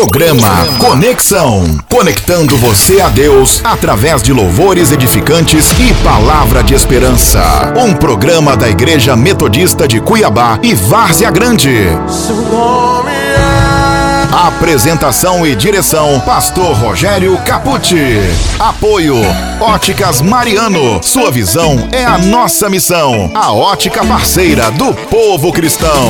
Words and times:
Programa 0.00 0.66
Conexão. 0.78 1.78
Conectando 1.86 2.56
você 2.56 3.02
a 3.02 3.10
Deus 3.10 3.60
através 3.62 4.22
de 4.22 4.32
louvores 4.32 4.92
edificantes 4.92 5.72
e 5.72 5.92
palavra 6.02 6.62
de 6.62 6.72
esperança. 6.72 7.42
Um 7.76 7.92
programa 7.92 8.56
da 8.56 8.66
Igreja 8.66 9.14
Metodista 9.14 9.86
de 9.86 10.00
Cuiabá 10.00 10.58
e 10.62 10.72
Várzea 10.72 11.30
Grande. 11.30 11.70
É 11.78 11.98
Apresentação 14.32 15.46
e 15.46 15.54
direção: 15.54 16.18
Pastor 16.20 16.74
Rogério 16.78 17.36
Capucci. 17.44 18.20
Apoio: 18.58 19.16
Óticas 19.60 20.22
Mariano. 20.22 21.02
Sua 21.02 21.30
visão 21.30 21.76
é 21.92 22.06
a 22.06 22.16
nossa 22.16 22.70
missão. 22.70 23.30
A 23.34 23.52
ótica 23.52 24.02
parceira 24.02 24.70
do 24.70 24.94
povo 24.94 25.52
cristão. 25.52 26.08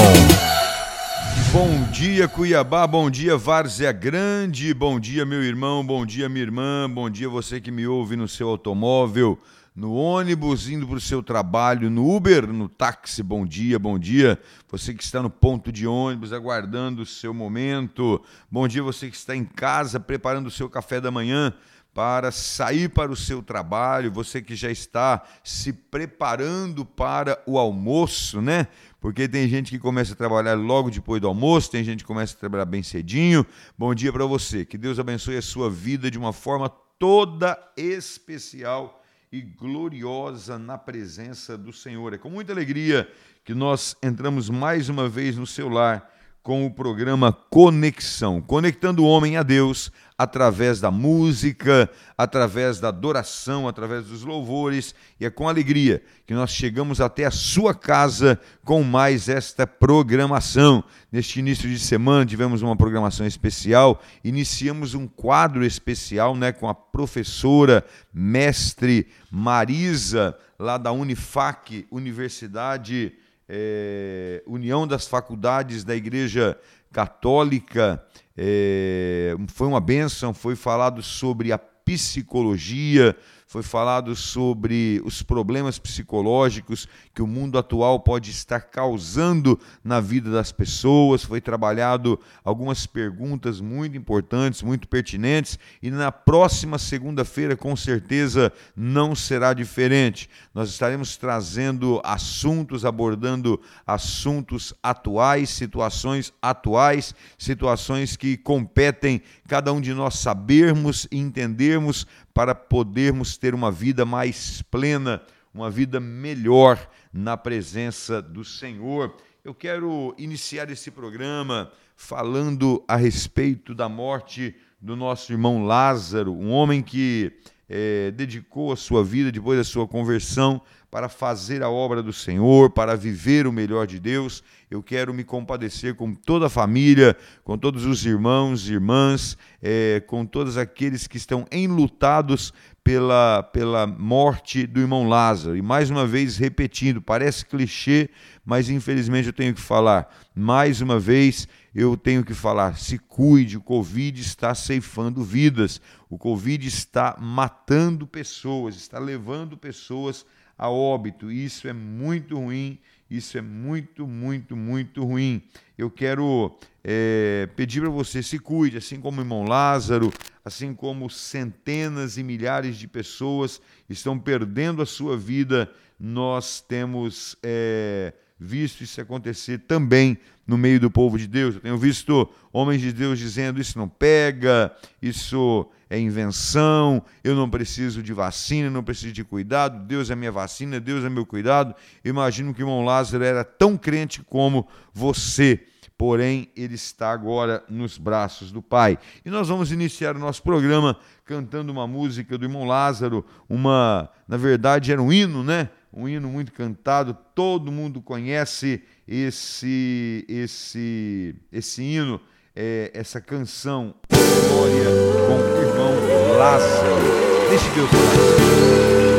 Bom 1.53 1.83
dia, 1.91 2.29
Cuiabá, 2.29 2.87
bom 2.87 3.11
dia, 3.11 3.37
Várzea 3.37 3.91
Grande, 3.91 4.73
bom 4.73 5.01
dia, 5.01 5.27
meu 5.27 5.43
irmão, 5.43 5.85
bom 5.85 6.07
dia, 6.07 6.29
minha 6.29 6.45
irmã, 6.45 6.89
bom 6.89 7.11
dia, 7.11 7.29
você 7.29 7.61
que 7.61 7.73
me 7.73 7.89
ouve 7.89 8.15
no 8.15 8.29
seu 8.29 8.49
automóvel, 8.49 9.37
no 9.75 9.93
ônibus, 9.93 10.69
indo 10.69 10.87
para 10.87 10.99
o 10.99 11.01
seu 11.01 11.25
trabalho, 11.25 11.91
no 11.91 12.09
Uber, 12.09 12.47
no 12.47 12.69
táxi, 12.69 13.21
bom 13.21 13.45
dia, 13.45 13.81
bom 13.81 13.99
dia, 13.99 14.41
você 14.71 14.95
que 14.95 15.03
está 15.03 15.21
no 15.21 15.29
ponto 15.29 15.73
de 15.73 15.89
ônibus, 15.89 16.33
aguardando 16.33 17.03
o 17.03 17.07
seu 17.07 17.35
momento, 17.35 18.23
bom 18.49 18.69
dia, 18.69 18.81
você 18.85 19.11
que 19.11 19.17
está 19.17 19.35
em 19.35 19.45
casa, 19.45 19.99
preparando 19.99 20.47
o 20.47 20.53
seu 20.53 20.71
café 20.71 21.01
da 21.01 21.11
manhã, 21.11 21.53
para 21.93 22.31
sair 22.31 22.89
para 22.89 23.11
o 23.11 23.17
seu 23.17 23.43
trabalho, 23.43 24.13
você 24.13 24.41
que 24.41 24.55
já 24.55 24.71
está 24.71 25.23
se 25.43 25.73
preparando 25.73 26.85
para 26.85 27.43
o 27.45 27.59
almoço, 27.59 28.41
né? 28.41 28.69
Porque 29.01 29.27
tem 29.27 29.49
gente 29.49 29.71
que 29.71 29.79
começa 29.79 30.13
a 30.13 30.17
trabalhar 30.17 30.55
logo 30.55 30.91
depois 30.91 31.23
do 31.23 31.27
almoço, 31.27 31.71
tem 31.71 31.83
gente 31.83 32.01
que 32.01 32.07
começa 32.07 32.35
a 32.35 32.39
trabalhar 32.39 32.67
bem 32.67 32.83
cedinho. 32.83 33.47
Bom 33.77 33.95
dia 33.95 34.13
para 34.13 34.27
você. 34.27 34.65
Que 34.65 34.77
Deus 34.77 34.99
abençoe 34.99 35.39
a 35.39 35.43
sua 35.43 35.71
vida 35.71 36.11
de 36.11 36.19
uma 36.19 36.35
forma 36.35 36.69
toda 36.99 37.59
especial 37.79 39.03
e 39.33 39.41
gloriosa 39.41 40.59
na 40.59 40.77
presença 40.77 41.57
do 41.57 41.73
Senhor. 41.73 42.13
É 42.13 42.19
com 42.19 42.29
muita 42.29 42.53
alegria 42.53 43.11
que 43.43 43.55
nós 43.55 43.97
entramos 44.03 44.51
mais 44.51 44.91
uma 44.91 45.09
vez 45.09 45.37
no 45.37 45.47
seu 45.47 45.71
lar 45.71 46.11
com 46.43 46.67
o 46.67 46.71
programa 46.71 47.33
Conexão, 47.33 48.41
conectando 48.41 49.03
o 49.03 49.07
homem 49.07 49.37
a 49.37 49.43
Deus 49.43 49.91
através 50.21 50.83
da 50.83 50.91
música, 50.91 51.89
através 52.17 52.79
da 52.79 52.89
adoração, 52.89 53.67
através 53.67 54.05
dos 54.05 54.23
louvores, 54.23 54.95
e 55.19 55.25
é 55.25 55.31
com 55.31 55.49
alegria 55.49 56.03
que 56.27 56.35
nós 56.35 56.51
chegamos 56.51 57.01
até 57.01 57.25
a 57.25 57.31
sua 57.31 57.75
casa 57.75 58.39
com 58.63 58.83
mais 58.83 59.31
esta 59.31 59.67
programação. 59.67 60.85
Neste 61.11 61.39
início 61.39 61.67
de 61.67 61.79
semana 61.79 62.27
tivemos 62.27 62.61
uma 62.61 62.77
programação 62.77 63.27
especial, 63.27 64.03
iniciamos 64.23 64.93
um 64.93 65.09
quadro 65.09 65.65
especial, 65.65 66.37
né, 66.37 66.53
com 66.53 66.69
a 66.69 66.75
professora 66.75 67.83
mestre 68.13 69.07
Marisa 69.31 70.37
lá 70.59 70.77
da 70.77 70.93
Unifac, 70.93 71.87
Universidade 71.91 73.15
é, 73.49 74.43
União 74.47 74.87
das 74.87 75.09
Faculdades 75.09 75.83
da 75.83 75.97
Igreja 75.97 76.59
Católica. 76.93 78.05
É, 78.43 79.37
foi 79.49 79.67
uma 79.67 79.81
benção, 79.83 80.33
foi 80.33 80.57
falado 80.57 81.03
sobre 81.03 81.53
a 81.53 81.59
psicologia, 81.59 83.15
foi 83.51 83.65
falado 83.65 84.15
sobre 84.15 85.03
os 85.05 85.23
problemas 85.25 85.77
psicológicos 85.77 86.87
que 87.13 87.21
o 87.21 87.27
mundo 87.27 87.59
atual 87.59 87.99
pode 87.99 88.31
estar 88.31 88.61
causando 88.61 89.59
na 89.83 89.99
vida 89.99 90.31
das 90.31 90.53
pessoas. 90.53 91.25
Foi 91.25 91.41
trabalhado 91.41 92.17
algumas 92.45 92.87
perguntas 92.87 93.61
muito 93.61 93.97
importantes, 93.97 94.63
muito 94.63 94.87
pertinentes, 94.87 95.59
e 95.83 95.91
na 95.91 96.13
próxima 96.13 96.79
segunda-feira, 96.79 97.57
com 97.57 97.75
certeza, 97.75 98.53
não 98.77 99.17
será 99.17 99.53
diferente. 99.53 100.31
Nós 100.55 100.69
estaremos 100.71 101.17
trazendo 101.17 102.01
assuntos, 102.05 102.85
abordando 102.85 103.61
assuntos 103.85 104.73
atuais, 104.81 105.51
situações 105.51 106.33
atuais, 106.41 107.17
situações 107.37 108.17
que 108.17 108.37
competem 108.37 109.21
cada 109.49 109.73
um 109.73 109.81
de 109.81 109.93
nós 109.93 110.21
sabermos 110.21 111.09
e 111.11 111.19
entendermos 111.19 112.07
para 112.33 112.55
podermos 112.55 113.37
ter 113.37 113.55
uma 113.55 113.71
vida 113.71 114.05
mais 114.05 114.63
plena, 114.63 115.23
uma 115.53 115.71
vida 115.71 115.99
melhor 115.99 116.79
na 117.13 117.37
presença 117.37 118.23
do 118.23 118.45
Senhor. 118.45 119.17
Eu 119.45 119.55
quero 119.55 120.15
iniciar 120.19 120.71
esse 120.71 120.91
programa 120.91 121.73
falando 121.97 122.85
a 122.89 122.97
respeito 122.97 123.75
da 123.75 123.89
morte 123.89 124.55
do 124.81 124.97
nosso 124.97 125.33
irmão 125.33 125.65
Lázaro, 125.65 126.33
um 126.33 126.51
homem 126.51 126.83
que 126.83 127.33
é, 127.73 128.11
dedicou 128.11 128.73
a 128.73 128.77
sua 128.77 129.05
vida 129.05 129.31
depois 129.31 129.57
da 129.57 129.63
sua 129.63 129.87
conversão 129.87 130.61
para 130.91 131.09
fazer 131.09 131.63
a 131.63 131.71
obra 131.71 132.03
do 132.03 132.13
Senhor, 132.13 132.71
para 132.71 132.97
viver 132.97 133.47
o 133.47 133.53
melhor 133.53 133.87
de 133.87 134.01
Deus. 134.01 134.43
Eu 134.69 134.83
quero 134.83 135.15
me 135.15 135.23
compadecer 135.23 135.95
com 135.95 136.13
toda 136.13 136.47
a 136.47 136.51
família, 136.51 137.17
com 137.45 137.57
todos 137.57 137.87
os 137.87 138.05
irmãos 138.05 138.69
e 138.69 138.73
irmãs, 138.73 139.39
é, 139.63 140.03
com 140.05 140.27
todos 140.27 140.57
aqueles 140.57 141.07
que 141.07 141.17
estão 141.17 141.47
enlutados 141.53 142.53
pela, 142.83 143.43
pela 143.43 143.87
morte 143.87 144.67
do 144.67 144.81
irmão 144.81 145.09
Lázaro. 145.09 145.57
E 145.57 145.63
mais 145.63 145.91
uma 145.91 146.07
vez 146.07 146.37
repetindo, 146.37 147.01
parece 147.01 147.45
clichê, 147.45 148.09
mas 148.45 148.69
infelizmente 148.69 149.27
eu 149.27 149.33
tenho 149.33 149.55
que 149.55 149.61
falar. 149.61 150.13
Mais 150.35 150.81
uma 150.81 150.99
vez 150.99 151.47
eu 151.75 151.97
tenho 151.97 152.25
que 152.25 152.35
falar: 152.35 152.77
se 152.79 152.99
cuide, 152.99 153.57
o 153.57 153.63
Covid 153.63 154.21
está 154.21 154.55
ceifando 154.55 155.23
vidas, 155.23 155.81
o 156.09 156.19
Covid 156.19 156.67
está 156.67 157.17
matando 157.21 158.07
pessoas, 158.07 158.77
está 158.77 158.99
levando 158.99 159.57
pessoas 159.57 160.25
a 160.57 160.69
óbito. 160.69 161.31
Isso 161.31 161.69
é 161.69 161.73
muito 161.73 162.37
ruim, 162.37 162.79
isso 163.11 163.37
é 163.37 163.41
muito, 163.41 164.07
muito, 164.07 164.57
muito 164.57 165.05
ruim. 165.05 165.43
Eu 165.77 165.91
quero 165.91 166.57
é, 166.85 167.49
pedir 167.57 167.81
para 167.81 167.91
você 167.91 168.23
se 168.23 168.39
cuide, 168.39 168.77
assim 168.77 169.01
como 169.01 169.19
o 169.19 169.25
irmão 169.25 169.45
Lázaro, 169.45 170.13
assim 170.45 170.73
como 170.73 171.11
centenas 171.11 172.17
e 172.17 172.23
milhares 172.23 172.77
de 172.77 172.87
pessoas 172.87 173.61
estão 173.89 174.19
perdendo 174.19 174.81
a 174.81 174.87
sua 174.87 175.17
vida. 175.17 175.69
Nós 175.99 176.61
temos 176.61 177.37
é, 177.43 178.13
visto 178.39 178.83
isso 178.83 179.01
acontecer 179.01 179.59
também 179.59 180.17
no 180.47 180.57
meio 180.57 180.79
do 180.79 180.91
povo 180.91 181.19
de 181.19 181.27
Deus. 181.27 181.57
Eu 181.57 181.61
tenho 181.61 181.79
visto 181.79 182.29
homens 182.53 182.81
de 182.81 182.93
Deus 182.93 183.19
dizendo: 183.19 183.61
Isso 183.61 183.77
não 183.77 183.89
pega, 183.89 184.73
isso 185.03 185.69
é 185.91 185.99
invenção, 185.99 187.03
eu 187.25 187.35
não 187.35 187.51
preciso 187.51 188.01
de 188.01 188.13
vacina, 188.13 188.71
não 188.71 188.85
preciso 188.85 189.13
de 189.13 189.25
cuidado, 189.25 189.85
Deus 189.85 190.09
é 190.09 190.15
minha 190.15 190.31
vacina, 190.31 190.79
Deus 190.79 191.05
é 191.05 191.11
meu 191.11 191.27
cuidado. 191.27 191.75
Imagino 192.05 192.55
que 192.55 192.63
o 192.63 192.65
irmão 192.65 192.85
Lázaro 192.85 193.25
era 193.25 193.43
tão 193.43 193.77
crente 193.77 194.23
como 194.23 194.69
você, 194.95 195.67
porém 195.99 196.49
ele 196.55 196.77
está 196.77 197.11
agora 197.11 197.65
nos 197.69 197.99
braços 197.99 198.53
do 198.53 198.63
Pai. 198.63 198.99
E 199.25 199.31
nós 199.31 199.49
vamos 199.49 199.73
iniciar 199.73 200.15
o 200.15 200.21
nosso 200.21 200.45
programa 200.45 200.97
cantando 201.25 201.73
uma 201.73 201.89
música 201.89 202.39
do 202.39 202.45
irmão 202.45 202.65
Lázaro, 202.65 203.27
uma, 203.49 204.09
na 204.29 204.37
verdade 204.37 204.93
era 204.93 205.03
um 205.03 205.13
hino, 205.13 205.43
né? 205.43 205.71
Um 205.93 206.09
hino 206.09 206.29
muito 206.29 206.53
cantado, 206.53 207.17
todo 207.35 207.73
mundo 207.73 208.01
conhece 208.01 208.81
esse 209.09 210.25
esse 210.29 211.35
esse 211.51 211.83
hino, 211.83 212.21
é, 212.63 212.91
essa 212.93 213.23
canção, 213.23 213.95
Glória 214.11 214.85
com 215.27 215.35
o 215.35 215.63
irmão 215.63 216.37
Lázaro. 216.37 217.49
Deixe 217.49 217.71
Deus 217.71 217.89
falar. 217.89 219.10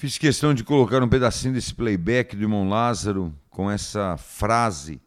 Fiz 0.00 0.16
questão 0.16 0.54
de 0.54 0.64
colocar 0.64 1.02
um 1.02 1.08
pedacinho 1.10 1.52
desse 1.52 1.74
playback 1.74 2.34
do 2.34 2.44
irmão 2.44 2.66
Lázaro 2.66 3.38
com 3.50 3.70
essa 3.70 4.16
frase, 4.16 4.98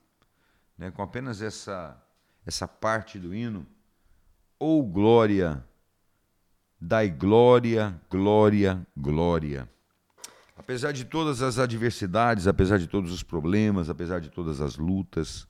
né, 0.77 0.91
com 0.91 1.01
apenas 1.01 1.41
essa, 1.41 1.99
essa 2.45 2.67
parte 2.67 3.17
do 3.17 3.33
hino. 3.33 3.65
Ou 4.59 4.81
oh, 4.81 4.85
glória, 4.85 5.65
dai 6.79 7.09
glória, 7.09 7.99
glória, 8.07 8.85
glória. 8.95 9.67
Apesar 10.55 10.91
de 10.91 11.05
todas 11.05 11.41
as 11.41 11.57
adversidades, 11.57 12.45
apesar 12.45 12.77
de 12.77 12.85
todos 12.85 13.11
os 13.11 13.23
problemas, 13.23 13.89
apesar 13.89 14.21
de 14.21 14.29
todas 14.29 14.61
as 14.61 14.77
lutas, 14.77 15.47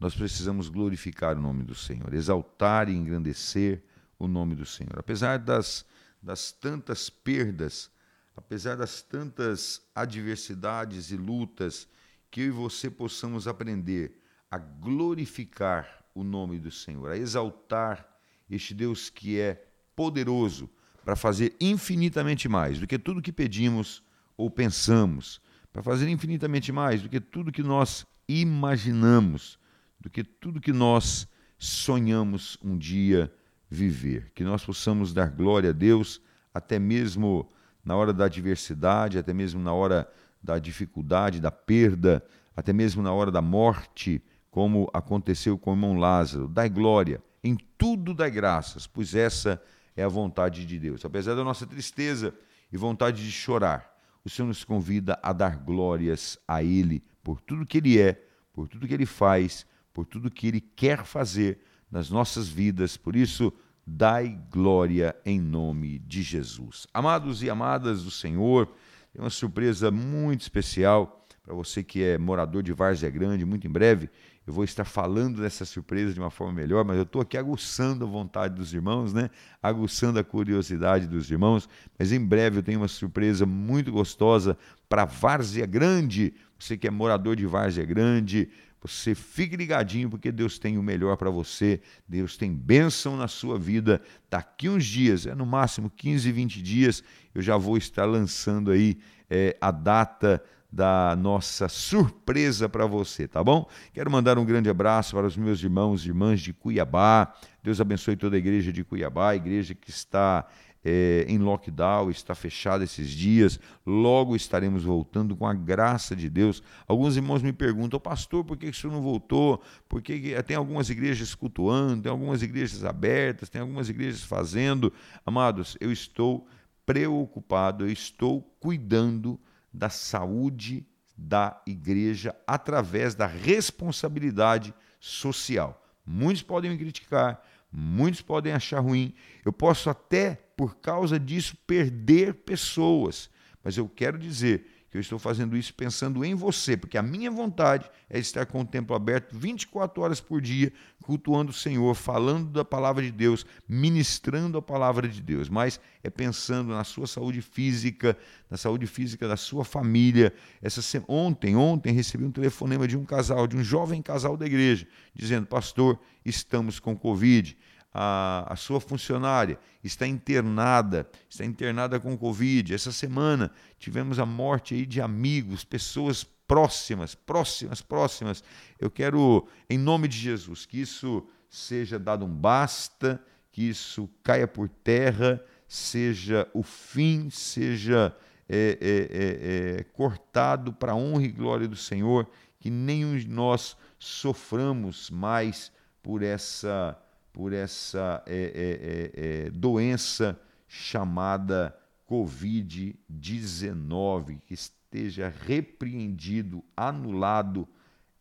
nós 0.00 0.14
precisamos 0.14 0.70
glorificar 0.70 1.36
o 1.36 1.42
nome 1.42 1.64
do 1.64 1.74
Senhor, 1.74 2.14
exaltar 2.14 2.88
e 2.88 2.96
engrandecer 2.96 3.82
o 4.18 4.26
nome 4.26 4.54
do 4.54 4.64
Senhor. 4.64 4.98
Apesar 4.98 5.38
das, 5.38 5.84
das 6.22 6.50
tantas 6.50 7.10
perdas, 7.10 7.94
apesar 8.36 8.76
das 8.76 9.00
tantas 9.02 9.80
adversidades 9.94 11.10
e 11.10 11.16
lutas, 11.16 11.88
que 12.30 12.42
eu 12.42 12.46
e 12.46 12.50
você 12.50 12.90
possamos 12.90 13.48
aprender 13.48 14.20
a 14.50 14.58
glorificar 14.58 16.04
o 16.14 16.22
nome 16.22 16.58
do 16.58 16.70
Senhor, 16.70 17.10
a 17.10 17.16
exaltar 17.16 18.06
este 18.50 18.74
Deus 18.74 19.08
que 19.10 19.40
é 19.40 19.66
poderoso 19.94 20.68
para 21.04 21.16
fazer 21.16 21.54
infinitamente 21.60 22.48
mais 22.48 22.78
do 22.78 22.86
que 22.86 22.98
tudo 22.98 23.22
que 23.22 23.32
pedimos 23.32 24.02
ou 24.36 24.50
pensamos, 24.50 25.40
para 25.72 25.82
fazer 25.82 26.08
infinitamente 26.08 26.70
mais 26.72 27.02
do 27.02 27.08
que 27.08 27.20
tudo 27.20 27.52
que 27.52 27.62
nós 27.62 28.06
imaginamos, 28.28 29.58
do 30.00 30.10
que 30.10 30.22
tudo 30.24 30.60
que 30.60 30.72
nós 30.72 31.26
sonhamos 31.58 32.58
um 32.62 32.76
dia 32.76 33.32
viver. 33.68 34.30
Que 34.34 34.44
nós 34.44 34.64
possamos 34.64 35.12
dar 35.12 35.30
glória 35.30 35.70
a 35.70 35.72
Deus 35.72 36.20
até 36.52 36.78
mesmo 36.78 37.50
na 37.86 37.96
hora 37.96 38.12
da 38.12 38.24
adversidade, 38.24 39.16
até 39.16 39.32
mesmo 39.32 39.62
na 39.62 39.72
hora 39.72 40.10
da 40.42 40.58
dificuldade, 40.58 41.40
da 41.40 41.52
perda, 41.52 42.22
até 42.56 42.72
mesmo 42.72 43.00
na 43.00 43.12
hora 43.12 43.30
da 43.30 43.40
morte, 43.40 44.20
como 44.50 44.90
aconteceu 44.92 45.56
com 45.56 45.70
o 45.70 45.74
irmão 45.74 45.96
Lázaro. 45.96 46.48
Dai 46.48 46.68
glória, 46.68 47.22
em 47.44 47.56
tudo 47.78 48.12
dai 48.12 48.30
graças, 48.30 48.88
pois 48.88 49.14
essa 49.14 49.62
é 49.96 50.02
a 50.02 50.08
vontade 50.08 50.66
de 50.66 50.78
Deus. 50.80 51.04
Apesar 51.04 51.36
da 51.36 51.44
nossa 51.44 51.64
tristeza 51.64 52.34
e 52.72 52.76
vontade 52.76 53.24
de 53.24 53.30
chorar, 53.30 53.96
o 54.24 54.28
Senhor 54.28 54.48
nos 54.48 54.64
convida 54.64 55.16
a 55.22 55.32
dar 55.32 55.56
glórias 55.56 56.36
a 56.48 56.64
Ele 56.64 57.04
por 57.22 57.40
tudo 57.40 57.64
que 57.64 57.78
Ele 57.78 58.00
é, 58.00 58.20
por 58.52 58.66
tudo 58.66 58.88
que 58.88 58.94
Ele 58.94 59.06
faz, 59.06 59.64
por 59.94 60.04
tudo 60.04 60.30
que 60.30 60.48
Ele 60.48 60.60
quer 60.60 61.04
fazer 61.04 61.60
nas 61.88 62.10
nossas 62.10 62.48
vidas. 62.48 62.96
Por 62.96 63.14
isso, 63.14 63.52
dai 63.86 64.38
glória 64.50 65.14
em 65.24 65.40
nome 65.40 66.00
de 66.00 66.22
Jesus. 66.22 66.86
Amados 66.92 67.42
e 67.42 67.48
amadas 67.48 68.02
do 68.02 68.10
Senhor, 68.10 68.66
tem 69.12 69.22
uma 69.22 69.30
surpresa 69.30 69.90
muito 69.90 70.40
especial 70.40 71.24
para 71.44 71.54
você 71.54 71.82
que 71.82 72.02
é 72.02 72.18
morador 72.18 72.62
de 72.62 72.72
Várzea 72.72 73.08
Grande. 73.08 73.44
Muito 73.44 73.66
em 73.66 73.70
breve 73.70 74.10
eu 74.46 74.52
vou 74.52 74.62
estar 74.62 74.84
falando 74.84 75.40
dessa 75.40 75.64
surpresa 75.64 76.14
de 76.14 76.20
uma 76.20 76.30
forma 76.30 76.52
melhor, 76.52 76.84
mas 76.84 76.96
eu 76.96 77.02
estou 77.02 77.20
aqui 77.20 77.36
aguçando 77.36 78.04
a 78.04 78.08
vontade 78.08 78.54
dos 78.54 78.72
irmãos, 78.72 79.12
né? 79.12 79.28
aguçando 79.60 80.20
a 80.20 80.24
curiosidade 80.24 81.06
dos 81.08 81.28
irmãos. 81.30 81.68
Mas 81.98 82.12
em 82.12 82.24
breve 82.24 82.58
eu 82.58 82.62
tenho 82.62 82.80
uma 82.80 82.88
surpresa 82.88 83.44
muito 83.44 83.90
gostosa 83.90 84.56
para 84.88 85.04
Várzea 85.04 85.66
Grande. 85.66 86.32
Você 86.56 86.76
que 86.76 86.86
é 86.86 86.90
morador 86.90 87.34
de 87.34 87.44
Várzea 87.44 87.84
Grande, 87.84 88.48
você 88.86 89.14
fique 89.14 89.56
ligadinho 89.56 90.08
porque 90.08 90.30
Deus 90.30 90.58
tem 90.58 90.78
o 90.78 90.82
melhor 90.82 91.16
para 91.16 91.30
você. 91.30 91.80
Deus 92.08 92.36
tem 92.36 92.54
bênção 92.54 93.16
na 93.16 93.28
sua 93.28 93.58
vida. 93.58 94.00
Daqui 94.30 94.68
uns 94.68 94.84
dias, 94.84 95.26
é 95.26 95.34
no 95.34 95.44
máximo 95.44 95.90
15, 95.90 96.30
20 96.30 96.62
dias, 96.62 97.02
eu 97.34 97.42
já 97.42 97.56
vou 97.56 97.76
estar 97.76 98.04
lançando 98.04 98.70
aí 98.70 98.98
é, 99.28 99.56
a 99.60 99.70
data 99.70 100.42
da 100.70 101.16
nossa 101.16 101.68
surpresa 101.68 102.68
para 102.68 102.86
você, 102.86 103.26
tá 103.26 103.42
bom? 103.42 103.68
Quero 103.92 104.10
mandar 104.10 104.38
um 104.38 104.44
grande 104.44 104.68
abraço 104.68 105.16
para 105.16 105.26
os 105.26 105.36
meus 105.36 105.62
irmãos 105.62 106.04
e 106.04 106.08
irmãs 106.08 106.40
de 106.40 106.52
Cuiabá. 106.52 107.34
Deus 107.62 107.80
abençoe 107.80 108.16
toda 108.16 108.36
a 108.36 108.38
igreja 108.38 108.72
de 108.72 108.84
Cuiabá, 108.84 109.30
a 109.30 109.36
igreja 109.36 109.74
que 109.74 109.90
está 109.90 110.46
é, 110.88 111.26
em 111.26 111.36
lockdown, 111.36 112.10
está 112.10 112.32
fechada 112.32 112.84
esses 112.84 113.10
dias. 113.10 113.58
Logo 113.84 114.36
estaremos 114.36 114.84
voltando 114.84 115.34
com 115.34 115.44
a 115.44 115.52
graça 115.52 116.14
de 116.14 116.30
Deus. 116.30 116.62
Alguns 116.86 117.16
irmãos 117.16 117.42
me 117.42 117.52
perguntam, 117.52 117.98
pastor, 117.98 118.44
por 118.44 118.56
que 118.56 118.68
o 118.68 118.72
senhor 118.72 118.92
não 118.92 119.02
voltou? 119.02 119.60
Porque 119.88 120.40
tem 120.46 120.56
algumas 120.56 120.88
igrejas 120.88 121.34
cultuando, 121.34 122.04
tem 122.04 122.12
algumas 122.12 122.40
igrejas 122.40 122.84
abertas, 122.84 123.48
tem 123.48 123.60
algumas 123.60 123.88
igrejas 123.88 124.22
fazendo. 124.22 124.92
Amados, 125.26 125.76
eu 125.80 125.90
estou 125.90 126.46
preocupado, 126.86 127.84
eu 127.84 127.90
estou 127.90 128.40
cuidando 128.60 129.40
da 129.72 129.88
saúde 129.88 130.86
da 131.16 131.60
igreja 131.66 132.32
através 132.46 133.16
da 133.16 133.26
responsabilidade 133.26 134.72
social. 135.00 135.84
Muitos 136.06 136.44
podem 136.44 136.70
me 136.70 136.78
criticar, 136.78 137.42
muitos 137.78 138.22
podem 138.22 138.52
achar 138.52 138.80
ruim. 138.80 139.12
Eu 139.44 139.52
posso 139.52 139.90
até, 139.90 140.34
por 140.56 140.76
causa 140.76 141.20
disso, 141.20 141.56
perder 141.66 142.34
pessoas. 142.34 143.28
Mas 143.62 143.76
eu 143.76 143.88
quero 143.88 144.18
dizer 144.18 144.66
que 144.90 144.96
eu 144.96 145.00
estou 145.00 145.18
fazendo 145.18 145.56
isso 145.56 145.74
pensando 145.74 146.24
em 146.24 146.34
você, 146.34 146.76
porque 146.76 146.96
a 146.96 147.02
minha 147.02 147.30
vontade 147.30 147.90
é 148.08 148.18
estar 148.18 148.46
com 148.46 148.60
o 148.60 148.64
templo 148.64 148.94
aberto 148.94 149.36
24 149.36 150.02
horas 150.02 150.20
por 150.20 150.40
dia, 150.40 150.72
cultuando 151.02 151.50
o 151.50 151.54
Senhor, 151.54 151.94
falando 151.94 152.50
da 152.50 152.64
palavra 152.64 153.02
de 153.02 153.10
Deus, 153.10 153.44
ministrando 153.68 154.56
a 154.56 154.62
palavra 154.62 155.06
de 155.08 155.20
Deus, 155.20 155.48
mas 155.48 155.78
é 156.02 156.08
pensando 156.08 156.70
na 156.70 156.84
sua 156.84 157.06
saúde 157.06 157.42
física, 157.42 158.16
na 158.48 158.56
saúde 158.56 158.86
física 158.86 159.28
da 159.28 159.36
sua 159.36 159.64
família. 159.64 160.32
Essa 160.62 160.80
ontem, 161.08 161.56
ontem 161.56 161.92
recebi 161.92 162.24
um 162.24 162.30
telefonema 162.30 162.88
de 162.88 162.96
um 162.96 163.04
casal, 163.04 163.46
de 163.46 163.56
um 163.56 163.62
jovem 163.62 164.00
casal 164.00 164.36
da 164.36 164.46
igreja, 164.46 164.86
dizendo: 165.14 165.46
"Pastor, 165.46 165.98
estamos 166.24 166.78
com 166.78 166.96
covid" 166.96 167.56
a, 167.98 168.52
a 168.52 168.56
sua 168.56 168.78
funcionária 168.78 169.58
está 169.82 170.06
internada, 170.06 171.08
está 171.30 171.46
internada 171.46 171.98
com 171.98 172.14
Covid. 172.14 172.74
Essa 172.74 172.92
semana 172.92 173.50
tivemos 173.78 174.18
a 174.18 174.26
morte 174.26 174.74
aí 174.74 174.84
de 174.84 175.00
amigos, 175.00 175.64
pessoas 175.64 176.22
próximas, 176.22 177.14
próximas, 177.14 177.80
próximas. 177.80 178.44
Eu 178.78 178.90
quero, 178.90 179.48
em 179.70 179.78
nome 179.78 180.08
de 180.08 180.18
Jesus, 180.18 180.66
que 180.66 180.78
isso 180.78 181.26
seja 181.48 181.98
dado 181.98 182.26
um 182.26 182.28
basta, 182.28 183.18
que 183.50 183.62
isso 183.62 184.10
caia 184.22 184.46
por 184.46 184.68
terra, 184.68 185.42
seja 185.66 186.46
o 186.52 186.62
fim, 186.62 187.30
seja 187.30 188.14
é, 188.46 188.78
é, 188.78 189.76
é, 189.78 189.80
é 189.80 189.84
cortado 189.84 190.70
para 190.70 190.92
a 190.92 190.96
honra 190.96 191.24
e 191.24 191.28
glória 191.32 191.66
do 191.66 191.76
Senhor, 191.76 192.28
que 192.60 192.68
nenhum 192.68 193.16
de 193.16 193.26
nós 193.26 193.74
soframos 193.98 195.08
mais 195.08 195.72
por 196.02 196.22
essa 196.22 196.94
por 197.36 197.52
essa 197.52 198.22
é, 198.24 198.34
é, 198.34 198.40
é, 198.40 199.46
é 199.46 199.50
doença 199.50 200.40
chamada 200.66 201.78
Covid-19, 202.08 204.40
que 204.46 204.54
esteja 204.54 205.28
repreendido, 205.28 206.64
anulado, 206.74 207.68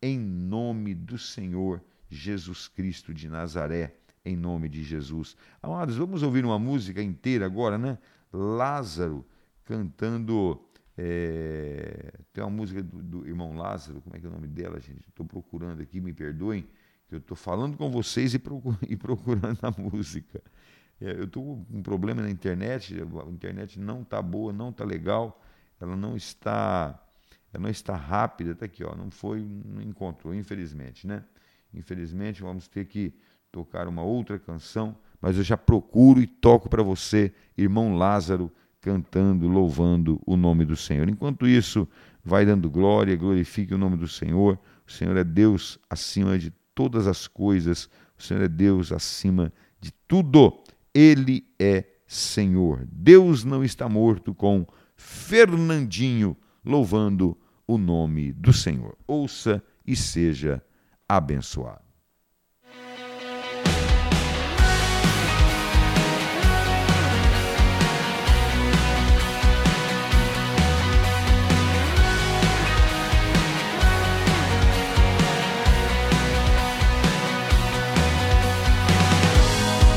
em 0.02 0.20
nome 0.20 0.94
do 0.94 1.18
Senhor 1.18 1.82
Jesus 2.10 2.68
Cristo 2.68 3.14
de 3.14 3.30
Nazaré, 3.30 3.96
em 4.26 4.36
nome 4.36 4.68
de 4.68 4.84
Jesus. 4.84 5.38
Amados, 5.64 5.96
vamos 5.96 6.22
ouvir 6.22 6.44
uma 6.44 6.60
música 6.60 7.02
inteira 7.02 7.46
agora, 7.46 7.78
né? 7.78 7.98
Lázaro 8.34 9.26
cantando. 9.64 10.62
É... 10.98 12.12
Tem 12.34 12.44
uma 12.44 12.50
música 12.50 12.84
do, 12.84 13.02
do, 13.02 13.26
irmão 13.26 13.56
Lázaro, 13.56 14.02
como 14.02 14.18
é 14.18 14.20
que 14.20 14.26
é 14.26 14.30
o 14.30 14.34
nome 14.34 14.48
dela, 14.48 14.78
gente? 14.82 15.08
Estou 15.08 15.26
procurando 15.26 15.82
aqui, 15.82 16.02
me 16.02 16.12
perdoem 16.12 16.68
eu 17.12 17.20
estou 17.20 17.38
falando 17.38 17.78
com 17.78 17.90
vocês 17.90 18.34
e, 18.36 18.40
procurando 18.40 19.60
a 19.62 19.72
música. 19.72 20.42
É, 21.00 21.12
eu 21.12 21.26
estou 21.26 21.44
com 21.44 21.78
um 21.78 21.84
problema 21.84 22.22
na 22.22 22.30
internet, 22.30 22.96
a 22.96 23.30
internet 23.30 23.80
não 23.80 24.02
está 24.02 24.22
boa, 24.22 24.54
não 24.54 24.70
está 24.70 24.84
legal, 24.84 25.42
ela 25.80 25.96
não 25.96 26.16
está, 26.16 27.00
ela 27.54 27.64
não 27.64 27.70
está 27.70 27.96
rápida, 27.96 28.52
está 28.52 28.66
aqui, 28.66 28.84
ó, 28.84 28.96
não 28.96 29.12
foi, 29.12 29.42
não 29.42 29.82
encontrou, 29.82 30.34
infelizmente, 30.34 31.06
né? 31.06 31.24
Infelizmente 31.74 32.42
vamos 32.42 32.68
ter 32.68 32.86
que 32.86 33.14
tocar 33.52 33.88
uma 33.88 34.04
outra 34.04 34.40
canção, 34.40 34.98
mas 35.22 35.38
eu 35.38 35.44
já 35.44 35.58
procuro 35.58 36.22
e 36.22 36.28
toco 36.28 36.70
para 36.70 36.84
você, 36.84 37.34
irmão 37.58 37.96
Lázaro, 37.96 38.52
cantando, 38.80 39.48
louvando 39.48 40.22
o 40.26 40.38
nome 40.38 40.64
do 40.64 40.76
Senhor. 40.76 41.10
Enquanto 41.10 41.48
isso, 41.48 41.88
vai 42.24 42.46
dando 42.46 42.70
glória, 42.70 43.16
glorifique 43.16 43.74
o 43.74 43.78
nome 43.78 43.98
do 43.98 44.08
Senhor. 44.08 44.60
O 44.88 44.92
Senhor 44.92 45.18
é 45.18 45.24
Deus 45.24 45.80
acima 45.90 46.38
de 46.38 46.54
todas 46.76 47.08
as 47.08 47.28
coisas. 47.28 47.90
O 48.18 48.22
Senhor 48.22 48.44
é 48.44 48.48
Deus 48.48 48.92
acima 48.92 49.52
de 49.80 49.92
tudo. 50.08 50.62
Ele 50.94 51.48
é 51.58 51.86
Senhor. 52.06 52.86
Deus 52.92 53.44
não 53.44 53.64
está 53.64 53.90
morto 53.90 54.34
com 54.34 54.68
Fernandinho 54.96 56.38
louvando 56.64 57.38
o 57.66 57.78
nome 57.78 58.32
do 58.34 58.54
Senhor. 58.54 58.96
Ouça 59.08 59.64
e 59.86 59.96
seja 59.96 60.62
abençoado. 61.08 61.85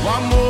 amor. 0.09 0.48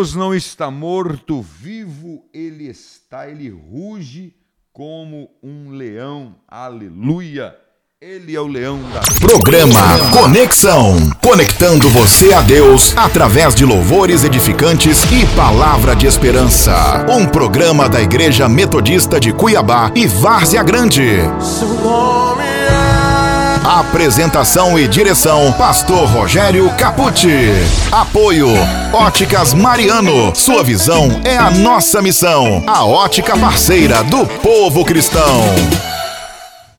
Deus 0.00 0.14
não 0.14 0.34
está 0.34 0.70
morto, 0.70 1.42
vivo 1.42 2.24
ele 2.32 2.68
está, 2.68 3.28
ele 3.28 3.50
ruge 3.50 4.32
como 4.72 5.28
um 5.42 5.72
leão. 5.72 6.36
Aleluia! 6.48 7.54
Ele 8.00 8.34
é 8.34 8.40
o 8.40 8.46
leão 8.46 8.78
da 8.94 9.02
Programa 9.20 9.78
Conexão. 10.10 10.96
Conectando 11.22 11.86
você 11.90 12.32
a 12.32 12.40
Deus 12.40 12.96
através 12.96 13.54
de 13.54 13.66
louvores 13.66 14.24
edificantes 14.24 15.02
e 15.12 15.26
palavra 15.36 15.94
de 15.94 16.06
esperança. 16.06 17.04
Um 17.10 17.26
programa 17.26 17.86
da 17.86 18.00
Igreja 18.00 18.48
Metodista 18.48 19.20
de 19.20 19.34
Cuiabá 19.34 19.92
e 19.94 20.06
Várzea 20.06 20.62
Grande. 20.62 21.18
Seu 21.42 21.68
nome 21.68 22.42
é 22.42 22.79
Apresentação 23.64 24.78
e 24.78 24.88
direção: 24.88 25.52
Pastor 25.52 26.08
Rogério 26.08 26.68
Capucci. 26.76 27.50
Apoio: 27.92 28.48
Óticas 28.92 29.52
Mariano. 29.52 30.34
Sua 30.34 30.64
visão 30.64 31.08
é 31.24 31.36
a 31.36 31.50
nossa 31.50 32.00
missão. 32.00 32.64
A 32.66 32.84
ótica 32.86 33.36
parceira 33.36 34.02
do 34.04 34.26
povo 34.40 34.84
cristão. 34.84 35.42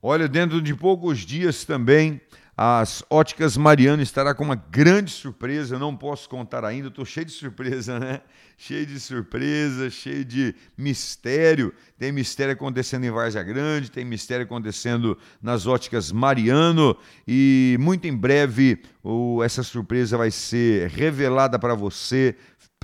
Olha, 0.01 0.27
dentro 0.27 0.59
de 0.59 0.73
poucos 0.73 1.19
dias 1.19 1.63
também, 1.63 2.19
as 2.55 3.03
Óticas 3.09 3.57
Mariano 3.57 4.03
estará 4.03 4.35
com 4.35 4.43
uma 4.43 4.55
grande 4.55 5.11
surpresa. 5.11 5.75
Eu 5.75 5.79
não 5.79 5.95
posso 5.95 6.29
contar 6.29 6.63
ainda, 6.65 6.89
estou 6.89 7.05
cheio 7.05 7.25
de 7.25 7.31
surpresa, 7.31 7.99
né? 7.99 8.21
Cheio 8.57 8.85
de 8.85 8.99
surpresa, 8.99 9.89
cheio 9.89 10.23
de 10.23 10.53
mistério. 10.77 11.73
Tem 11.97 12.11
mistério 12.11 12.53
acontecendo 12.53 13.05
em 13.05 13.11
Várzea 13.11 13.41
Grande, 13.41 13.89
tem 13.89 14.05
mistério 14.05 14.45
acontecendo 14.45 15.17
nas 15.41 15.65
Óticas 15.65 16.11
Mariano 16.11 16.95
e 17.27 17.75
muito 17.79 18.07
em 18.07 18.15
breve 18.15 18.83
o- 19.03 19.41
essa 19.43 19.63
surpresa 19.63 20.17
vai 20.17 20.29
ser 20.29 20.89
revelada 20.89 21.57
para 21.57 21.73
você 21.73 22.35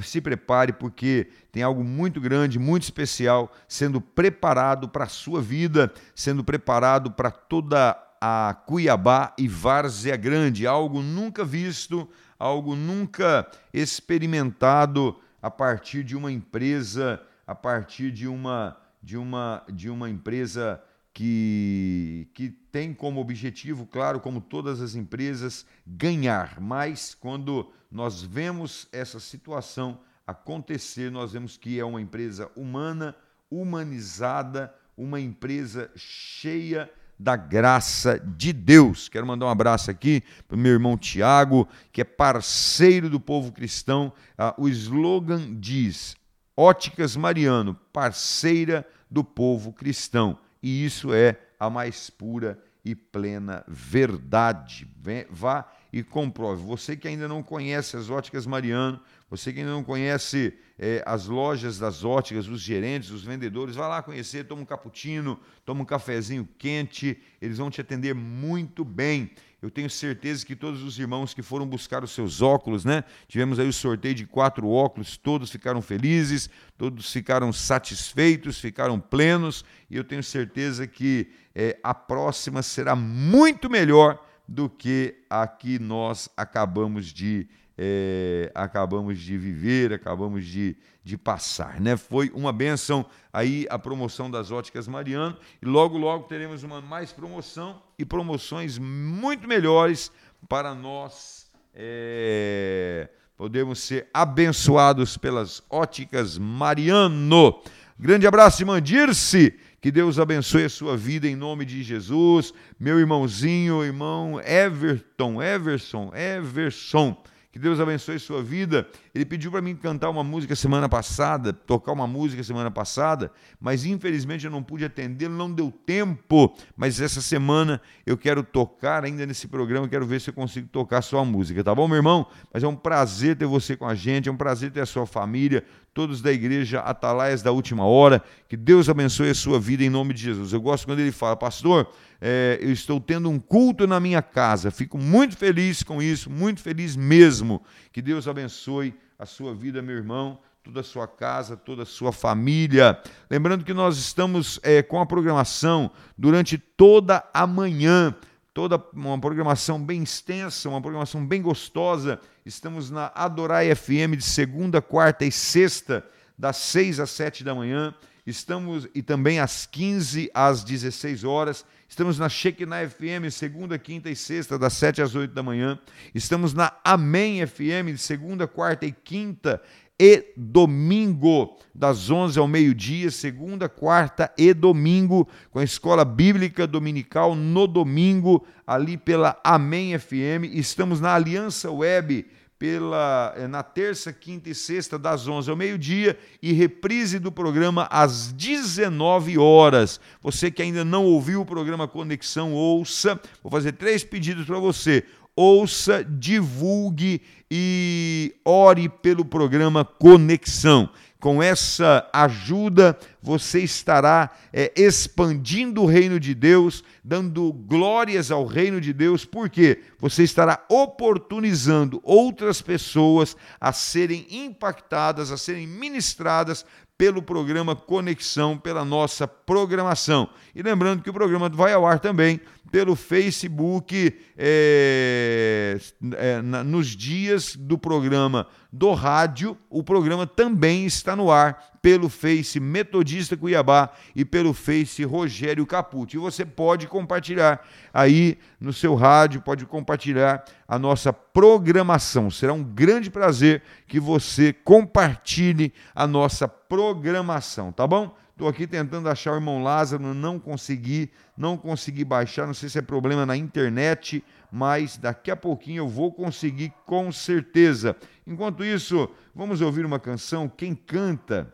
se 0.02 0.22
prepare 0.22 0.74
porque 0.74 1.28
tem 1.52 1.64
algo 1.64 1.84
muito 1.84 2.22
grande, 2.22 2.60
muito 2.60 2.84
especial 2.84 3.52
sendo 3.68 4.00
preparado 4.00 4.88
para 4.88 5.06
a 5.06 5.10
sua 5.10 5.42
vida, 5.42 5.92
sendo 6.16 6.44
preparado 6.44 7.12
para 7.12 7.32
toda 7.32 7.98
a 8.22 8.54
Cuiabá 8.66 9.34
e 9.38 9.48
Várzea 9.48 10.16
Grande, 10.16 10.66
algo 10.68 11.02
nunca 11.02 11.44
visto, 11.46 12.10
algo 12.38 12.76
nunca 12.76 13.50
experimentado 13.74 15.20
a 15.42 15.50
partir 15.50 16.04
de 16.04 16.16
uma 16.16 16.32
empresa, 16.32 17.22
a 17.46 17.56
partir 17.56 18.12
de 18.12 18.28
uma 18.28 18.78
de 19.02 19.16
uma 19.18 19.64
de 19.70 19.90
uma 19.90 20.10
empresa 20.10 20.82
que, 21.14 22.28
que 22.34 22.50
tem 22.50 22.94
como 22.94 23.20
objetivo, 23.20 23.88
claro, 23.88 24.20
como 24.20 24.40
todas 24.40 24.82
as 24.82 24.94
empresas, 24.94 25.66
ganhar. 25.86 26.60
Mas 26.60 27.16
quando 27.16 27.72
nós 27.90 28.22
vemos 28.22 28.88
essa 28.92 29.20
situação 29.20 30.00
acontecer, 30.28 31.10
nós 31.10 31.32
vemos 31.32 31.58
que 31.58 31.80
é 31.80 31.84
uma 31.84 32.00
empresa 32.00 32.52
humana, 32.56 33.16
humanizada, 33.50 34.72
uma 34.96 35.20
empresa 35.20 35.90
cheia 35.96 36.88
da 37.20 37.36
graça 37.36 38.20
de 38.20 38.54
Deus. 38.54 39.10
Quero 39.10 39.26
mandar 39.26 39.46
um 39.48 39.50
abraço 39.50 39.90
aqui 39.90 40.24
para 40.48 40.56
o 40.56 40.60
meu 40.60 40.74
irmão 40.74 40.98
Tiago, 40.98 41.68
que 41.92 42.02
é 42.02 42.04
parceiro 42.04 43.10
do 43.10 43.20
povo 43.20 43.52
cristão. 43.52 44.14
Ah, 44.38 44.54
o 44.58 44.68
slogan 44.68 45.56
diz: 45.60 46.16
Óticas 46.56 47.16
Mariano, 47.16 47.76
parceira 47.92 48.88
do 49.10 49.24
povo 49.24 49.74
cristão. 49.74 50.38
E 50.62 50.86
isso 50.86 51.14
é 51.14 51.40
a 51.60 51.70
mais 51.70 52.10
pura 52.10 52.60
e 52.84 52.96
plena 52.96 53.64
verdade. 53.68 54.88
Vá 55.30 55.68
e 55.92 56.04
comprove. 56.04 56.64
Você 56.64 56.96
que 56.96 57.08
ainda 57.08 57.28
não 57.28 57.42
conhece 57.42 57.98
as 57.98 58.10
Óticas 58.10 58.46
Mariano, 58.46 59.00
Você 59.30 59.52
que 59.52 59.62
não 59.62 59.84
conhece 59.84 60.54
é, 60.80 61.04
as 61.06 61.28
lojas 61.28 61.78
das 61.78 62.06
óticas, 62.06 62.48
os 62.48 62.62
gerentes, 62.62 63.10
os 63.12 63.24
vendedores, 63.24 63.76
vai 63.76 63.90
lá 63.90 64.02
conhecer, 64.02 64.46
toma 64.46 64.62
um 64.62 64.66
cappuccino, 64.66 65.38
toma 65.66 65.82
um 65.82 65.86
cafezinho 65.86 66.48
quente, 66.58 67.18
eles 67.42 67.58
vão 67.58 67.70
te 67.70 67.82
atender 67.82 68.16
muito 68.16 68.86
bem. 68.86 69.30
Eu 69.62 69.70
tenho 69.70 69.90
certeza 69.90 70.46
que 70.46 70.56
todos 70.56 70.82
os 70.82 70.98
irmãos 70.98 71.34
que 71.34 71.42
foram 71.42 71.68
buscar 71.68 72.06
os 72.06 72.12
seus 72.12 72.42
óculos, 72.42 72.86
né? 72.86 73.04
Tivemos 73.28 73.60
aí 73.60 73.68
o 73.68 73.74
sorteio 73.74 74.16
de 74.16 74.26
quatro 74.26 74.70
óculos, 74.70 75.18
todos 75.18 75.50
ficaram 75.50 75.82
felizes, 75.82 76.50
todos 76.78 77.12
ficaram 77.12 77.52
satisfeitos, 77.52 78.60
ficaram 78.60 78.98
plenos, 78.98 79.66
e 79.90 79.98
eu 79.98 80.06
tenho 80.06 80.24
certeza 80.24 80.88
que 80.88 81.32
é, 81.54 81.78
a 81.84 81.94
próxima 81.94 82.62
será 82.62 82.96
muito 82.96 83.70
melhor 83.70 84.24
do 84.48 84.70
que 84.70 85.16
a 85.30 85.46
que 85.48 85.80
nós 85.80 86.30
acabamos 86.38 87.08
de 87.08 87.50
é, 87.78 88.52
acabamos 88.56 89.20
de 89.20 89.38
viver, 89.38 89.94
acabamos 89.94 90.46
de, 90.46 90.76
de 91.04 91.18
passar. 91.18 91.80
Né? 91.80 91.96
Foi 91.96 92.32
uma 92.34 92.52
benção 92.52 93.06
aí 93.32 93.68
a 93.70 93.78
promoção 93.78 94.32
das 94.32 94.52
óticas 94.52 94.88
Mariano 94.88 95.38
e 95.62 95.66
logo, 95.66 95.98
logo 95.98 96.24
teremos 96.24 96.64
uma 96.64 96.82
mais 96.82 97.12
promoção 97.12 97.82
e 98.00 98.04
promoções 98.04 98.80
muito 98.80 99.48
melhores 99.48 100.12
para 100.50 100.74
nós 100.74 101.52
é, 101.76 103.10
podermos 103.38 103.80
ser 103.80 104.08
abençoados 104.12 105.16
pelas 105.16 105.62
óticas 105.70 106.38
Mariano. 106.38 107.62
Grande 108.00 108.26
abraço, 108.26 108.64
irmã 108.64 108.82
Dirce. 108.82 109.54
Que 109.80 109.92
Deus 109.92 110.18
abençoe 110.18 110.66
a 110.66 110.70
sua 110.70 110.98
vida 110.98 111.28
em 111.28 111.36
nome 111.36 111.64
de 111.64 111.84
Jesus. 111.84 112.52
Meu 112.80 113.00
irmãozinho, 113.00 113.84
irmão 113.84 114.42
Everton, 114.42 115.42
Everson, 115.42 116.12
Everson. 116.16 117.16
Que 117.58 117.64
Deus 117.64 117.80
abençoe 117.80 118.20
sua 118.20 118.44
vida. 118.44 118.88
Ele 119.16 119.26
pediu 119.26 119.50
para 119.50 119.64
mim 119.64 119.76
cantar 119.76 120.12
uma 120.12 120.24
música 120.24 120.56
semana 120.56 120.88
passada, 120.88 121.52
tocar 121.52 121.92
uma 121.92 122.06
música 122.06 122.44
semana 122.44 122.70
passada, 122.70 123.32
mas 123.60 123.84
infelizmente 123.84 124.46
eu 124.46 124.52
não 124.52 124.62
pude 124.62 124.86
atendê-lo, 124.86 125.34
não 125.34 125.52
deu 125.52 125.72
tempo. 125.72 126.56
Mas 126.76 127.02
essa 127.02 127.20
semana 127.20 127.82
eu 128.06 128.16
quero 128.16 128.44
tocar 128.44 129.04
ainda 129.04 129.26
nesse 129.26 129.48
programa, 129.48 129.90
quero 129.90 130.06
ver 130.06 130.22
se 130.22 130.30
eu 130.30 130.36
consigo 130.36 130.68
tocar 130.68 131.02
sua 131.02 131.26
música, 131.26 131.64
tá 131.64 131.74
bom, 131.74 131.88
meu 131.88 131.98
irmão? 131.98 132.28
Mas 132.54 132.62
é 132.62 132.68
um 132.68 132.76
prazer 132.76 133.36
ter 133.36 133.48
você 133.48 133.76
com 133.76 133.88
a 133.88 133.96
gente, 133.96 134.30
é 134.30 134.32
um 134.32 134.38
prazer 134.38 134.70
ter 134.70 134.82
a 134.82 134.86
sua 134.86 135.08
família, 135.08 135.64
todos 135.96 136.22
da 136.22 136.32
igreja 136.32 136.82
Atalaias 136.82 137.42
da 137.42 137.52
Última 137.52 137.86
Hora. 137.86 138.22
Que 138.48 138.56
Deus 138.56 138.88
abençoe 138.88 139.32
a 139.32 139.34
sua 139.34 139.60
vida 139.60 139.84
em 139.84 139.90
nome 139.90 140.14
de 140.14 140.22
Jesus. 140.22 140.54
Eu 140.54 140.62
gosto 140.62 140.86
quando 140.86 141.00
ele 141.00 141.12
fala, 141.12 141.36
pastor, 141.36 141.92
é, 142.22 142.58
eu 142.62 142.72
estou 142.72 143.00
tendo 143.00 143.30
um 143.30 143.40
culto 143.40 143.86
na 143.86 144.00
minha 144.00 144.22
casa. 144.22 144.72
Fico 144.72 144.98
muito 144.98 145.38
feliz 145.38 145.84
com 145.84 146.02
isso, 146.02 146.30
muito 146.30 146.62
feliz 146.62 146.96
mesmo. 146.96 147.62
Que 147.92 148.02
Deus 148.02 148.28
abençoe 148.28 148.94
a 149.18 149.26
sua 149.26 149.54
vida, 149.54 149.82
meu 149.82 149.96
irmão, 149.96 150.40
toda 150.64 150.82
a 150.82 150.84
sua 150.84 151.08
casa, 151.08 151.56
toda 151.56 151.84
a 151.84 151.86
sua 151.86 152.12
família. 152.12 153.02
Lembrando 153.30 153.64
que 153.64 153.74
nós 153.74 153.98
estamos 153.98 154.60
é, 154.64 154.82
com 154.82 155.00
a 155.00 155.06
programação 155.06 155.92
durante 156.18 156.58
toda 156.58 157.24
a 157.34 157.46
manhã 157.48 158.16
toda 158.58 158.84
uma 158.92 159.20
programação 159.20 159.80
bem 159.80 160.02
extensa, 160.02 160.68
uma 160.68 160.82
programação 160.82 161.24
bem 161.24 161.44
gostosa. 161.44 162.20
Estamos 162.44 162.90
na 162.90 163.12
Adorai 163.14 163.76
FM 163.76 164.18
de 164.18 164.24
segunda, 164.24 164.82
quarta 164.82 165.24
e 165.24 165.32
sexta, 165.32 166.04
das 166.36 166.58
6 166.58 167.00
às 167.00 167.12
7 167.12 167.44
da 167.44 167.54
manhã. 167.54 167.94
Estamos 168.26 168.88
e 168.96 169.04
também 169.04 169.40
às 169.40 169.68
15 169.68 170.32
às 170.34 170.64
16 170.64 171.24
horas. 171.24 171.64
Estamos 171.90 172.20
na 172.20 172.28
Shekinah 172.28 172.90
FM, 172.90 173.32
segunda, 173.32 173.80
quinta 173.80 174.10
e 174.10 174.16
sexta, 174.16 174.60
das 174.60 174.74
7 174.74 175.02
às 175.02 175.16
8 175.16 175.34
da 175.34 175.42
manhã. 175.42 175.80
Estamos 176.14 176.54
na 176.54 176.74
Amém 176.84 177.46
FM, 177.48 177.94
de 177.94 177.98
segunda, 177.98 178.46
quarta 178.46 178.86
e 178.86 178.92
quinta 178.92 179.62
e 179.98 180.34
domingo, 180.36 181.58
das 181.74 182.10
11 182.10 182.38
ao 182.38 182.48
meio-dia, 182.48 183.10
segunda, 183.10 183.70
quarta 183.70 184.32
e 184.38 184.54
domingo, 184.54 185.28
com 185.50 185.60
a 185.60 185.64
escola 185.64 186.04
bíblica 186.04 186.68
dominical 186.68 187.34
no 187.34 187.66
domingo, 187.66 188.46
ali 188.66 188.98
pela 188.98 189.40
Amém 189.42 189.98
FM. 189.98 190.44
Estamos 190.54 191.00
na 191.00 191.16
Aliança 191.16 191.72
Web 191.72 192.28
pela 192.60 193.34
eh, 193.38 193.48
na 193.48 193.62
terça, 193.64 194.12
quinta 194.12 194.50
e 194.50 194.56
sexta 194.56 194.98
das 194.98 195.28
11 195.28 195.50
ao 195.50 195.56
meio-dia 195.56 196.18
e 196.42 196.54
reprise 196.54 197.20
do 197.20 197.32
programa 197.32 197.88
às 197.92 198.32
19 198.34 199.38
horas. 199.38 200.00
Você 200.22 200.50
que 200.50 200.62
ainda 200.62 200.84
não 200.84 201.06
ouviu 201.06 201.42
o 201.42 201.46
programa 201.46 201.88
Conexão, 201.88 202.54
ouça. 202.54 203.20
Vou 203.44 203.52
fazer 203.52 203.74
três 203.74 204.04
pedidos 204.04 204.46
para 204.46 204.60
você 204.60 205.04
ouça, 205.38 206.04
divulgue 206.04 207.22
e 207.50 208.34
ore 208.44 208.90
pelo 208.90 209.24
programa 209.24 209.86
Conexão. 209.86 210.90
Com 211.20 211.42
essa 211.42 212.08
ajuda, 212.14 212.98
você 213.22 213.62
estará 213.62 214.30
é, 214.54 214.72
expandindo 214.76 215.82
o 215.82 215.88
reino 215.88 216.20
de 216.20 216.36
Deus, 216.36 216.84
dando 217.04 217.52
glórias 217.52 218.30
ao 218.30 218.46
reino 218.46 218.80
de 218.80 218.94
Deus, 218.94 219.26
porque 219.26 219.82
você 219.98 220.22
estará 220.22 220.64
oportunizando 220.70 222.00
outras 222.04 222.62
pessoas 222.62 223.36
a 223.60 223.74
serem 223.74 224.28
impactadas, 224.30 225.32
a 225.32 225.38
serem 225.38 225.66
ministradas 225.66 226.64
pelo 226.98 227.22
programa 227.22 227.76
Conexão, 227.76 228.58
pela 228.58 228.84
nossa 228.86 229.28
programação. 229.28 230.30
E 230.56 230.62
lembrando 230.62 231.04
que 231.04 231.10
o 231.10 231.14
programa 231.14 231.48
vai 231.50 231.74
ao 231.74 231.86
ar 231.86 232.00
também 232.00 232.40
pelo 232.72 232.96
Facebook 232.96 234.18
é, 234.38 235.78
é, 236.16 236.42
na, 236.42 236.64
nos 236.64 236.88
dias 236.88 237.56
do 237.56 237.78
programa 237.78 238.48
do 238.72 238.94
rádio. 238.94 239.58
O 239.70 239.84
programa 239.84 240.28
também 240.28 240.86
está 240.86 241.16
no 241.16 241.32
ar 241.32 241.78
pelo 241.82 242.10
Face 242.10 242.60
Metodista 242.60 243.38
Cuiabá 243.38 243.92
e 244.16 244.26
pelo 244.26 244.54
Face 244.54 245.04
Rogério 245.04 245.66
Caputi. 245.66 246.18
E 246.18 246.20
você 246.20 246.46
pode 246.46 246.88
compartilhar 246.88 247.66
aí 247.94 248.38
no 248.60 248.74
seu 248.74 248.96
rádio, 248.96 249.42
pode 249.42 249.66
compartilhar 249.66 250.44
a 250.68 250.78
nossa 250.78 251.14
programação. 251.14 252.30
Será 252.30 252.54
um 252.54 252.64
grande 252.64 253.10
prazer 253.10 253.64
que 253.88 254.00
você 254.00 254.52
compartilhe 254.52 255.74
a 255.96 256.06
nossa 256.06 256.48
programação, 256.48 257.72
tá 257.72 257.88
bom? 257.88 258.14
Estou 258.38 258.48
aqui 258.48 258.68
tentando 258.68 259.10
achar 259.10 259.32
o 259.32 259.38
irmão 259.38 259.64
Lázaro, 259.64 260.14
não 260.14 260.40
consegui, 260.40 261.10
não 261.36 261.58
consegui 261.58 262.06
baixar, 262.06 262.46
não 262.46 262.54
sei 262.54 262.70
se 262.70 262.78
é 262.78 262.84
problema 262.84 263.26
na 263.26 263.36
internet, 263.36 264.24
mas 264.52 264.96
daqui 264.96 265.32
a 265.32 265.36
pouquinho 265.36 265.82
eu 265.82 265.88
vou 265.88 266.14
conseguir 266.14 266.72
com 266.86 267.12
certeza. 267.12 267.96
Enquanto 268.28 268.64
isso, 268.64 269.10
vamos 269.34 269.60
ouvir 269.60 269.88
uma 269.88 270.00
canção. 270.00 270.48
Quem 270.48 270.76
canta? 270.76 271.52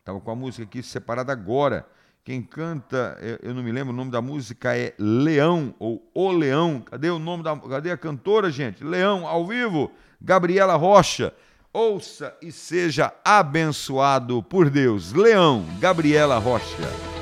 Estava 0.00 0.20
com 0.20 0.32
a 0.32 0.34
música 0.34 0.64
aqui 0.64 0.82
separada 0.82 1.30
agora. 1.30 1.86
Quem 2.24 2.42
canta, 2.42 3.16
eu 3.40 3.54
não 3.54 3.62
me 3.62 3.70
lembro, 3.70 3.92
o 3.92 3.96
nome 3.96 4.10
da 4.10 4.20
música 4.20 4.76
é 4.76 4.94
Leão 4.98 5.76
ou 5.78 6.10
O 6.12 6.32
Leão. 6.32 6.80
Cadê 6.80 7.08
o 7.08 7.20
nome 7.20 7.44
da. 7.44 7.56
Cadê 7.56 7.92
a 7.92 7.96
cantora, 7.96 8.50
gente? 8.50 8.82
Leão, 8.82 9.28
ao 9.28 9.46
vivo, 9.46 9.92
Gabriela 10.20 10.74
Rocha. 10.74 11.32
Ouça 11.76 12.32
e 12.40 12.52
seja 12.52 13.12
abençoado 13.24 14.40
por 14.44 14.70
Deus. 14.70 15.12
Leão, 15.12 15.64
Gabriela 15.80 16.38
Rocha. 16.38 17.13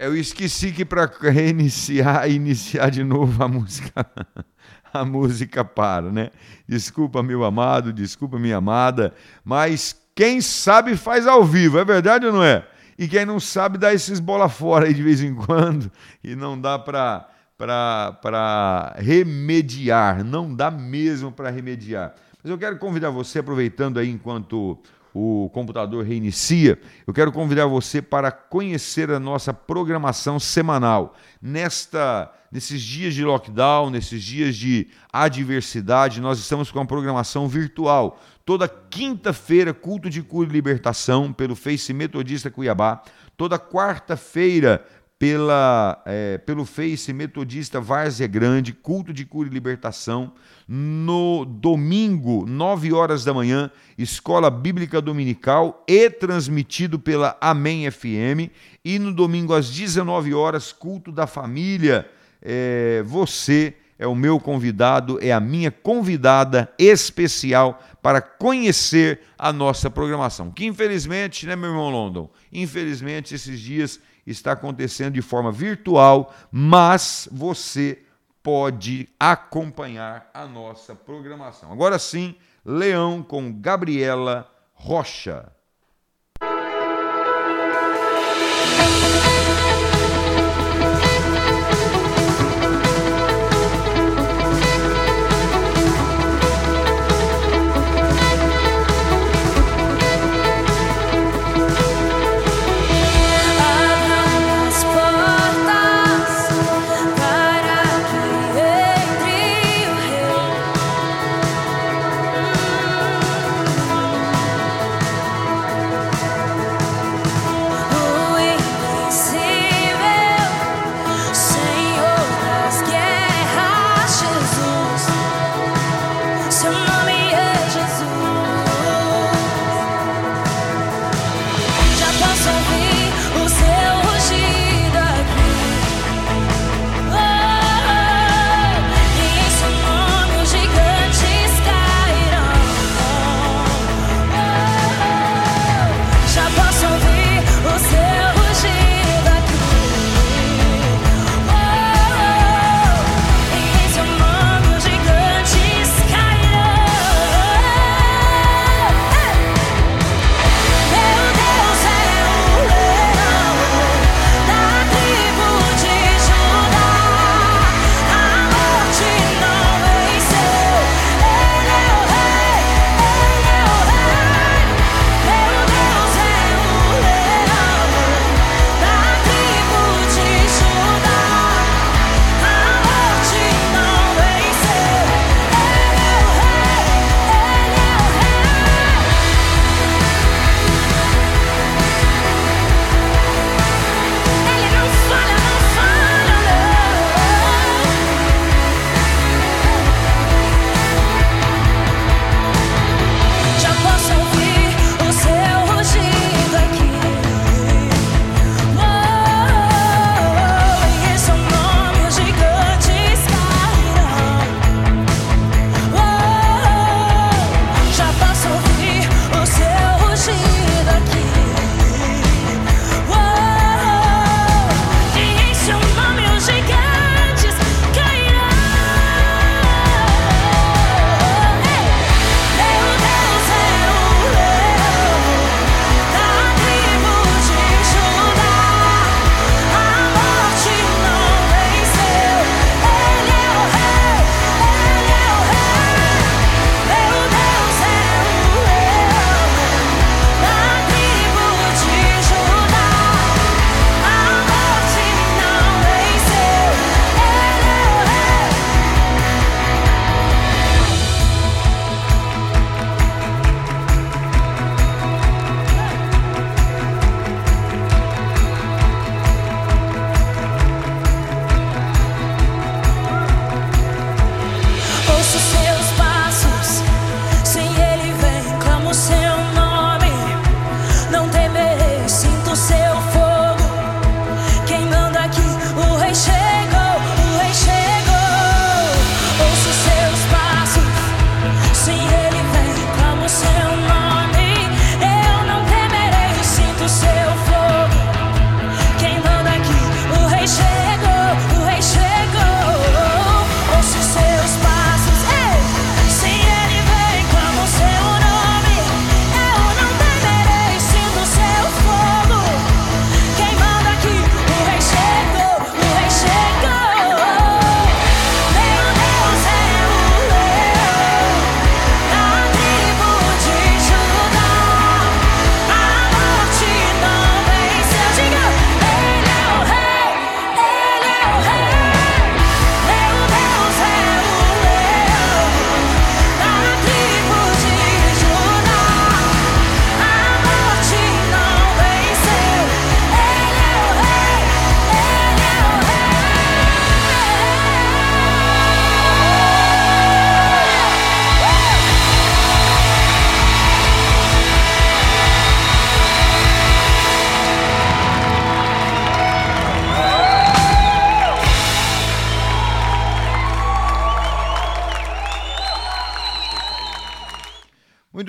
Eu 0.00 0.16
esqueci 0.16 0.72
que 0.72 0.82
para 0.82 1.04
reiniciar, 1.30 2.30
iniciar 2.30 2.90
de 2.90 3.04
novo 3.04 3.44
a 3.44 3.46
música, 3.46 4.06
a 4.90 5.04
música 5.04 5.62
para, 5.62 6.10
né? 6.10 6.30
Desculpa, 6.66 7.22
meu 7.22 7.44
amado, 7.44 7.92
desculpa, 7.92 8.38
minha 8.38 8.56
amada, 8.56 9.12
mas 9.44 9.94
quem 10.14 10.40
sabe 10.40 10.96
faz 10.96 11.26
ao 11.26 11.44
vivo, 11.44 11.78
é 11.78 11.84
verdade 11.84 12.24
ou 12.24 12.32
não 12.32 12.42
é? 12.42 12.66
E 12.98 13.06
quem 13.06 13.26
não 13.26 13.38
sabe 13.38 13.76
dá 13.76 13.92
esses 13.92 14.20
bola 14.20 14.48
fora 14.48 14.86
aí 14.86 14.94
de 14.94 15.02
vez 15.02 15.22
em 15.22 15.34
quando 15.34 15.92
e 16.24 16.34
não 16.34 16.58
dá 16.58 16.78
para 16.78 17.28
para 17.58 18.94
remediar, 18.96 20.24
não 20.24 20.54
dá 20.54 20.70
mesmo 20.70 21.30
para 21.30 21.50
remediar. 21.50 22.14
Mas 22.42 22.50
eu 22.50 22.56
quero 22.56 22.78
convidar 22.78 23.10
você, 23.10 23.40
aproveitando 23.40 23.98
aí 23.98 24.08
enquanto 24.08 24.78
o 25.14 25.50
computador 25.52 26.04
reinicia, 26.04 26.78
eu 27.06 27.12
quero 27.12 27.32
convidar 27.32 27.66
você 27.66 28.00
para 28.00 28.30
conhecer 28.30 29.10
a 29.10 29.18
nossa 29.20 29.52
programação 29.52 30.38
semanal. 30.38 31.14
Nesta, 31.40 32.30
nesses 32.50 32.80
dias 32.82 33.14
de 33.14 33.24
lockdown, 33.24 33.90
nesses 33.90 34.22
dias 34.22 34.56
de 34.56 34.88
adversidade, 35.12 36.20
nós 36.20 36.38
estamos 36.38 36.70
com 36.70 36.80
a 36.80 36.86
programação 36.86 37.48
virtual 37.48 38.18
Toda 38.50 38.66
quinta-feira, 38.66 39.72
culto 39.72 40.10
de 40.10 40.24
cura 40.24 40.48
e 40.48 40.52
libertação 40.52 41.32
pelo 41.32 41.54
Face 41.54 41.94
Metodista 41.94 42.50
Cuiabá. 42.50 43.00
Toda 43.36 43.60
quarta-feira, 43.60 44.84
pela, 45.20 46.02
é, 46.06 46.38
pelo 46.38 46.64
Face 46.64 47.12
Metodista 47.12 47.78
Várzea 47.78 48.26
Grande, 48.26 48.72
culto 48.72 49.12
de 49.12 49.26
cura 49.26 49.50
e 49.50 49.52
libertação. 49.52 50.32
No 50.66 51.44
domingo, 51.44 52.46
9 52.46 52.90
horas 52.94 53.22
da 53.22 53.34
manhã, 53.34 53.70
Escola 53.98 54.48
Bíblica 54.48 54.98
Dominical 54.98 55.84
e 55.86 56.08
transmitido 56.08 56.98
pela 56.98 57.36
Amém 57.38 57.90
FM. 57.90 58.48
E 58.82 58.98
no 58.98 59.12
domingo, 59.12 59.52
às 59.52 59.68
19 59.68 60.32
horas, 60.32 60.72
culto 60.72 61.12
da 61.12 61.26
família. 61.26 62.08
É, 62.40 63.02
você 63.04 63.74
é 63.98 64.06
o 64.06 64.14
meu 64.14 64.40
convidado, 64.40 65.18
é 65.20 65.30
a 65.32 65.40
minha 65.40 65.70
convidada 65.70 66.72
especial 66.78 67.86
para 68.00 68.22
conhecer 68.22 69.20
a 69.38 69.52
nossa 69.52 69.90
programação. 69.90 70.50
Que 70.50 70.64
infelizmente, 70.64 71.44
né, 71.44 71.54
meu 71.54 71.68
irmão 71.68 71.90
London? 71.90 72.30
Infelizmente, 72.50 73.34
esses 73.34 73.60
dias 73.60 74.00
está 74.30 74.52
acontecendo 74.52 75.14
de 75.14 75.22
forma 75.22 75.50
virtual, 75.50 76.34
mas 76.50 77.28
você 77.30 78.02
pode 78.42 79.08
acompanhar 79.18 80.30
a 80.32 80.46
nossa 80.46 80.94
programação. 80.94 81.72
Agora 81.72 81.98
sim, 81.98 82.34
Leão 82.64 83.22
com 83.22 83.52
Gabriela 83.52 84.50
Rocha. 84.72 85.52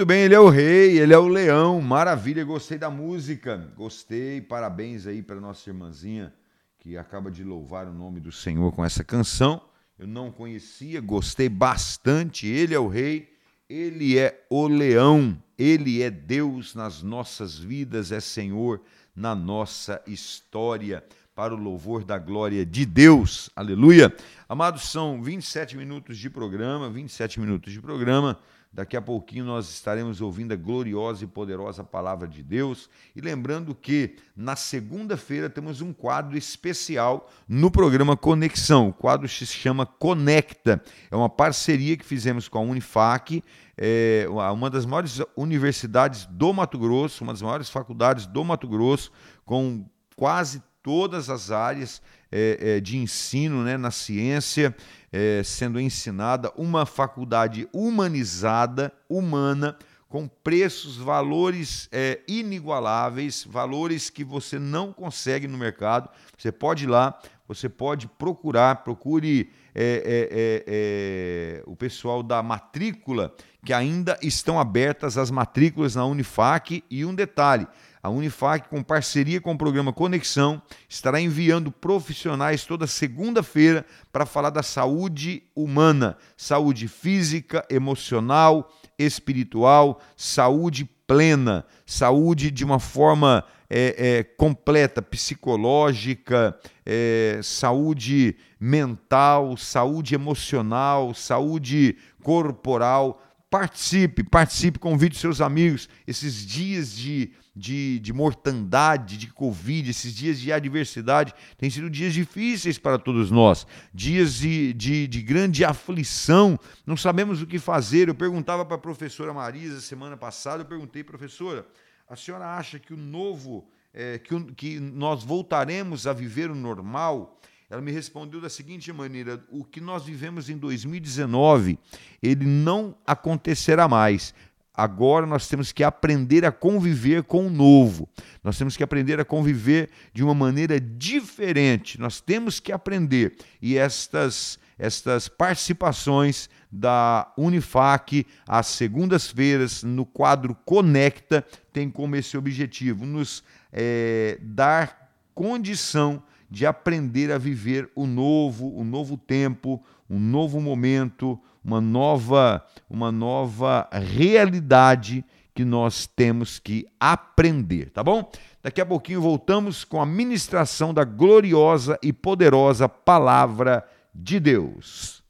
Muito 0.02 0.08
bem, 0.08 0.24
ele 0.24 0.34
é 0.34 0.40
o 0.40 0.50
rei, 0.50 0.98
ele 0.98 1.14
é 1.14 1.18
o 1.20 1.28
leão. 1.28 1.80
Maravilha, 1.80 2.44
gostei 2.44 2.76
da 2.76 2.90
música. 2.90 3.72
Gostei, 3.78 4.42
parabéns 4.42 5.06
aí 5.06 5.22
para 5.22 5.40
nossa 5.40 5.70
irmãzinha 5.70 6.34
que 6.80 6.98
acaba 6.98 7.30
de 7.30 7.44
louvar 7.44 7.86
o 7.86 7.94
nome 7.94 8.20
do 8.20 8.32
Senhor 8.32 8.72
com 8.72 8.84
essa 8.84 9.04
canção. 9.04 9.62
Eu 10.00 10.08
não 10.08 10.32
conhecia, 10.32 11.00
gostei 11.00 11.48
bastante. 11.48 12.48
Ele 12.48 12.74
é 12.74 12.80
o 12.80 12.88
rei, 12.88 13.32
ele 13.70 14.18
é 14.18 14.44
o 14.50 14.68
leão, 14.68 15.38
ele 15.56 16.02
é 16.02 16.10
Deus 16.10 16.74
nas 16.74 17.04
nossas 17.04 17.60
vidas, 17.60 18.12
é 18.12 18.20
Senhor 18.20 18.82
na 19.16 19.36
nossa 19.36 20.02
história 20.08 21.04
para 21.36 21.54
o 21.54 21.58
louvor 21.58 22.04
da 22.04 22.18
glória 22.18 22.66
de 22.66 22.88
Deus. 22.88 23.52
Aleluia. 23.56 24.12
Amados, 24.50 24.90
são 24.90 25.22
27 25.22 25.78
minutos 25.78 26.18
de 26.18 26.28
programa, 26.28 26.90
27 26.90 27.40
minutos 27.40 27.72
de 27.72 27.80
programa. 27.80 28.40
Daqui 28.74 28.96
a 28.96 29.02
pouquinho 29.02 29.44
nós 29.44 29.70
estaremos 29.70 30.22
ouvindo 30.22 30.54
a 30.54 30.56
gloriosa 30.56 31.26
e 31.26 31.28
poderosa 31.28 31.84
palavra 31.84 32.26
de 32.26 32.42
Deus. 32.42 32.90
E 33.14 33.20
lembrando 33.20 33.76
que 33.76 34.16
na 34.34 34.56
segunda-feira 34.56 35.50
temos 35.50 35.82
um 35.82 35.92
quadro 35.92 36.38
especial 36.38 37.30
no 37.50 37.70
programa 37.70 38.16
Conexão. 38.16 38.88
O 38.88 38.94
quadro 38.94 39.28
se 39.28 39.46
chama 39.46 39.86
Conecta. 39.86 40.82
É 41.12 41.16
uma 41.18 41.30
parceria 41.30 41.98
que 41.98 42.06
fizemos 42.06 42.48
com 42.48 42.60
a 42.60 42.62
Unifac, 42.62 43.44
é 43.78 44.26
uma 44.30 44.70
das 44.70 44.86
maiores 44.86 45.20
universidades 45.36 46.26
do 46.26 46.54
Mato 46.54 46.80
Grosso, 46.80 47.26
uma 47.26 47.34
das 47.34 47.42
maiores 47.42 47.70
faculdades 47.70 48.26
do 48.26 48.42
Mato 48.46 48.70
Grosso, 48.70 49.12
com 49.44 49.86
quase 50.16 50.64
todas 50.82 51.30
as 51.30 51.52
áreas 51.52 52.02
é, 52.32 52.78
é, 52.78 52.80
de 52.80 52.98
ensino 52.98 53.64
né, 53.64 53.78
na 53.78 53.92
ciência 53.92 54.76
é, 55.12 55.42
sendo 55.44 55.80
ensinada, 55.80 56.52
uma 56.56 56.86
faculdade 56.86 57.68
humanizada, 57.74 58.94
humana, 59.10 59.78
com 60.08 60.28
preços, 60.28 60.98
valores 60.98 61.88
é, 61.92 62.20
inigualáveis, 62.28 63.46
valores 63.50 64.10
que 64.10 64.24
você 64.24 64.60
não 64.60 64.92
consegue 64.92 65.48
no 65.48 65.58
mercado. 65.58 66.10
Você 66.38 66.52
pode 66.52 66.84
ir 66.84 66.88
lá, 66.88 67.18
você 67.48 67.70
pode 67.70 68.08
procurar, 68.08 68.84
procure 68.84 69.50
é, 69.74 70.64
é, 70.68 71.64
o 71.66 71.76
pessoal 71.78 72.22
da 72.22 72.44
matrícula, 72.44 73.34
que 73.66 73.72
ainda 73.72 74.18
estão 74.22 74.60
abertas 74.60 75.18
as 75.18 75.32
matrículas 75.32 75.96
na 75.96 76.06
Unifac. 76.06 76.84
E 76.90 77.06
um 77.06 77.16
detalhe: 77.16 77.66
a 78.04 78.10
Unifac, 78.10 78.68
com 78.70 78.82
parceria 78.82 79.40
com 79.40 79.54
o 79.54 79.58
programa 79.58 79.94
Conexão, 79.94 80.62
estará 80.90 81.22
enviando 81.22 81.72
profissionais 81.72 82.66
toda 82.66 82.88
segunda-feira 82.88 83.86
para 84.12 84.26
falar 84.26 84.50
da 84.50 84.64
saúde 84.64 85.44
humana, 85.56 86.18
saúde 86.36 86.88
física, 86.88 87.66
emocional, 87.70 88.72
espiritual, 88.98 90.02
saúde 90.18 90.90
plena, 91.06 91.66
saúde 91.86 92.50
de 92.50 92.64
uma 92.64 92.80
forma 92.80 93.44
é, 93.70 93.96
é, 93.98 94.24
completa, 94.24 95.02
psicológica, 95.02 96.58
é, 96.86 97.40
saúde 97.44 98.36
mental, 98.60 99.56
saúde 99.58 100.16
emocional, 100.16 101.14
saúde 101.14 101.98
corporal. 102.24 103.22
Participe, 103.52 104.24
participe, 104.24 104.80
convide 104.80 105.16
seus 105.16 105.42
amigos. 105.42 105.88
Esses 106.08 106.44
dias 106.44 106.96
de 106.96 107.32
de, 107.56 108.00
de 108.00 108.14
mortandade, 108.14 109.18
de 109.18 109.28
Covid, 109.28 109.90
esses 109.90 110.14
dias 110.16 110.40
de 110.40 110.52
adversidade, 110.52 111.34
têm 111.58 111.70
sido 111.70 111.90
dias 111.90 112.14
difíceis 112.14 112.78
para 112.78 112.98
todos 112.98 113.30
nós, 113.30 113.68
dias 113.94 114.36
de, 114.36 114.74
de, 114.74 115.08
de 115.08 115.22
grande 115.22 115.66
aflição, 115.66 116.58
não 116.86 116.96
sabemos 116.96 117.42
o 117.42 117.48
que 117.48 117.60
fazer. 117.60 118.08
Eu 118.08 118.16
perguntava 118.16 118.66
para 118.66 118.76
a 118.76 118.80
professora 118.80 119.34
Marisa 119.34 119.82
semana 119.82 120.16
passada, 120.16 120.64
eu 120.64 120.68
perguntei, 120.68 121.04
professora, 121.04 121.68
a 122.08 122.16
senhora 122.16 122.58
acha 122.58 122.80
que 122.80 122.94
o 122.94 122.98
novo, 122.98 123.68
é, 123.94 124.18
que, 124.18 124.44
que 124.54 124.80
nós 124.80 125.24
voltaremos 125.24 126.08
a 126.08 126.14
viver 126.14 126.50
o 126.50 126.56
normal? 126.56 127.38
Ela 127.72 127.82
me 127.82 127.90
respondeu 127.90 128.42
da 128.42 128.50
seguinte 128.50 128.92
maneira: 128.92 129.42
o 129.50 129.64
que 129.64 129.80
nós 129.80 130.04
vivemos 130.04 130.50
em 130.50 130.58
2019, 130.58 131.80
ele 132.22 132.46
não 132.46 132.94
acontecerá 133.08 133.88
mais. 133.88 134.34
Agora 134.74 135.26
nós 135.26 135.48
temos 135.48 135.72
que 135.72 135.82
aprender 135.82 136.44
a 136.44 136.52
conviver 136.52 137.24
com 137.24 137.48
o 137.48 137.50
novo. 137.50 138.10
Nós 138.44 138.58
temos 138.58 138.76
que 138.76 138.84
aprender 138.84 139.22
a 139.22 139.26
conviver 139.26 139.90
de 140.14 140.22
uma 140.22 140.34
maneira 140.34 140.82
diferente. 140.82 141.98
Nós 141.98 142.20
temos 142.20 142.60
que 142.60 142.74
aprender. 142.74 143.38
E 143.62 143.78
estas 143.78 144.60
estas 144.78 145.30
participações 145.30 146.50
da 146.72 147.32
Unifac 147.38 148.26
às 148.48 148.68
segundas-feiras 148.68 149.84
no 149.84 150.06
quadro 150.06 150.56
Conecta 150.66 151.46
tem 151.72 151.90
como 151.90 152.16
esse 152.16 152.36
objetivo 152.36 153.06
nos 153.06 153.44
é, 153.72 154.40
dar 154.42 155.14
condição 155.36 156.24
de 156.52 156.66
aprender 156.66 157.32
a 157.32 157.38
viver 157.38 157.90
o 157.96 158.06
novo, 158.06 158.78
o 158.78 158.84
novo 158.84 159.16
tempo, 159.16 159.82
um 160.10 160.20
novo 160.20 160.60
momento, 160.60 161.40
uma 161.64 161.80
nova, 161.80 162.62
uma 162.90 163.10
nova 163.10 163.88
realidade 163.90 165.24
que 165.56 165.64
nós 165.64 166.06
temos 166.06 166.60
que 166.60 166.86
aprender, 167.00 167.90
tá 167.92 168.04
bom? 168.04 168.30
Daqui 168.62 168.82
a 168.82 168.86
pouquinho 168.86 169.22
voltamos 169.22 169.86
com 169.86 170.02
a 170.02 170.06
ministração 170.06 170.94
da 170.94 171.06
gloriosa 171.06 171.98
e 172.04 172.12
poderosa 172.12 172.90
palavra 172.90 173.88
de 174.14 174.38
Deus. 174.38 175.21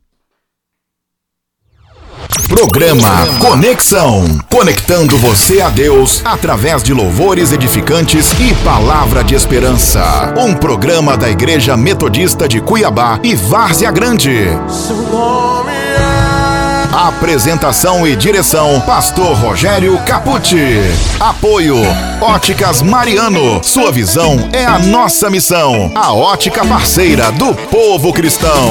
Programa 2.48 3.28
Conexão. 3.40 4.40
Conectando 4.50 5.18
você 5.18 5.62
a 5.62 5.70
Deus 5.70 6.22
através 6.26 6.84
de 6.84 6.94
louvores 6.94 7.52
edificantes 7.52 8.32
e 8.40 8.54
palavra 8.64 9.24
de 9.24 9.36
esperança. 9.36 10.34
Um 10.38 10.54
programa 10.54 11.18
da 11.18 11.30
Igreja 11.30 11.78
Metodista 11.78 12.48
de 12.48 12.60
Cuiabá 12.60 13.20
e 13.24 13.36
Várzea 13.36 13.92
Grande. 13.92 14.48
Apresentação 16.94 18.06
e 18.06 18.16
direção: 18.16 18.82
Pastor 18.82 19.34
Rogério 19.38 19.98
Capucci. 20.06 20.82
Apoio: 21.20 21.78
Óticas 22.20 22.82
Mariano. 22.82 23.64
Sua 23.64 23.92
visão 23.92 24.50
é 24.52 24.66
a 24.66 24.78
nossa 24.78 25.30
missão. 25.30 25.92
A 25.96 26.14
ótica 26.14 26.66
parceira 26.66 27.32
do 27.32 27.54
povo 27.56 28.12
cristão. 28.12 28.70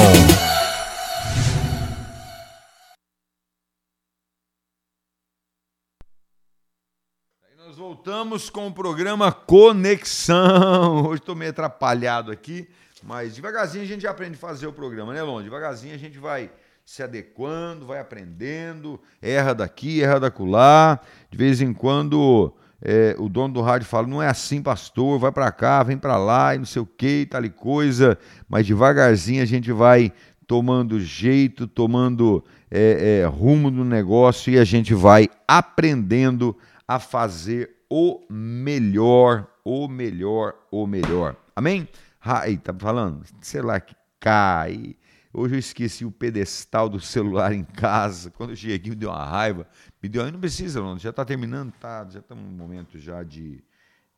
Voltamos 7.81 8.51
com 8.51 8.67
o 8.67 8.73
programa 8.73 9.33
Conexão. 9.33 11.03
Hoje 11.09 11.23
estou 11.23 11.35
meio 11.35 11.51
atrapalhado 11.51 12.31
aqui, 12.31 12.69
mas 13.03 13.35
devagarzinho 13.35 13.83
a 13.83 13.87
gente 13.87 14.07
aprende 14.07 14.35
a 14.35 14.39
fazer 14.39 14.67
o 14.67 14.73
programa, 14.73 15.15
né, 15.15 15.23
Lon? 15.23 15.43
Devagarzinho 15.43 15.95
a 15.95 15.99
gente 15.99 16.19
vai 16.19 16.51
se 16.85 17.03
adequando, 17.03 17.87
vai 17.87 17.99
aprendendo, 17.99 19.01
erra 19.23 19.55
daqui, 19.55 20.03
erra 20.03 20.21
dacular. 20.21 21.01
De 21.31 21.39
vez 21.39 21.63
em 21.63 21.73
quando 21.73 22.53
é, 22.83 23.17
o 23.19 23.31
dono 23.31 23.55
do 23.55 23.63
rádio 23.63 23.89
fala: 23.89 24.07
não 24.07 24.23
é 24.23 24.29
assim, 24.29 24.61
pastor, 24.61 25.19
vai 25.19 25.33
para 25.33 25.51
cá, 25.51 25.83
vem 25.83 25.97
para 25.97 26.19
lá 26.19 26.55
e 26.55 26.59
não 26.59 26.67
sei 26.67 26.83
o 26.83 26.87
que, 26.87 27.27
tal 27.31 27.43
e 27.47 27.49
coisa. 27.49 28.19
Mas 28.47 28.67
devagarzinho 28.67 29.43
a 29.43 29.47
gente 29.47 29.73
vai 29.73 30.13
tomando 30.47 31.01
jeito, 31.01 31.67
tomando 31.67 32.45
é, 32.71 33.23
é, 33.23 33.27
rumo 33.27 33.71
no 33.71 33.87
negócio 33.87 34.53
e 34.53 34.59
a 34.59 34.65
gente 34.65 34.93
vai 34.93 35.31
aprendendo 35.49 36.55
a 36.91 36.99
fazer 36.99 37.85
o 37.89 38.27
melhor, 38.29 39.47
o 39.65 39.87
melhor, 39.87 40.57
o 40.73 40.89
melhor. 40.89 41.37
Amém? 41.55 41.89
Ai, 42.21 42.57
tá 42.57 42.75
falando? 42.77 43.25
Sei 43.41 43.63
lá 43.63 43.79
que 43.79 43.95
cai 44.19 44.97
Hoje 45.33 45.55
eu 45.55 45.59
esqueci 45.61 46.05
o 46.05 46.11
pedestal 46.11 46.89
do 46.89 46.99
celular 46.99 47.53
em 47.53 47.63
casa. 47.63 48.33
Quando 48.33 48.51
eu 48.51 48.57
cheguei, 48.57 48.91
me 48.91 48.97
deu 48.97 49.11
uma 49.11 49.25
raiva. 49.25 49.69
Me 50.03 50.09
deu, 50.09 50.29
não 50.33 50.41
precisa, 50.41 50.81
não, 50.81 50.99
já 50.99 51.11
está 51.11 51.25
terminando, 51.25 51.71
tá, 51.79 52.05
já 52.11 52.19
estamos 52.19 52.45
no 52.45 52.51
momento 52.51 52.99
já 52.99 53.23
de, 53.23 53.63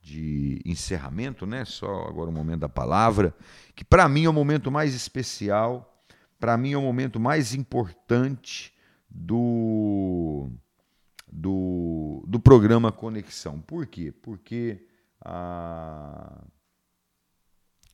de 0.00 0.62
encerramento, 0.64 1.44
né? 1.44 1.66
Só 1.66 2.06
agora 2.08 2.30
o 2.30 2.32
momento 2.32 2.60
da 2.60 2.68
palavra, 2.70 3.34
que 3.76 3.84
para 3.84 4.08
mim 4.08 4.24
é 4.24 4.30
o 4.30 4.32
momento 4.32 4.70
mais 4.70 4.94
especial, 4.94 6.02
para 6.40 6.56
mim 6.56 6.72
é 6.72 6.78
o 6.78 6.82
momento 6.82 7.20
mais 7.20 7.52
importante 7.52 8.72
do, 9.10 10.48
do, 11.32 12.22
do 12.28 12.38
programa 12.38 12.92
Conexão. 12.92 13.58
Por 13.60 13.86
quê? 13.86 14.12
Porque 14.12 14.86
ah, 15.24 16.44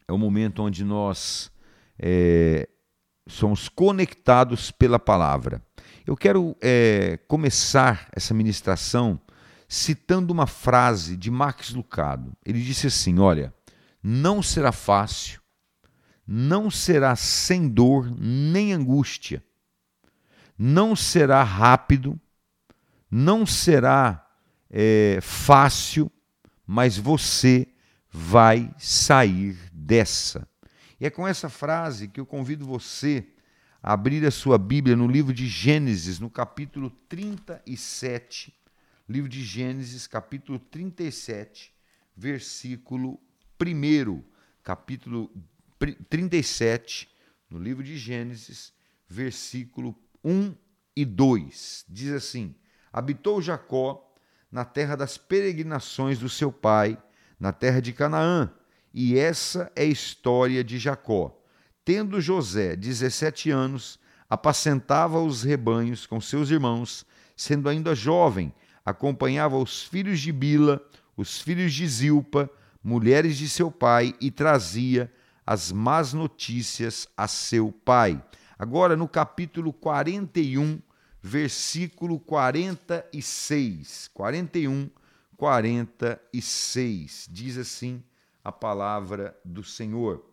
é 0.09 0.12
o 0.12 0.18
momento 0.18 0.62
onde 0.62 0.85
nós 0.85 1.53
é, 1.96 2.68
somos 3.29 3.68
conectados 3.68 4.72
pela 4.72 4.98
palavra. 4.98 5.62
Eu 6.05 6.16
quero 6.16 6.57
é, 6.61 7.18
começar 7.29 8.09
essa 8.12 8.35
ministração 8.35 9.20
citando 9.68 10.33
uma 10.33 10.46
frase 10.46 11.16
de 11.16 11.31
Max 11.31 11.70
Lucado. 11.70 12.33
Ele 12.44 12.61
disse 12.61 12.88
assim: 12.88 13.20
Olha, 13.20 13.55
não 14.03 14.42
será 14.42 14.72
fácil, 14.72 15.40
não 16.27 16.70
será 16.70 17.14
sem 17.14 17.68
dor 17.68 18.11
nem 18.18 18.72
angústia, 18.72 19.44
não 20.59 20.96
será 20.96 21.44
rápido, 21.44 22.18
não 23.11 23.47
será 23.47 24.27
é, 24.71 25.18
fácil, 25.23 26.11
mas 26.66 26.97
você 26.97 27.66
vai 28.11 28.73
sair 28.79 29.57
dessa. 29.73 30.47
E 31.01 31.07
é 31.07 31.11
com 31.11 31.27
essa 31.27 31.49
frase 31.49 32.09
que 32.09 32.21
eu 32.21 32.27
convido 32.27 32.66
você 32.66 33.27
a 33.83 33.92
abrir 33.92 34.25
a 34.27 34.31
sua 34.31 34.59
Bíblia 34.59 34.97
no 34.97 35.07
livro 35.07 35.33
de 35.33 35.47
Gênesis, 35.47 36.18
no 36.18 36.29
capítulo 36.29 36.90
37. 37.09 38.55
Livro 39.09 39.29
de 39.29 39.42
Gênesis, 39.42 40.07
capítulo 40.07 40.59
37, 40.59 41.73
versículo 42.14 43.18
1. 43.61 44.23
Capítulo 44.62 45.31
37, 46.11 47.09
no 47.49 47.59
livro 47.59 47.83
de 47.83 47.97
Gênesis, 47.97 48.73
versículo 49.09 49.99
1 50.23 50.55
e 50.94 51.05
2. 51.07 51.87
Diz 51.88 52.12
assim: 52.12 52.55
Habitou 52.92 53.40
Jacó 53.40 54.05
na 54.51 54.64
terra 54.64 54.96
das 54.96 55.18
peregrinações 55.18 56.18
do 56.18 56.29
seu 56.29 56.51
pai, 56.51 56.98
na 57.38 57.53
terra 57.53 57.81
de 57.81 57.92
Canaã, 57.92 58.51
e 58.92 59.18
essa 59.18 59.70
é 59.77 59.83
a 59.83 59.87
história 59.87 60.64
de 60.64 60.79
Jacó. 60.79 61.38
Tendo 61.85 62.20
José 62.20 62.74
17 62.74 63.51
anos, 63.51 63.98
apacentava 64.29 65.20
os 65.20 65.42
rebanhos 65.42 66.07
com 66.07 66.20
seus 66.20 66.51
irmãos, 66.51 67.07
sendo 67.37 67.68
ainda 67.68 67.94
jovem, 67.94 68.53
acompanhava 68.85 69.57
os 69.57 69.85
filhos 69.85 70.20
de 70.20 70.33
Bila, 70.33 70.81
os 71.16 71.40
filhos 71.40 71.72
de 71.72 71.87
Zilpa, 71.87 72.51
mulheres 72.83 73.37
de 73.37 73.48
seu 73.48 73.70
pai, 73.70 74.14
e 74.20 74.31
trazia 74.31 75.12
as 75.46 75.72
más 75.72 76.12
notícias 76.12 77.09
a 77.16 77.27
seu 77.29 77.72
pai. 77.72 78.22
Agora, 78.59 78.96
no 78.96 79.07
capítulo 79.07 79.72
41, 79.72 80.81
versículo 81.29 82.19
46. 82.19 84.11
41, 84.14 84.91
46. 85.37 87.29
Diz 87.31 87.59
assim 87.59 88.03
a 88.43 88.51
palavra 88.51 89.38
do 89.45 89.62
Senhor. 89.62 90.25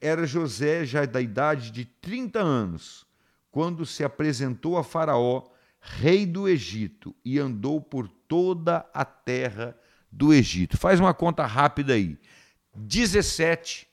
Era 0.00 0.26
José 0.26 0.86
já 0.86 1.04
da 1.04 1.20
idade 1.20 1.70
de 1.70 1.84
30 1.84 2.40
anos, 2.40 3.06
quando 3.50 3.84
se 3.84 4.02
apresentou 4.02 4.78
a 4.78 4.84
Faraó, 4.84 5.50
rei 5.78 6.24
do 6.24 6.48
Egito, 6.48 7.14
e 7.22 7.38
andou 7.38 7.82
por 7.82 8.08
toda 8.08 8.88
a 8.94 9.04
terra 9.04 9.78
do 10.10 10.32
Egito. 10.32 10.78
Faz 10.78 10.98
uma 10.98 11.12
conta 11.12 11.44
rápida 11.44 11.92
aí. 11.92 12.18
17, 12.74 13.86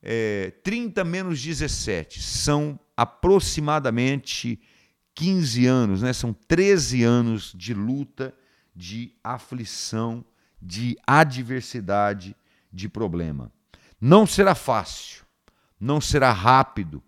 é, 0.00 0.52
30 0.62 1.02
menos 1.02 1.42
17, 1.42 2.22
são 2.22 2.78
aproximadamente 2.96 4.60
15 5.14 5.66
anos, 5.66 6.02
né? 6.02 6.12
são 6.12 6.32
13 6.32 7.02
anos 7.02 7.52
de 7.56 7.74
luta, 7.74 8.34
de 8.74 9.12
aflição, 9.22 10.24
de 10.60 10.96
adversidade, 11.06 12.36
de 12.72 12.88
problema. 12.88 13.50
Não 14.00 14.26
será 14.26 14.54
fácil, 14.54 15.24
não 15.78 16.00
será 16.00 16.32
rápido, 16.32 17.02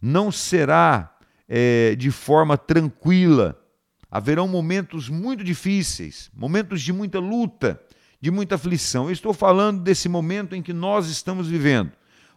não 0.00 0.32
será 0.32 1.16
é, 1.48 1.94
de 1.96 2.10
forma 2.10 2.56
tranquila. 2.56 3.60
Haverão 4.10 4.48
momentos 4.48 5.08
muito 5.08 5.44
difíceis, 5.44 6.30
momentos 6.34 6.80
de 6.80 6.92
muita 6.92 7.18
luta, 7.18 7.80
de 8.20 8.30
muita 8.30 8.54
aflição. 8.54 9.06
Eu 9.06 9.12
estou 9.12 9.32
falando 9.32 9.82
desse 9.82 10.08
momento 10.08 10.54
em 10.54 10.62
que 10.62 10.72
nós 10.72 11.08
estamos 11.08 11.48
vivendo, 11.48 11.92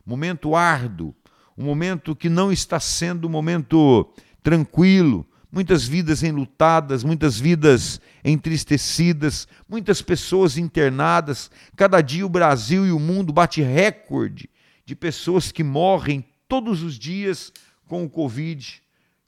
momento 0.06 0.56
árduo, 0.56 1.16
um 1.58 1.64
momento 1.66 2.16
que 2.16 2.30
não 2.30 2.52
está 2.52 2.80
sendo 2.80 3.28
um 3.28 3.32
momento 3.32 4.12
tranquilo, 4.42 5.26
muitas 5.52 5.88
vidas 5.88 6.24
enlutadas, 6.24 7.04
muitas 7.04 7.40
vidas 7.40 8.00
entristecidas, 8.24 9.48
muitas 9.68 10.02
pessoas 10.02 10.58
internadas. 10.58 11.50
Cada 11.76 12.02
dia 12.02 12.26
o 12.26 12.30
Brasil 12.30 12.86
e 12.86 12.92
o 12.92 13.00
mundo 13.00 13.34
bate 13.34 13.62
recorde 13.62 14.50
de 14.86 14.96
pessoas 14.96 15.52
que 15.52 15.64
morrem 15.64 16.26
todos 16.48 16.82
os 16.82 16.98
dias 16.98 17.52
com 17.88 18.04
o 18.04 18.10
Covid, 18.10 18.82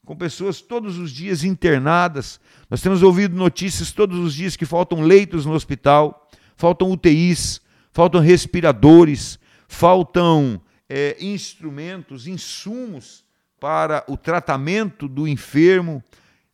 com 0.05 0.16
pessoas 0.16 0.62
todos 0.62 0.97
os 0.97 1.12
dias 1.12 1.43
internadas. 1.43 2.39
Nós 2.70 2.82
temos 2.82 3.03
ouvido 3.03 3.36
notícias 3.36 3.91
todos 3.91 4.18
os 4.20 4.34
dias 4.34 4.55
que 4.55 4.66
faltam 4.66 5.01
leitos 5.01 5.45
no 5.45 5.53
hospital, 5.53 6.30
faltam 6.55 6.91
UTIs, 6.91 7.62
faltam 7.91 8.22
respiradores, 8.22 9.39
faltam 9.68 10.62
é, 10.88 11.18
instrumentos, 11.20 12.28
insumos 12.28 13.24
para 13.62 14.03
o 14.07 14.18
tratamento 14.18 15.07
do 15.07 15.28
enfermo. 15.28 16.03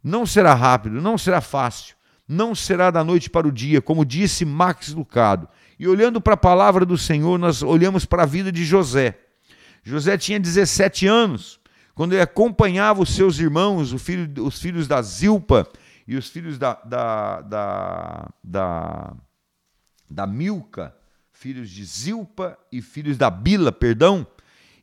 Não 0.03 0.25
será 0.25 0.53
rápido, 0.53 1.01
não 1.01 1.17
será 1.17 1.39
fácil, 1.39 1.95
não 2.27 2.53
será 2.53 2.91
da 2.91 3.01
noite 3.01 3.29
para 3.29 3.47
o 3.47 3.51
dia, 3.51 3.81
como 3.81 4.05
disse 4.05 4.43
Max 4.43 4.89
Lucado. 4.89 5.47
E 5.79 5.87
olhando 5.87 6.19
para 6.19 6.33
a 6.33 6.37
palavra 6.37 6.85
do 6.85 6.97
Senhor, 6.97 7.39
nós 7.39 7.63
olhamos 7.63 8.03
para 8.03 8.23
a 8.23 8.25
vida 8.25 8.51
de 8.51 8.65
José. 8.65 9.17
José 9.83 10.17
tinha 10.17 10.37
17 10.37 11.07
anos, 11.07 11.61
quando 11.95 12.11
ele 12.11 12.21
acompanhava 12.21 13.01
os 13.01 13.15
seus 13.15 13.39
irmãos, 13.39 13.93
filho, 13.93 14.43
os 14.43 14.59
filhos 14.59 14.85
da 14.85 15.01
Zilpa 15.01 15.65
e 16.05 16.17
os 16.17 16.27
filhos 16.27 16.57
da, 16.57 16.73
da, 16.73 17.41
da, 17.41 18.29
da, 18.43 19.13
da 20.09 20.27
Milca, 20.27 20.93
filhos 21.31 21.69
de 21.69 21.85
Zilpa 21.85 22.57
e 22.69 22.81
filhos 22.81 23.17
da 23.17 23.29
Bila, 23.29 23.71
perdão, 23.71 24.27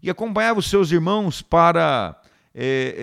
e 0.04 0.10
acompanhava 0.10 0.58
os 0.58 0.68
seus 0.68 0.92
irmãos 0.92 1.40
para 1.40 2.14
é, 2.54 2.94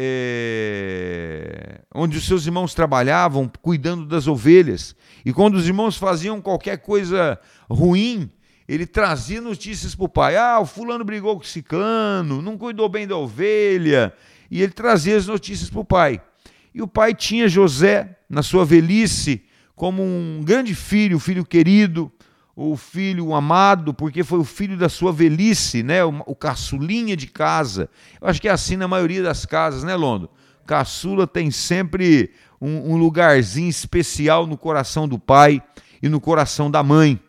é, 1.74 1.82
onde 1.95 2.16
os 2.16 2.28
seus 2.28 2.45
irmãos 2.45 2.76
trabalhavam 2.76 3.52
cuidando 3.60 4.06
das 4.06 4.28
ovelhas. 4.28 4.95
E 5.26 5.34
quando 5.34 5.56
os 5.56 5.66
irmãos 5.66 5.97
faziam 5.97 6.39
qualquer 6.39 6.78
coisa 6.78 7.39
ruim, 7.68 8.30
ele 8.68 8.86
trazia 8.86 9.41
notícias 9.41 9.95
para 9.95 10.06
o 10.06 10.10
pai: 10.10 10.38
ah, 10.38 10.60
o 10.60 10.66
fulano 10.68 11.04
brigou 11.04 11.38
com 11.38 11.41
o 11.41 11.47
ciclano, 11.47 12.39
não 12.39 12.56
cuidou 12.56 12.88
bem 12.88 13.08
da 13.08 13.18
ovelha. 13.18 14.14
E 14.52 14.62
ele 14.62 14.72
trazia 14.72 15.18
as 15.18 15.26
notícias 15.26 15.72
para 15.72 15.80
o 15.80 15.86
pai. 15.86 16.22
E 16.72 16.84
o 16.84 16.88
pai 16.88 17.16
tinha 17.16 17.49
José, 17.49 18.16
na 18.30 18.43
sua 18.43 18.64
velhice, 18.64 19.43
como 19.76 20.04
um 20.04 20.41
grande 20.43 20.76
filho, 20.76 21.18
um 21.18 21.20
filho 21.20 21.43
querido, 21.43 22.12
o 22.56 22.76
filho 22.76 23.34
amado, 23.34 23.93
porque 23.93 24.24
foi 24.24 24.39
o 24.39 24.43
filho 24.43 24.78
da 24.78 24.89
sua 24.89 25.12
velhice, 25.12 25.84
né? 25.84 26.04
O, 26.04 26.22
o 26.26 26.36
caçulinha 26.36 27.16
de 27.16 27.28
casa. 27.28 27.89
Eu 28.20 28.28
acho 28.28 28.41
que 28.41 28.47
é 28.47 28.52
assim 28.52 28.76
na 28.76 28.88
maioria 28.88 29.24
das 29.24 29.45
casas, 29.45 29.84
né, 29.84 29.95
Londo? 29.95 30.30
Caçula 30.66 31.26
tem 31.26 31.49
sempre 31.49 32.32
um, 32.60 32.91
um 32.91 32.97
lugarzinho 32.97 33.70
especial 33.70 34.45
no 34.45 34.58
coração 34.58 35.08
do 35.08 35.18
pai 35.18 35.62
e 36.02 36.10
no 36.10 36.20
coração 36.20 36.70
da 36.70 36.84
mãe. 36.84 37.20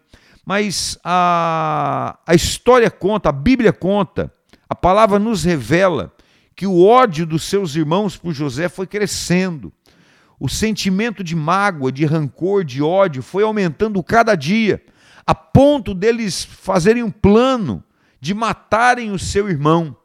Mas 0.45 0.99
a, 1.05 2.19
a 2.27 2.35
história 2.35 2.91
conta, 2.91 3.29
a 3.29 3.33
Bíblia 3.33 3.73
conta, 3.73 4.33
a 4.69 4.75
palavra 4.75 5.19
nos 5.19 5.45
revela 5.45 6.13
que 6.55 6.67
o 6.67 6.85
ódio 6.85 7.25
dos 7.25 7.45
seus 7.45 7.75
irmãos 7.77 8.17
por 8.17 8.33
José 8.33 8.69
foi 8.69 8.87
crescendo. 8.87 9.73
O 10.39 10.49
sentimento 10.49 11.23
de 11.23 11.37
mágoa, 11.37 11.93
de 11.93 12.05
rancor, 12.05 12.65
de 12.65 12.83
ódio 12.83 13.23
foi 13.23 13.45
aumentando 13.45 14.03
cada 14.03 14.35
dia 14.35 14.83
a 15.27 15.35
ponto 15.35 15.95
deles 15.95 16.45
fazerem 16.45 17.03
um 17.03 17.11
plano 17.11 17.83
de 18.21 18.35
matarem 18.35 19.11
o 19.11 19.19
seu 19.19 19.49
irmão, 19.49 19.97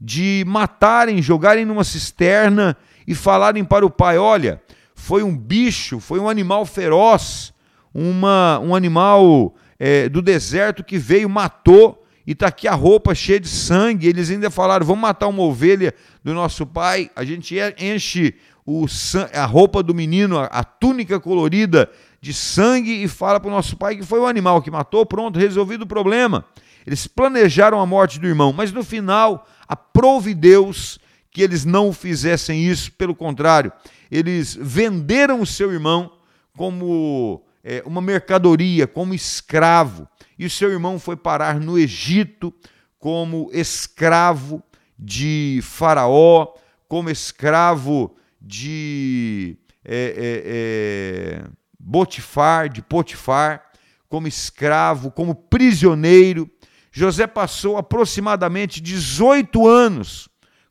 de 0.00 0.44
matarem, 0.46 1.22
jogarem 1.22 1.64
numa 1.64 1.84
cisterna 1.84 2.76
e 3.06 3.14
falarem 3.14 3.64
para 3.64 3.84
o 3.84 3.90
pai: 3.90 4.18
olha, 4.18 4.62
foi 4.94 5.22
um 5.22 5.36
bicho, 5.36 6.00
foi 6.00 6.18
um 6.18 6.28
animal 6.28 6.64
feroz, 6.64 7.52
uma, 7.92 8.58
um 8.60 8.74
animal 8.74 9.54
é, 9.78 10.08
do 10.08 10.22
deserto 10.22 10.84
que 10.84 10.96
veio, 10.98 11.28
matou, 11.28 12.04
e 12.26 12.32
está 12.32 12.46
aqui 12.46 12.68
a 12.68 12.74
roupa 12.74 13.14
cheia 13.14 13.40
de 13.40 13.48
sangue. 13.48 14.08
Eles 14.08 14.30
ainda 14.30 14.50
falaram: 14.50 14.86
vamos 14.86 15.02
matar 15.02 15.28
uma 15.28 15.42
ovelha 15.42 15.94
do 16.22 16.32
nosso 16.32 16.66
pai. 16.66 17.10
A 17.16 17.24
gente 17.24 17.56
enche 17.78 18.34
o, 18.64 18.86
a 19.34 19.44
roupa 19.44 19.82
do 19.82 19.94
menino, 19.94 20.38
a, 20.38 20.44
a 20.44 20.64
túnica 20.64 21.18
colorida 21.18 21.90
de 22.22 22.32
sangue 22.32 23.02
e 23.02 23.08
fala 23.08 23.40
para 23.40 23.48
o 23.48 23.52
nosso 23.52 23.76
pai 23.76 23.96
que 23.96 24.04
foi 24.04 24.20
o 24.20 24.26
animal 24.26 24.62
que 24.62 24.70
matou, 24.70 25.04
pronto, 25.04 25.40
resolvido 25.40 25.82
o 25.82 25.86
problema. 25.86 26.44
Eles 26.86 27.08
planejaram 27.08 27.80
a 27.80 27.84
morte 27.84 28.20
do 28.20 28.28
irmão, 28.28 28.52
mas 28.52 28.70
no 28.70 28.84
final, 28.84 29.44
aprove 29.66 30.32
Deus 30.32 31.00
que 31.32 31.42
eles 31.42 31.64
não 31.64 31.92
fizessem 31.92 32.64
isso, 32.64 32.92
pelo 32.92 33.14
contrário, 33.14 33.72
eles 34.08 34.54
venderam 34.54 35.40
o 35.40 35.46
seu 35.46 35.72
irmão 35.72 36.12
como 36.56 37.42
é, 37.64 37.82
uma 37.84 38.00
mercadoria, 38.00 38.86
como 38.86 39.14
escravo, 39.14 40.06
e 40.38 40.46
o 40.46 40.50
seu 40.50 40.70
irmão 40.70 41.00
foi 41.00 41.16
parar 41.16 41.58
no 41.58 41.76
Egito 41.76 42.54
como 42.98 43.50
escravo 43.52 44.62
de 44.96 45.58
Faraó, 45.62 46.54
como 46.86 47.10
escravo 47.10 48.14
de. 48.40 49.56
É, 49.84 50.14
é, 50.16 51.46
é 51.48 51.61
Botifar, 51.84 52.68
de 52.68 52.80
Potifar, 52.80 53.72
como 54.08 54.28
escravo, 54.28 55.10
como 55.10 55.34
prisioneiro. 55.34 56.48
José 56.94 57.26
passou 57.26 57.76
aproximadamente 57.76 58.80
18 58.80 59.66
anos 59.66 60.28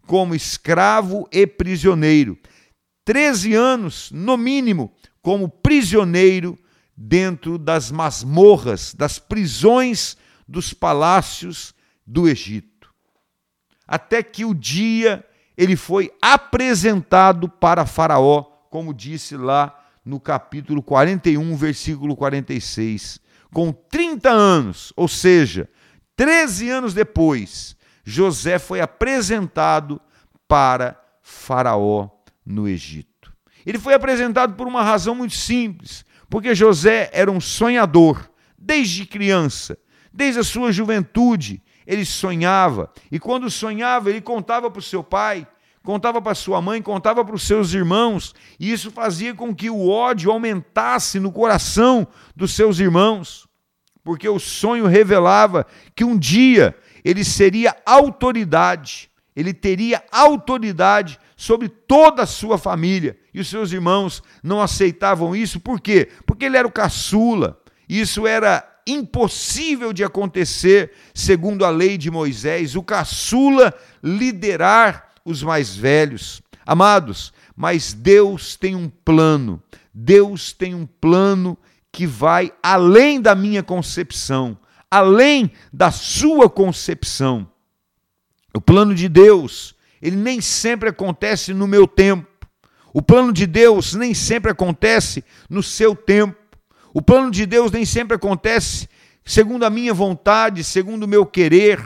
como 0.07 0.33
escravo 0.33 1.27
e 1.31 1.45
prisioneiro. 1.45 2.37
13 3.03 3.53
anos, 3.53 4.09
no 4.11 4.37
mínimo, 4.37 4.93
como 5.21 5.49
prisioneiro 5.49 6.57
dentro 6.95 7.57
das 7.57 7.91
masmorras, 7.91 8.93
das 8.93 9.19
prisões 9.19 10.15
dos 10.47 10.73
palácios 10.73 11.73
do 12.05 12.27
Egito. 12.29 12.89
Até 13.85 14.23
que 14.23 14.45
o 14.45 14.53
dia 14.53 15.25
ele 15.57 15.75
foi 15.75 16.11
apresentado 16.21 17.49
para 17.49 17.85
Faraó, 17.85 18.43
como 18.69 18.93
disse 18.93 19.35
lá 19.35 19.80
no 20.03 20.19
capítulo 20.19 20.81
41, 20.81 21.55
versículo 21.55 22.15
46. 22.15 23.19
Com 23.53 23.71
30 23.71 24.29
anos, 24.29 24.93
ou 24.95 25.07
seja, 25.07 25.69
13 26.15 26.69
anos 26.69 26.93
depois, 26.93 27.75
José 28.03 28.59
foi 28.59 28.81
apresentado 28.81 30.01
para 30.47 30.99
Faraó 31.21 32.09
no 32.45 32.67
Egito. 32.67 33.33
Ele 33.65 33.77
foi 33.77 33.93
apresentado 33.93 34.55
por 34.55 34.67
uma 34.67 34.83
razão 34.83 35.13
muito 35.13 35.35
simples, 35.35 36.05
porque 36.29 36.55
José 36.55 37.09
era 37.13 37.31
um 37.31 37.39
sonhador 37.39 38.29
desde 38.57 39.05
criança, 39.05 39.77
desde 40.11 40.39
a 40.39 40.43
sua 40.43 40.71
juventude. 40.71 41.61
Ele 41.85 42.05
sonhava, 42.05 42.91
e 43.11 43.19
quando 43.19 43.49
sonhava, 43.49 44.09
ele 44.09 44.21
contava 44.21 44.69
para 44.69 44.79
o 44.79 44.83
seu 44.83 45.03
pai, 45.03 45.47
contava 45.83 46.21
para 46.21 46.35
sua 46.35 46.61
mãe, 46.61 46.81
contava 46.81 47.25
para 47.25 47.35
os 47.35 47.43
seus 47.43 47.73
irmãos, 47.73 48.33
e 48.59 48.71
isso 48.71 48.91
fazia 48.91 49.33
com 49.33 49.53
que 49.53 49.69
o 49.69 49.89
ódio 49.89 50.31
aumentasse 50.31 51.19
no 51.19 51.31
coração 51.31 52.07
dos 52.35 52.53
seus 52.53 52.79
irmãos, 52.79 53.47
porque 54.03 54.27
o 54.27 54.39
sonho 54.39 54.87
revelava 54.87 55.65
que 55.95 56.03
um 56.03 56.17
dia 56.17 56.75
ele 57.03 57.23
seria 57.23 57.75
autoridade, 57.85 59.09
ele 59.35 59.53
teria 59.53 60.03
autoridade 60.11 61.19
sobre 61.35 61.69
toda 61.69 62.23
a 62.23 62.27
sua 62.27 62.57
família. 62.57 63.17
E 63.33 63.39
os 63.39 63.47
seus 63.47 63.71
irmãos 63.71 64.21
não 64.43 64.61
aceitavam 64.61 65.35
isso, 65.35 65.59
por 65.59 65.79
quê? 65.79 66.09
Porque 66.25 66.45
ele 66.45 66.57
era 66.57 66.67
o 66.67 66.71
caçula. 66.71 67.59
Isso 67.87 68.27
era 68.27 68.67
impossível 68.85 69.93
de 69.93 70.03
acontecer, 70.03 70.91
segundo 71.13 71.63
a 71.65 71.69
lei 71.69 71.97
de 71.97 72.11
Moisés, 72.11 72.75
o 72.75 72.83
caçula 72.83 73.73
liderar 74.03 75.10
os 75.25 75.43
mais 75.43 75.75
velhos. 75.75 76.41
Amados, 76.65 77.33
mas 77.55 77.93
Deus 77.93 78.55
tem 78.55 78.75
um 78.75 78.89
plano. 78.89 79.61
Deus 79.93 80.53
tem 80.53 80.73
um 80.73 80.85
plano 80.85 81.57
que 81.91 82.07
vai 82.07 82.51
além 82.63 83.19
da 83.19 83.35
minha 83.35 83.61
concepção, 83.61 84.57
além 84.89 85.51
da 85.71 85.91
sua 85.91 86.49
concepção. 86.49 87.49
O 88.53 88.61
plano 88.61 88.95
de 88.95 89.09
Deus, 89.09 89.75
ele 90.01 90.15
nem 90.15 90.41
sempre 90.41 90.89
acontece 90.89 91.53
no 91.53 91.67
meu 91.67 91.87
tempo. 91.87 92.27
O 92.93 93.01
plano 93.01 93.31
de 93.31 93.45
Deus 93.45 93.93
nem 93.93 94.13
sempre 94.13 94.51
acontece 94.51 95.23
no 95.49 95.63
seu 95.63 95.95
tempo. 95.95 96.37
O 96.93 97.01
plano 97.01 97.31
de 97.31 97.45
Deus 97.45 97.71
nem 97.71 97.85
sempre 97.85 98.15
acontece 98.15 98.89
segundo 99.23 99.63
a 99.63 99.69
minha 99.69 99.93
vontade, 99.93 100.63
segundo 100.63 101.03
o 101.03 101.07
meu 101.07 101.25
querer, 101.25 101.79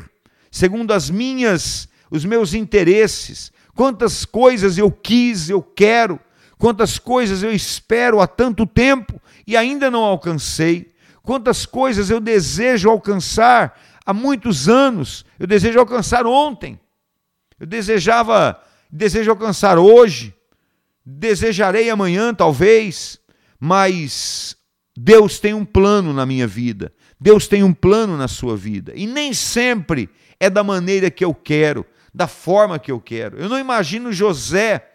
segundo 0.50 0.92
as 0.94 1.10
minhas 1.10 1.88
os 2.10 2.26
meus 2.26 2.53
interesses, 2.53 3.51
quantas 3.76 4.26
coisas 4.26 4.78
eu 4.78 4.91
quis, 4.91 5.49
eu 5.49 5.62
quero, 5.62 6.20
quantas 6.58 6.97
coisas 6.97 7.43
eu 7.43 7.51
espero 7.51 8.22
há 8.22 8.28
tanto 8.28 8.66
tempo 8.66 9.22
e 9.45 9.56
ainda 9.56 9.91
não 9.91 10.03
alcancei, 10.03 10.93
quantas 11.22 11.66
coisas 11.66 12.10
eu 12.10 12.20
desejo 12.20 12.89
alcançar 12.89 13.80
há 14.06 14.14
muitos 14.14 14.70
anos, 14.70 15.26
eu 15.39 15.47
desejo 15.47 15.80
alcançar 15.80 16.26
ontem, 16.26 16.80
eu 17.60 17.66
desejava, 17.66 18.60
desejo 18.89 19.32
alcançar 19.32 19.78
hoje, 19.78 20.34
desejarei 21.06 21.89
amanhã 21.89 22.34
talvez, 22.34 23.20
mas 23.60 24.56
Deus 24.95 25.39
tem 25.39 25.53
um 25.53 25.66
plano 25.66 26.14
na 26.14 26.26
minha 26.26 26.47
vida, 26.47 26.93
Deus 27.20 27.47
tem 27.47 27.64
um 27.64 27.74
plano 27.74 28.16
na 28.18 28.28
sua 28.28 28.56
vida, 28.56 28.93
e 28.95 29.06
nem 29.06 29.34
sempre 29.34 30.10
é 30.39 30.49
da 30.49 30.64
maneira 30.64 31.10
que 31.10 31.24
eu 31.24 31.34
quero, 31.34 31.86
da 32.16 32.28
forma 32.28 32.80
que 32.80 32.89
eu 32.89 32.99
quero. 33.01 33.38
Eu 33.38 33.49
não 33.49 33.59
imagino 33.59 34.13
José 34.13 34.88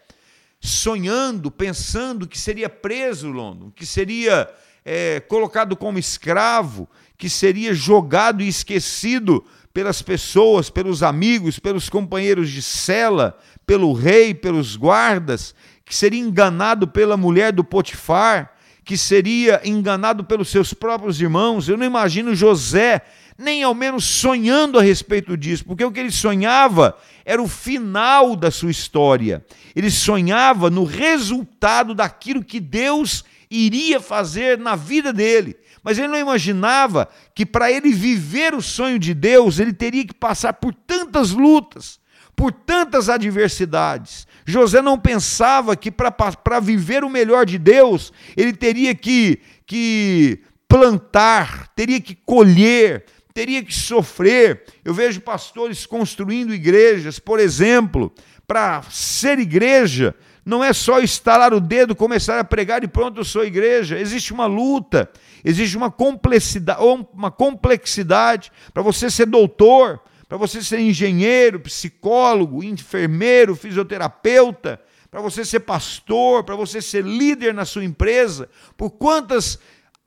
sonhando, 0.59 1.51
pensando 1.51 2.27
que 2.27 2.37
seria 2.37 2.67
preso, 2.67 3.29
London, 3.29 3.69
que 3.69 3.85
seria 3.85 4.49
é, 4.83 5.19
colocado 5.19 5.75
como 5.75 5.99
escravo, 5.99 6.89
que 7.19 7.29
seria 7.29 7.75
jogado 7.75 8.41
e 8.41 8.47
esquecido 8.47 9.45
pelas 9.71 10.01
pessoas, 10.01 10.71
pelos 10.71 11.03
amigos, 11.03 11.59
pelos 11.59 11.89
companheiros 11.89 12.49
de 12.49 12.61
cela, 12.63 13.37
pelo 13.67 13.93
rei, 13.93 14.33
pelos 14.33 14.75
guardas, 14.75 15.53
que 15.85 15.95
seria 15.95 16.19
enganado 16.19 16.87
pela 16.87 17.15
mulher 17.15 17.53
do 17.53 17.63
Potifar, 17.63 18.51
que 18.83 18.97
seria 18.97 19.61
enganado 19.63 20.23
pelos 20.23 20.49
seus 20.49 20.73
próprios 20.73 21.21
irmãos. 21.21 21.69
Eu 21.69 21.77
não 21.77 21.85
imagino 21.85 22.33
José 22.33 23.03
nem 23.41 23.63
ao 23.63 23.73
menos 23.73 24.05
sonhando 24.05 24.77
a 24.77 24.83
respeito 24.83 25.35
disso, 25.35 25.65
porque 25.65 25.83
o 25.83 25.91
que 25.91 25.99
ele 25.99 26.11
sonhava 26.11 26.97
era 27.25 27.41
o 27.41 27.47
final 27.47 28.35
da 28.35 28.51
sua 28.51 28.71
história. 28.71 29.43
Ele 29.75 29.89
sonhava 29.89 30.69
no 30.69 30.83
resultado 30.83 31.95
daquilo 31.95 32.43
que 32.43 32.59
Deus 32.59 33.25
iria 33.49 33.99
fazer 33.99 34.57
na 34.57 34.75
vida 34.75 35.11
dele. 35.11 35.57
Mas 35.83 35.97
ele 35.97 36.07
não 36.07 36.17
imaginava 36.17 37.09
que 37.33 37.45
para 37.45 37.71
ele 37.71 37.91
viver 37.91 38.53
o 38.53 38.61
sonho 38.61 38.99
de 38.99 39.13
Deus, 39.13 39.59
ele 39.59 39.73
teria 39.73 40.05
que 40.05 40.13
passar 40.13 40.53
por 40.53 40.73
tantas 40.73 41.31
lutas, 41.31 41.99
por 42.35 42.51
tantas 42.51 43.09
adversidades. 43.09 44.27
José 44.45 44.81
não 44.81 44.97
pensava 44.97 45.75
que 45.75 45.91
para 45.91 46.59
viver 46.59 47.03
o 47.03 47.09
melhor 47.09 47.45
de 47.45 47.57
Deus, 47.57 48.13
ele 48.37 48.53
teria 48.53 48.93
que, 48.93 49.39
que 49.65 50.41
plantar, 50.67 51.67
teria 51.75 51.99
que 51.99 52.15
colher, 52.15 53.05
teria 53.33 53.63
que 53.63 53.73
sofrer. 53.73 54.63
Eu 54.83 54.93
vejo 54.93 55.21
pastores 55.21 55.85
construindo 55.85 56.53
igrejas, 56.53 57.19
por 57.19 57.39
exemplo, 57.39 58.13
para 58.47 58.81
ser 58.89 59.39
igreja, 59.39 60.15
não 60.45 60.63
é 60.63 60.73
só 60.73 60.99
estalar 60.99 61.53
o 61.53 61.61
dedo, 61.61 61.95
começar 61.95 62.39
a 62.39 62.43
pregar 62.43 62.83
e 62.83 62.87
pronto, 62.87 63.19
eu 63.19 63.23
sou 63.23 63.45
igreja. 63.45 63.99
Existe 63.99 64.33
uma 64.33 64.47
luta, 64.47 65.09
existe 65.43 65.77
uma 65.77 65.91
complexidade, 65.91 66.81
uma 67.13 67.29
complexidade 67.29 68.51
para 68.73 68.81
você 68.81 69.09
ser 69.09 69.27
doutor, 69.27 70.01
para 70.27 70.37
você 70.37 70.63
ser 70.63 70.79
engenheiro, 70.79 71.59
psicólogo, 71.59 72.63
enfermeiro, 72.63 73.55
fisioterapeuta, 73.55 74.81
para 75.11 75.21
você 75.21 75.45
ser 75.45 75.59
pastor, 75.59 76.43
para 76.43 76.55
você 76.55 76.81
ser 76.81 77.03
líder 77.03 77.53
na 77.53 77.65
sua 77.65 77.83
empresa. 77.83 78.49
Por 78.75 78.91
quantas 78.91 79.59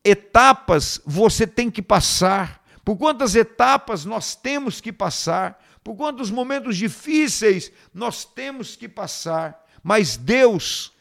etapas 0.04 1.00
você 1.06 1.46
tem 1.46 1.70
que 1.70 1.82
passar? 1.82 2.63
Por 2.84 2.96
quantas 2.96 3.34
etapas 3.34 4.04
nós 4.04 4.34
temos 4.36 4.80
que 4.80 4.92
passar, 4.92 5.62
por 5.82 5.96
quantos 5.96 6.30
momentos 6.30 6.76
difíceis 6.76 7.72
nós 7.92 8.24
temos 8.24 8.76
que 8.76 8.88
passar, 8.88 9.64
mas 9.82 10.16
Deus 10.16 10.92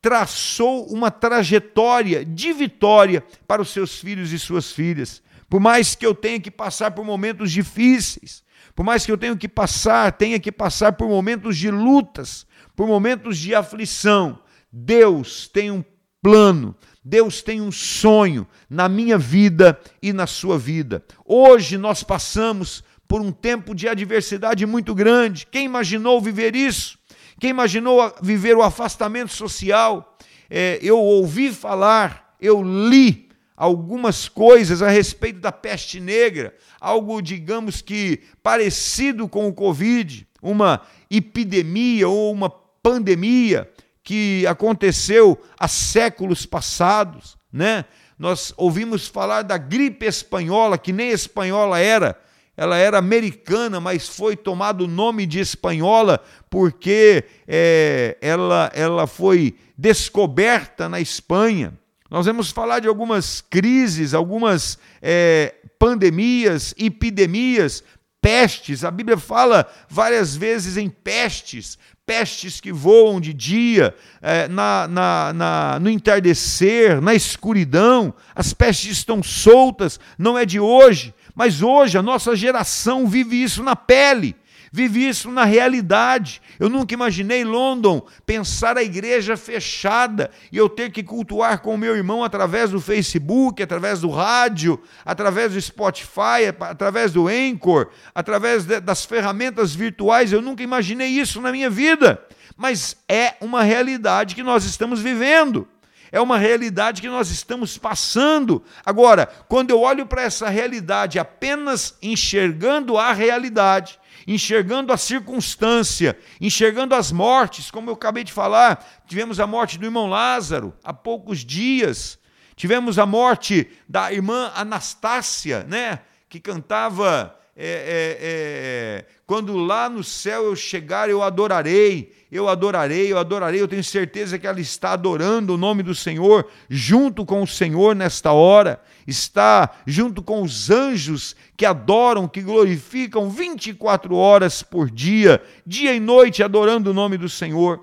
traçou 0.00 0.86
uma 0.86 1.10
trajetória 1.10 2.24
de 2.24 2.52
vitória 2.52 3.24
para 3.46 3.62
os 3.62 3.70
seus 3.70 4.00
filhos 4.00 4.32
e 4.32 4.38
suas 4.38 4.72
filhas. 4.72 5.22
Por 5.48 5.60
mais 5.60 5.94
que 5.94 6.04
eu 6.04 6.14
tenha 6.14 6.40
que 6.40 6.50
passar 6.50 6.90
por 6.90 7.04
momentos 7.04 7.52
difíceis, 7.52 8.42
por 8.74 8.84
mais 8.84 9.04
que 9.04 9.12
eu 9.12 9.18
tenha 9.18 9.36
que 9.36 9.48
passar, 9.48 10.10
tenha 10.12 10.40
que 10.40 10.50
passar 10.50 10.94
por 10.94 11.08
momentos 11.08 11.56
de 11.56 11.70
lutas, 11.70 12.46
por 12.74 12.88
momentos 12.88 13.38
de 13.38 13.54
aflição, 13.54 14.40
Deus 14.72 15.46
tem 15.46 15.70
um 15.70 15.84
plano, 16.22 16.74
Deus 17.04 17.42
tem 17.42 17.60
um 17.60 17.72
sonho 17.72 18.46
na 18.70 18.88
minha 18.88 19.18
vida 19.18 19.78
e 20.00 20.12
na 20.12 20.26
sua 20.26 20.56
vida. 20.56 21.04
Hoje 21.24 21.76
nós 21.76 22.02
passamos 22.02 22.84
por 23.08 23.20
um 23.20 23.32
tempo 23.32 23.74
de 23.74 23.88
adversidade 23.88 24.64
muito 24.64 24.94
grande. 24.94 25.46
Quem 25.46 25.64
imaginou 25.64 26.20
viver 26.20 26.54
isso? 26.54 26.98
Quem 27.40 27.50
imaginou 27.50 28.14
viver 28.22 28.56
o 28.56 28.62
afastamento 28.62 29.32
social? 29.32 30.16
É, 30.48 30.78
eu 30.80 30.98
ouvi 30.98 31.50
falar, 31.50 32.36
eu 32.40 32.62
li 32.62 33.28
algumas 33.56 34.28
coisas 34.28 34.80
a 34.80 34.88
respeito 34.88 35.40
da 35.40 35.50
peste 35.50 35.98
negra, 35.98 36.54
algo, 36.80 37.20
digamos 37.20 37.80
que, 37.80 38.20
parecido 38.42 39.28
com 39.28 39.48
o 39.48 39.52
Covid, 39.52 40.26
uma 40.40 40.82
epidemia 41.10 42.08
ou 42.08 42.32
uma 42.32 42.50
pandemia 42.50 43.70
que 44.02 44.46
aconteceu 44.46 45.40
há 45.58 45.68
séculos 45.68 46.44
passados, 46.44 47.36
né? 47.52 47.84
Nós 48.18 48.52
ouvimos 48.56 49.08
falar 49.08 49.42
da 49.42 49.58
gripe 49.58 50.06
espanhola, 50.06 50.78
que 50.78 50.92
nem 50.92 51.10
espanhola 51.10 51.78
era, 51.78 52.18
ela 52.56 52.76
era 52.76 52.98
americana, 52.98 53.80
mas 53.80 54.08
foi 54.08 54.36
tomado 54.36 54.84
o 54.84 54.88
nome 54.88 55.26
de 55.26 55.40
espanhola 55.40 56.20
porque 56.50 57.24
é, 57.48 58.16
ela, 58.20 58.70
ela 58.74 59.06
foi 59.06 59.56
descoberta 59.76 60.88
na 60.88 61.00
Espanha. 61.00 61.76
Nós 62.10 62.26
vamos 62.26 62.50
falar 62.50 62.80
de 62.80 62.88
algumas 62.88 63.40
crises, 63.40 64.12
algumas 64.12 64.78
é, 65.00 65.54
pandemias, 65.78 66.74
epidemias, 66.76 67.82
pestes. 68.20 68.84
A 68.84 68.90
Bíblia 68.90 69.16
fala 69.16 69.66
várias 69.88 70.36
vezes 70.36 70.76
em 70.76 70.90
pestes, 70.90 71.78
pestes 72.06 72.60
que 72.60 72.72
voam 72.72 73.20
de 73.20 73.32
dia, 73.32 73.94
é, 74.20 74.48
na, 74.48 74.88
na, 74.88 75.32
na, 75.32 75.78
no 75.80 75.88
entardecer, 75.88 77.00
na 77.00 77.14
escuridão, 77.14 78.12
as 78.34 78.52
pestes 78.52 78.92
estão 78.92 79.22
soltas, 79.22 80.00
não 80.18 80.36
é 80.36 80.44
de 80.44 80.58
hoje, 80.58 81.14
mas 81.34 81.62
hoje 81.62 81.96
a 81.96 82.02
nossa 82.02 82.34
geração 82.34 83.06
vive 83.06 83.42
isso 83.42 83.62
na 83.62 83.76
pele 83.76 84.36
vive 84.72 85.06
isso 85.06 85.30
na 85.30 85.44
realidade. 85.44 86.40
Eu 86.58 86.70
nunca 86.70 86.94
imaginei 86.94 87.44
London 87.44 88.04
pensar 88.24 88.78
a 88.78 88.82
igreja 88.82 89.36
fechada 89.36 90.30
e 90.50 90.56
eu 90.56 90.68
ter 90.68 90.90
que 90.90 91.02
cultuar 91.02 91.60
com 91.60 91.74
o 91.74 91.78
meu 91.78 91.94
irmão 91.94 92.24
através 92.24 92.70
do 92.70 92.80
Facebook, 92.80 93.62
através 93.62 94.00
do 94.00 94.08
rádio, 94.08 94.80
através 95.04 95.52
do 95.52 95.60
Spotify, 95.60 96.48
através 96.58 97.12
do 97.12 97.28
Anchor, 97.28 97.90
através 98.14 98.64
de, 98.64 98.80
das 98.80 99.04
ferramentas 99.04 99.74
virtuais. 99.74 100.32
Eu 100.32 100.40
nunca 100.40 100.62
imaginei 100.62 101.08
isso 101.08 101.38
na 101.42 101.52
minha 101.52 101.68
vida, 101.68 102.24
mas 102.56 102.96
é 103.06 103.34
uma 103.42 103.62
realidade 103.62 104.34
que 104.34 104.42
nós 104.42 104.64
estamos 104.64 105.00
vivendo 105.00 105.68
é 106.14 106.20
uma 106.20 106.36
realidade 106.36 107.00
que 107.00 107.08
nós 107.08 107.30
estamos 107.30 107.78
passando. 107.78 108.62
Agora, 108.84 109.26
quando 109.48 109.70
eu 109.70 109.80
olho 109.80 110.04
para 110.04 110.20
essa 110.20 110.50
realidade 110.50 111.18
apenas 111.18 111.96
enxergando 112.02 112.98
a 112.98 113.14
realidade, 113.14 113.98
enxergando 114.26 114.92
a 114.92 114.96
circunstância, 114.96 116.18
enxergando 116.40 116.94
as 116.94 117.12
mortes, 117.12 117.70
como 117.70 117.90
eu 117.90 117.94
acabei 117.94 118.24
de 118.24 118.32
falar, 118.32 119.02
tivemos 119.06 119.40
a 119.40 119.46
morte 119.46 119.78
do 119.78 119.84
irmão 119.84 120.08
Lázaro 120.08 120.74
há 120.82 120.92
poucos 120.92 121.44
dias, 121.44 122.18
tivemos 122.56 122.98
a 122.98 123.06
morte 123.06 123.70
da 123.88 124.12
irmã 124.12 124.52
Anastácia, 124.54 125.64
né, 125.64 126.00
que 126.28 126.40
cantava 126.40 127.36
é, 127.56 127.66
é, 127.66 128.18
é, 128.20 129.06
quando 129.32 129.56
lá 129.56 129.88
no 129.88 130.04
céu 130.04 130.44
eu 130.44 130.54
chegar, 130.54 131.08
eu 131.08 131.22
adorarei, 131.22 132.12
eu 132.30 132.50
adorarei, 132.50 133.10
eu 133.10 133.16
adorarei. 133.16 133.62
Eu 133.62 133.66
tenho 133.66 133.82
certeza 133.82 134.38
que 134.38 134.46
ela 134.46 134.60
está 134.60 134.92
adorando 134.92 135.54
o 135.54 135.56
nome 135.56 135.82
do 135.82 135.94
Senhor, 135.94 136.46
junto 136.68 137.24
com 137.24 137.40
o 137.40 137.46
Senhor 137.46 137.96
nesta 137.96 138.30
hora, 138.32 138.78
está 139.06 139.70
junto 139.86 140.22
com 140.22 140.42
os 140.42 140.68
anjos 140.68 141.34
que 141.56 141.64
adoram, 141.64 142.28
que 142.28 142.42
glorificam 142.42 143.30
24 143.30 144.14
horas 144.14 144.62
por 144.62 144.90
dia, 144.90 145.42
dia 145.66 145.94
e 145.94 145.98
noite, 145.98 146.42
adorando 146.42 146.90
o 146.90 146.94
nome 146.94 147.16
do 147.16 147.26
Senhor. 147.26 147.80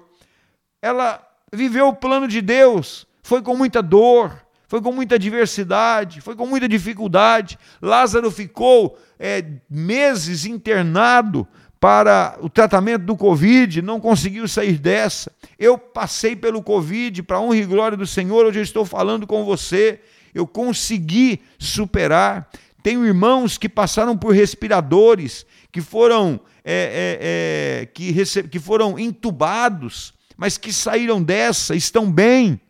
Ela 0.80 1.20
viveu 1.52 1.88
o 1.88 1.96
plano 1.96 2.28
de 2.28 2.42
Deus, 2.42 3.08
foi 3.24 3.42
com 3.42 3.58
muita 3.58 3.82
dor, 3.82 4.40
foi 4.70 4.84
com 4.84 4.92
muita 4.92 5.16
adversidade, 5.16 6.22
foi 6.22 6.36
com 6.36 6.46
muita 6.46 6.70
dificuldade. 6.70 7.58
Lázaro 7.82 8.30
ficou 8.30 9.00
é, 9.18 9.44
meses 9.68 10.46
internado 10.46 11.46
para 11.80 12.38
o 12.40 12.48
tratamento 12.48 13.04
do 13.04 13.18
Covid, 13.18 13.82
não 13.82 14.00
conseguiu 14.00 14.48
sair 14.48 14.78
dessa. 14.78 15.32
Eu 15.58 15.76
passei 15.76 16.36
pelo 16.36 16.62
Covid, 16.62 17.24
para 17.24 17.40
honra 17.40 17.58
e 17.58 17.66
glória 17.66 17.98
do 17.98 18.06
Senhor, 18.06 18.46
hoje 18.46 18.60
eu 18.60 18.64
estou 18.64 18.86
falando 18.86 19.26
com 19.26 19.44
você. 19.44 20.02
Eu 20.36 20.46
consegui 20.46 21.42
superar. 21.58 22.48
Tenho 22.84 23.04
irmãos 23.04 23.58
que 23.58 23.68
passaram 23.68 24.16
por 24.16 24.36
respiradores, 24.36 25.48
que 25.72 25.82
foram, 25.82 26.40
é, 26.64 27.82
é, 27.82 27.82
é, 27.82 27.86
que, 27.88 28.14
que 28.48 28.60
foram 28.60 29.00
entubados, 29.00 30.14
mas 30.38 30.60
que 30.60 30.72
saíram 30.72 31.24
dessa, 31.24 31.76
estão 31.76 32.12
bem 32.12 32.62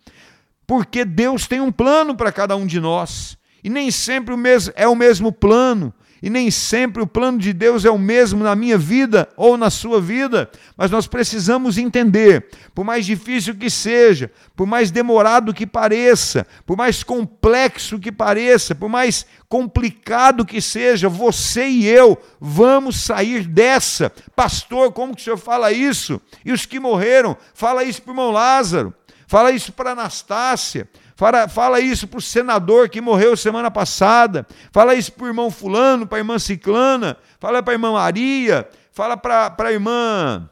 porque 0.70 1.04
Deus 1.04 1.48
tem 1.48 1.60
um 1.60 1.72
plano 1.72 2.14
para 2.16 2.32
cada 2.32 2.56
um 2.56 2.68
de 2.68 2.80
nós. 2.80 3.36
E 3.64 3.72
nem 3.72 3.90
sempre 3.90 4.36
o 4.36 4.38
mesmo, 4.38 4.72
é 4.76 4.88
o 4.88 4.96
mesmo 4.96 5.32
plano, 5.32 5.92
e 6.22 6.30
nem 6.30 6.52
sempre 6.52 7.02
o 7.02 7.08
plano 7.08 7.40
de 7.40 7.52
Deus 7.54 7.86
é 7.86 7.90
o 7.90 7.98
mesmo 7.98 8.44
na 8.44 8.56
minha 8.56 8.78
vida 8.78 9.28
ou 9.36 9.58
na 9.58 9.72
sua 9.72 10.00
vida, 10.00 10.48
mas 10.78 10.92
nós 10.92 11.08
precisamos 11.08 11.80
entender, 11.80 12.50
por 12.76 12.86
mais 12.86 13.04
difícil 13.04 13.56
que 13.56 13.68
seja, 13.68 14.32
por 14.56 14.68
mais 14.68 14.92
demorado 14.92 15.56
que 15.56 15.66
pareça, 15.66 16.46
por 16.68 16.78
mais 16.78 17.02
complexo 17.02 17.98
que 17.98 18.12
pareça, 18.12 18.76
por 18.76 18.90
mais 18.90 19.26
complicado 19.50 20.46
que 20.46 20.62
seja, 20.62 21.10
você 21.10 21.68
e 21.68 21.88
eu 21.88 22.16
vamos 22.40 23.02
sair 23.02 23.48
dessa. 23.48 24.12
Pastor, 24.36 24.92
como 24.92 25.16
que 25.16 25.22
o 25.22 25.24
senhor 25.24 25.38
fala 25.38 25.72
isso? 25.72 26.22
E 26.46 26.52
os 26.52 26.68
que 26.68 26.80
morreram, 26.80 27.36
fala 27.56 27.84
isso 27.84 28.04
para 28.04 28.12
o 28.12 28.14
irmão 28.14 28.30
Lázaro. 28.30 28.94
Fala 29.30 29.52
isso 29.52 29.72
para 29.72 29.92
Anastácia. 29.92 30.90
Fala, 31.16 31.48
fala 31.48 31.80
isso 31.80 32.08
para 32.08 32.18
o 32.18 32.22
senador 32.22 32.90
que 32.90 33.00
morreu 33.00 33.38
semana 33.38 33.70
passada. 33.70 34.44
Fala 34.72 34.96
isso 34.96 35.12
para 35.12 35.26
o 35.26 35.28
irmão 35.28 35.52
Fulano, 35.52 36.08
para 36.08 36.18
a 36.18 36.22
irmã 36.22 36.40
Ciclana. 36.40 37.16
Fala 37.40 37.62
para 37.62 37.74
a 37.74 37.76
irmã 37.76 37.92
Maria. 37.92 38.68
Fala 38.92 39.16
para 39.16 39.54
a 39.56 39.72
irmã. 39.72 40.50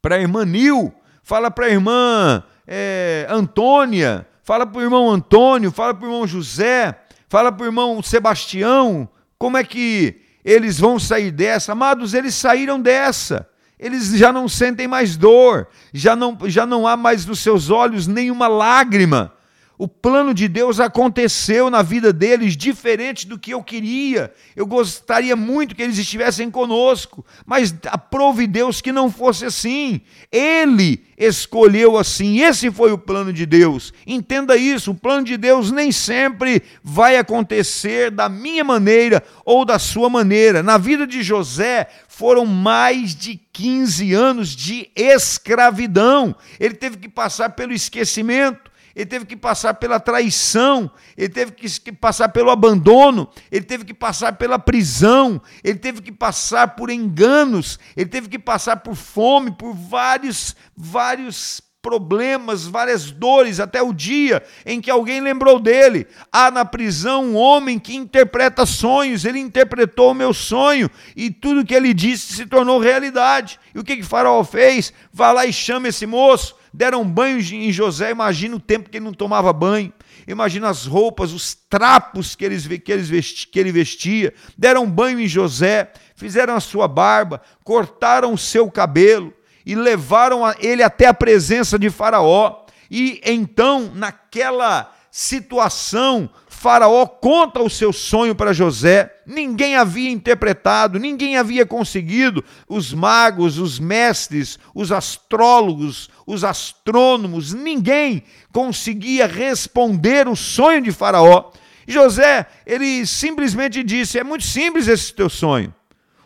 Para 0.00 0.14
a 0.14 0.18
irmã 0.18 0.46
Nil. 0.46 0.94
Fala 1.22 1.50
para 1.50 1.66
a 1.66 1.68
irmã 1.68 2.42
é, 2.66 3.26
Antônia. 3.28 4.26
Fala 4.42 4.64
para 4.64 4.78
o 4.78 4.82
irmão 4.82 5.10
Antônio. 5.10 5.70
Fala 5.70 5.92
para 5.92 6.04
o 6.04 6.08
irmão 6.08 6.26
José. 6.26 6.98
Fala 7.28 7.52
para 7.52 7.64
o 7.64 7.66
irmão 7.66 8.02
Sebastião. 8.02 9.06
Como 9.38 9.58
é 9.58 9.62
que 9.62 10.22
eles 10.42 10.80
vão 10.80 10.98
sair 10.98 11.30
dessa? 11.30 11.72
Amados, 11.72 12.14
eles 12.14 12.34
saíram 12.34 12.80
dessa 12.80 13.46
eles 13.78 14.10
já 14.16 14.32
não 14.32 14.48
sentem 14.48 14.86
mais 14.86 15.16
dor, 15.16 15.68
já 15.92 16.14
não, 16.14 16.38
já 16.44 16.64
não 16.64 16.86
há 16.86 16.96
mais 16.96 17.26
nos 17.26 17.40
seus 17.40 17.70
olhos 17.70 18.06
nenhuma 18.06 18.46
lágrima. 18.48 19.32
O 19.76 19.88
plano 19.88 20.32
de 20.32 20.46
Deus 20.46 20.78
aconteceu 20.78 21.68
na 21.68 21.82
vida 21.82 22.12
deles 22.12 22.56
diferente 22.56 23.26
do 23.26 23.36
que 23.36 23.52
eu 23.52 23.62
queria. 23.62 24.32
Eu 24.54 24.66
gostaria 24.66 25.34
muito 25.34 25.74
que 25.74 25.82
eles 25.82 25.98
estivessem 25.98 26.48
conosco, 26.48 27.26
mas 27.44 27.74
aprove 27.86 28.46
Deus 28.46 28.80
que 28.80 28.92
não 28.92 29.10
fosse 29.10 29.44
assim. 29.44 30.00
Ele 30.30 31.04
escolheu 31.18 31.98
assim. 31.98 32.38
Esse 32.40 32.70
foi 32.70 32.92
o 32.92 32.98
plano 32.98 33.32
de 33.32 33.44
Deus. 33.44 33.92
Entenda 34.06 34.56
isso: 34.56 34.92
o 34.92 34.94
plano 34.94 35.24
de 35.24 35.36
Deus 35.36 35.72
nem 35.72 35.90
sempre 35.90 36.62
vai 36.80 37.16
acontecer 37.16 38.12
da 38.12 38.28
minha 38.28 38.62
maneira 38.62 39.24
ou 39.44 39.64
da 39.64 39.80
sua 39.80 40.08
maneira. 40.08 40.62
Na 40.62 40.78
vida 40.78 41.04
de 41.04 41.20
José 41.20 41.88
foram 42.06 42.46
mais 42.46 43.12
de 43.12 43.40
15 43.52 44.14
anos 44.14 44.54
de 44.54 44.88
escravidão. 44.94 46.36
Ele 46.60 46.74
teve 46.74 46.96
que 46.96 47.08
passar 47.08 47.50
pelo 47.50 47.72
esquecimento 47.72 48.72
ele 48.94 49.06
teve 49.06 49.26
que 49.26 49.36
passar 49.36 49.74
pela 49.74 49.98
traição, 49.98 50.90
ele 51.16 51.28
teve 51.28 51.52
que 51.52 51.92
passar 51.92 52.28
pelo 52.28 52.50
abandono, 52.50 53.28
ele 53.50 53.64
teve 53.64 53.84
que 53.84 53.94
passar 53.94 54.34
pela 54.34 54.58
prisão, 54.58 55.42
ele 55.64 55.78
teve 55.78 56.00
que 56.00 56.12
passar 56.12 56.76
por 56.76 56.90
enganos, 56.90 57.78
ele 57.96 58.08
teve 58.08 58.28
que 58.28 58.38
passar 58.38 58.76
por 58.76 58.94
fome, 58.94 59.50
por 59.50 59.74
vários, 59.74 60.54
vários 60.76 61.60
problemas, 61.82 62.66
várias 62.66 63.10
dores, 63.10 63.60
até 63.60 63.82
o 63.82 63.92
dia 63.92 64.42
em 64.64 64.80
que 64.80 64.90
alguém 64.90 65.20
lembrou 65.20 65.60
dele. 65.60 66.06
Há 66.32 66.50
na 66.50 66.64
prisão 66.64 67.26
um 67.26 67.36
homem 67.36 67.78
que 67.78 67.94
interpreta 67.94 68.64
sonhos, 68.64 69.26
ele 69.26 69.38
interpretou 69.38 70.12
o 70.12 70.14
meu 70.14 70.32
sonho 70.32 70.88
e 71.14 71.30
tudo 71.30 71.64
que 71.64 71.74
ele 71.74 71.92
disse 71.92 72.32
se 72.32 72.46
tornou 72.46 72.78
realidade. 72.78 73.60
E 73.74 73.78
o 73.78 73.84
que 73.84 73.96
que 73.96 74.02
Faraó 74.02 74.42
fez? 74.44 74.94
Vá 75.12 75.30
lá 75.30 75.44
e 75.44 75.52
chama 75.52 75.88
esse 75.88 76.06
moço 76.06 76.56
deram 76.74 77.08
banho 77.08 77.38
em 77.38 77.70
José, 77.70 78.10
imagina 78.10 78.56
o 78.56 78.60
tempo 78.60 78.90
que 78.90 78.96
ele 78.96 79.04
não 79.04 79.14
tomava 79.14 79.52
banho, 79.52 79.92
imagina 80.26 80.68
as 80.68 80.86
roupas, 80.86 81.32
os 81.32 81.54
trapos 81.54 82.34
que, 82.34 82.44
eles, 82.44 82.66
que, 82.66 82.90
eles 82.90 83.08
vesti, 83.08 83.46
que 83.46 83.60
ele 83.60 83.70
vestia, 83.70 84.34
deram 84.58 84.90
banho 84.90 85.20
em 85.20 85.28
José, 85.28 85.92
fizeram 86.16 86.56
a 86.56 86.60
sua 86.60 86.88
barba, 86.88 87.40
cortaram 87.62 88.32
o 88.32 88.38
seu 88.38 88.68
cabelo 88.68 89.32
e 89.64 89.76
levaram 89.76 90.40
ele 90.58 90.82
até 90.82 91.06
a 91.06 91.14
presença 91.14 91.78
de 91.78 91.90
Faraó. 91.90 92.64
E 92.90 93.20
então, 93.24 93.92
naquela 93.94 94.92
situação, 95.12 96.28
Faraó 96.64 97.04
conta 97.04 97.60
o 97.60 97.68
seu 97.68 97.92
sonho 97.92 98.34
para 98.34 98.54
José. 98.54 99.14
Ninguém 99.26 99.76
havia 99.76 100.10
interpretado, 100.10 100.98
ninguém 100.98 101.36
havia 101.36 101.66
conseguido. 101.66 102.42
Os 102.66 102.90
magos, 102.94 103.58
os 103.58 103.78
mestres, 103.78 104.58
os 104.74 104.90
astrólogos, 104.90 106.08
os 106.26 106.42
astrônomos, 106.42 107.52
ninguém 107.52 108.22
conseguia 108.50 109.26
responder 109.26 110.26
o 110.26 110.34
sonho 110.34 110.80
de 110.80 110.90
Faraó. 110.90 111.50
José, 111.86 112.46
ele 112.64 113.04
simplesmente 113.04 113.82
disse: 113.82 114.18
É 114.18 114.24
muito 114.24 114.44
simples 114.44 114.88
esse 114.88 115.12
teu 115.12 115.28
sonho. 115.28 115.74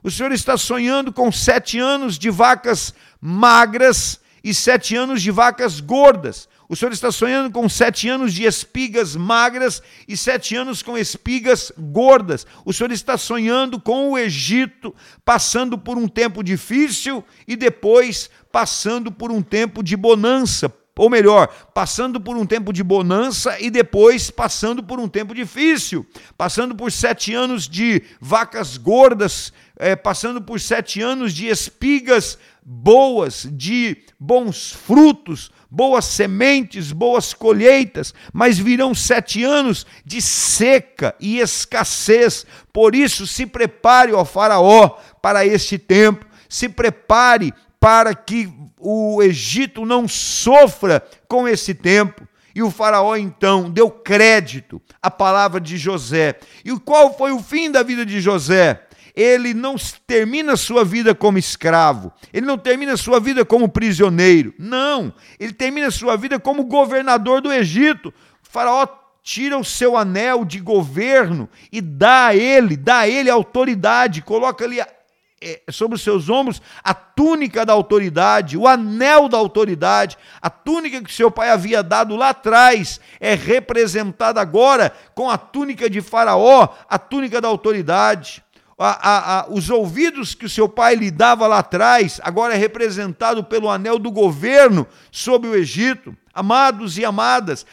O 0.04 0.08
senhor 0.08 0.30
está 0.30 0.56
sonhando 0.56 1.12
com 1.12 1.32
sete 1.32 1.80
anos 1.80 2.16
de 2.16 2.30
vacas 2.30 2.94
magras 3.20 4.20
e 4.44 4.54
sete 4.54 4.94
anos 4.94 5.20
de 5.20 5.32
vacas 5.32 5.80
gordas. 5.80 6.48
O 6.68 6.76
senhor 6.76 6.92
está 6.92 7.10
sonhando 7.10 7.50
com 7.50 7.66
sete 7.66 8.10
anos 8.10 8.34
de 8.34 8.44
espigas 8.44 9.16
magras 9.16 9.82
e 10.06 10.14
sete 10.18 10.54
anos 10.54 10.82
com 10.82 10.98
espigas 10.98 11.72
gordas. 11.78 12.46
O 12.62 12.74
senhor 12.74 12.92
está 12.92 13.16
sonhando 13.16 13.80
com 13.80 14.10
o 14.10 14.18
Egito, 14.18 14.94
passando 15.24 15.78
por 15.78 15.96
um 15.96 16.06
tempo 16.06 16.44
difícil 16.44 17.24
e 17.46 17.56
depois 17.56 18.28
passando 18.52 19.10
por 19.10 19.32
um 19.32 19.40
tempo 19.40 19.82
de 19.82 19.96
bonança, 19.96 20.70
ou 20.94 21.08
melhor, 21.08 21.46
passando 21.72 22.20
por 22.20 22.36
um 22.36 22.44
tempo 22.44 22.70
de 22.70 22.82
bonança 22.82 23.58
e 23.58 23.70
depois 23.70 24.30
passando 24.30 24.82
por 24.82 25.00
um 25.00 25.08
tempo 25.08 25.34
difícil, 25.34 26.04
passando 26.36 26.74
por 26.74 26.92
sete 26.92 27.32
anos 27.32 27.66
de 27.66 28.02
vacas 28.20 28.76
gordas, 28.76 29.54
é, 29.78 29.96
passando 29.96 30.42
por 30.42 30.60
sete 30.60 31.00
anos 31.00 31.32
de 31.32 31.46
espigas 31.46 32.36
boas, 32.70 33.48
de 33.50 33.96
bons 34.20 34.72
frutos, 34.72 35.50
boas 35.70 36.04
sementes, 36.04 36.92
boas 36.92 37.32
colheitas, 37.32 38.12
mas 38.30 38.58
virão 38.58 38.94
sete 38.94 39.42
anos 39.42 39.86
de 40.04 40.20
seca 40.20 41.14
e 41.18 41.38
escassez. 41.38 42.44
Por 42.70 42.94
isso, 42.94 43.26
se 43.26 43.46
prepare, 43.46 44.12
ó 44.12 44.22
Faraó, 44.22 44.98
para 45.22 45.46
este 45.46 45.78
tempo, 45.78 46.26
se 46.46 46.68
prepare 46.68 47.54
para 47.80 48.14
que 48.14 48.52
o 48.78 49.22
Egito 49.22 49.86
não 49.86 50.06
sofra 50.06 51.02
com 51.26 51.48
esse 51.48 51.72
tempo. 51.72 52.28
E 52.54 52.62
o 52.62 52.70
Faraó 52.70 53.16
então 53.16 53.70
deu 53.70 53.90
crédito 53.90 54.82
à 55.00 55.10
palavra 55.10 55.58
de 55.58 55.78
José. 55.78 56.38
E 56.62 56.78
qual 56.80 57.16
foi 57.16 57.32
o 57.32 57.42
fim 57.42 57.70
da 57.70 57.82
vida 57.82 58.04
de 58.04 58.20
José? 58.20 58.87
Ele 59.18 59.52
não 59.52 59.74
termina 60.06 60.56
sua 60.56 60.84
vida 60.84 61.12
como 61.12 61.38
escravo, 61.38 62.12
ele 62.32 62.46
não 62.46 62.56
termina 62.56 62.96
sua 62.96 63.18
vida 63.18 63.44
como 63.44 63.68
prisioneiro, 63.68 64.54
não, 64.56 65.12
ele 65.40 65.52
termina 65.52 65.90
sua 65.90 66.16
vida 66.16 66.38
como 66.38 66.62
governador 66.62 67.40
do 67.40 67.52
Egito. 67.52 68.10
O 68.10 68.12
faraó 68.48 68.86
tira 69.20 69.58
o 69.58 69.64
seu 69.64 69.96
anel 69.96 70.44
de 70.44 70.60
governo 70.60 71.48
e 71.72 71.80
dá 71.80 72.28
a 72.28 72.36
ele, 72.36 72.76
dá 72.76 72.98
a 72.98 73.08
ele 73.08 73.28
autoridade, 73.28 74.22
coloca 74.22 74.64
ali 74.64 74.80
é, 74.80 75.62
sobre 75.68 75.96
os 75.96 76.02
seus 76.02 76.28
ombros 76.28 76.62
a 76.84 76.94
túnica 76.94 77.66
da 77.66 77.72
autoridade, 77.72 78.56
o 78.56 78.68
anel 78.68 79.28
da 79.28 79.36
autoridade, 79.36 80.16
a 80.40 80.48
túnica 80.48 81.02
que 81.02 81.12
seu 81.12 81.28
pai 81.28 81.50
havia 81.50 81.82
dado 81.82 82.14
lá 82.14 82.28
atrás 82.28 83.00
é 83.18 83.34
representada 83.34 84.40
agora 84.40 84.92
com 85.12 85.28
a 85.28 85.36
túnica 85.36 85.90
de 85.90 86.00
Faraó, 86.00 86.68
a 86.88 86.98
túnica 87.00 87.40
da 87.40 87.48
autoridade 87.48 88.44
a, 88.78 88.90
a, 88.90 89.40
a, 89.40 89.50
os 89.50 89.68
ouvidos 89.70 90.34
que 90.34 90.46
o 90.46 90.48
seu 90.48 90.68
pai 90.68 90.94
lhe 90.94 91.10
dava 91.10 91.46
lá 91.46 91.58
atrás, 91.58 92.20
agora 92.22 92.54
é 92.54 92.56
representado 92.56 93.42
pelo 93.42 93.68
anel 93.68 93.98
do 93.98 94.10
governo 94.10 94.86
sobre 95.10 95.50
o 95.50 95.56
Egito. 95.56 96.16
Amados 96.32 96.96
e 96.96 97.04
amadas, 97.04 97.66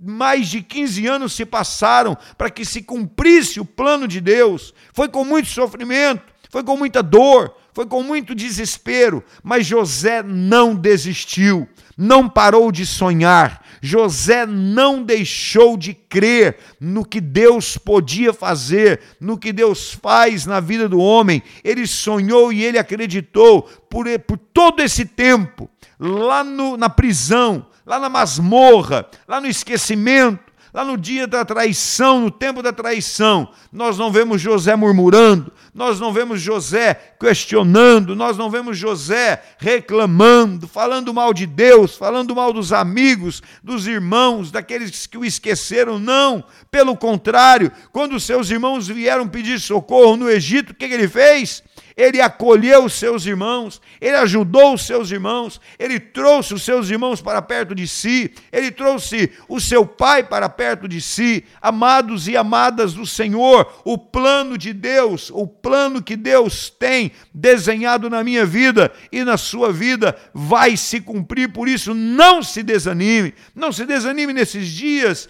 mais 0.00 0.48
de 0.48 0.62
15 0.62 1.06
anos 1.06 1.32
se 1.32 1.44
passaram 1.44 2.16
para 2.38 2.50
que 2.50 2.64
se 2.64 2.82
cumprisse 2.82 3.58
o 3.58 3.64
plano 3.64 4.06
de 4.06 4.20
Deus. 4.20 4.72
Foi 4.92 5.08
com 5.08 5.24
muito 5.24 5.48
sofrimento, 5.48 6.22
foi 6.48 6.62
com 6.62 6.76
muita 6.76 7.02
dor, 7.02 7.52
foi 7.72 7.86
com 7.86 8.02
muito 8.02 8.34
desespero, 8.34 9.24
mas 9.42 9.66
José 9.66 10.22
não 10.22 10.74
desistiu, 10.74 11.68
não 11.96 12.28
parou 12.28 12.72
de 12.72 12.86
sonhar, 12.86 13.62
José 13.80 14.46
não 14.46 15.02
deixou 15.02 15.76
de 15.76 15.92
crer 15.92 16.56
no 16.80 17.04
que 17.04 17.20
Deus 17.20 17.76
podia 17.76 18.32
fazer, 18.32 19.00
no 19.20 19.36
que 19.36 19.52
Deus 19.52 19.92
faz 19.92 20.46
na 20.46 20.60
vida 20.60 20.88
do 20.88 21.00
homem. 21.00 21.42
Ele 21.64 21.86
sonhou 21.86 22.52
e 22.52 22.62
ele 22.62 22.78
acreditou 22.78 23.62
por, 23.90 24.06
por 24.20 24.38
todo 24.38 24.80
esse 24.80 25.04
tempo, 25.04 25.68
lá 25.98 26.44
no, 26.44 26.76
na 26.76 26.88
prisão, 26.88 27.66
lá 27.84 27.98
na 27.98 28.08
masmorra, 28.08 29.06
lá 29.26 29.40
no 29.40 29.48
esquecimento 29.48 30.51
Lá 30.74 30.86
no 30.86 30.96
dia 30.96 31.26
da 31.26 31.44
traição, 31.44 32.22
no 32.22 32.30
tempo 32.30 32.62
da 32.62 32.72
traição, 32.72 33.52
nós 33.70 33.98
não 33.98 34.10
vemos 34.10 34.40
José 34.40 34.74
murmurando, 34.74 35.52
nós 35.74 36.00
não 36.00 36.14
vemos 36.14 36.40
José 36.40 36.94
questionando, 37.20 38.16
nós 38.16 38.38
não 38.38 38.48
vemos 38.48 38.78
José 38.78 39.42
reclamando, 39.58 40.66
falando 40.66 41.12
mal 41.12 41.34
de 41.34 41.44
Deus, 41.44 41.94
falando 41.94 42.34
mal 42.34 42.54
dos 42.54 42.72
amigos, 42.72 43.42
dos 43.62 43.86
irmãos, 43.86 44.50
daqueles 44.50 45.06
que 45.06 45.18
o 45.18 45.26
esqueceram. 45.26 45.98
Não, 45.98 46.42
pelo 46.70 46.96
contrário, 46.96 47.70
quando 47.92 48.18
seus 48.18 48.48
irmãos 48.48 48.88
vieram 48.88 49.28
pedir 49.28 49.60
socorro 49.60 50.16
no 50.16 50.30
Egito, 50.30 50.70
o 50.70 50.74
que 50.74 50.86
ele 50.86 51.06
fez? 51.06 51.62
Ele 51.96 52.20
acolheu 52.20 52.84
os 52.84 52.94
seus 52.94 53.26
irmãos, 53.26 53.80
ele 54.00 54.16
ajudou 54.16 54.74
os 54.74 54.86
seus 54.86 55.10
irmãos, 55.10 55.60
ele 55.78 56.00
trouxe 56.00 56.54
os 56.54 56.62
seus 56.62 56.90
irmãos 56.90 57.20
para 57.20 57.42
perto 57.42 57.74
de 57.74 57.86
si, 57.86 58.32
ele 58.50 58.70
trouxe 58.70 59.30
o 59.48 59.60
seu 59.60 59.84
pai 59.84 60.22
para 60.22 60.48
perto 60.48 60.88
de 60.88 61.00
si. 61.00 61.44
Amados 61.60 62.28
e 62.28 62.36
amadas 62.36 62.94
do 62.94 63.06
Senhor, 63.06 63.82
o 63.84 63.98
plano 63.98 64.56
de 64.56 64.72
Deus, 64.72 65.30
o 65.32 65.46
plano 65.46 66.02
que 66.02 66.16
Deus 66.16 66.70
tem 66.70 67.12
desenhado 67.32 68.08
na 68.08 68.24
minha 68.24 68.46
vida 68.46 68.92
e 69.10 69.24
na 69.24 69.36
sua 69.36 69.72
vida 69.72 70.16
vai 70.32 70.76
se 70.76 71.00
cumprir, 71.00 71.52
por 71.52 71.68
isso 71.68 71.94
não 71.94 72.42
se 72.42 72.62
desanime, 72.62 73.34
não 73.54 73.72
se 73.72 73.84
desanime 73.84 74.32
nesses 74.32 74.68
dias 74.68 75.28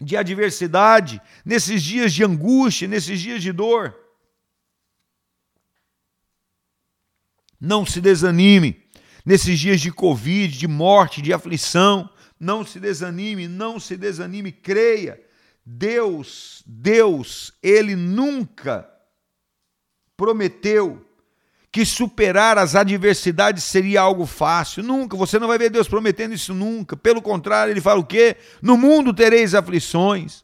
de 0.00 0.16
adversidade, 0.16 1.20
nesses 1.44 1.82
dias 1.82 2.12
de 2.12 2.24
angústia, 2.24 2.88
nesses 2.88 3.20
dias 3.20 3.42
de 3.42 3.52
dor. 3.52 4.01
Não 7.64 7.86
se 7.86 8.00
desanime 8.00 8.82
nesses 9.24 9.56
dias 9.56 9.80
de 9.80 9.92
Covid, 9.92 10.58
de 10.58 10.66
morte, 10.66 11.22
de 11.22 11.32
aflição. 11.32 12.10
Não 12.40 12.66
se 12.66 12.80
desanime, 12.80 13.46
não 13.46 13.78
se 13.78 13.96
desanime, 13.96 14.50
creia. 14.50 15.20
Deus, 15.64 16.64
Deus, 16.66 17.52
Ele 17.62 17.94
nunca 17.94 18.90
prometeu 20.16 21.06
que 21.70 21.86
superar 21.86 22.58
as 22.58 22.74
adversidades 22.74 23.62
seria 23.62 24.00
algo 24.00 24.26
fácil. 24.26 24.82
Nunca, 24.82 25.16
você 25.16 25.38
não 25.38 25.46
vai 25.46 25.56
ver 25.56 25.70
Deus 25.70 25.86
prometendo 25.86 26.34
isso 26.34 26.52
nunca. 26.52 26.96
Pelo 26.96 27.22
contrário, 27.22 27.70
ele 27.70 27.80
fala 27.80 28.00
o 28.00 28.04
quê? 28.04 28.36
No 28.60 28.76
mundo 28.76 29.14
tereis 29.14 29.54
aflições. 29.54 30.42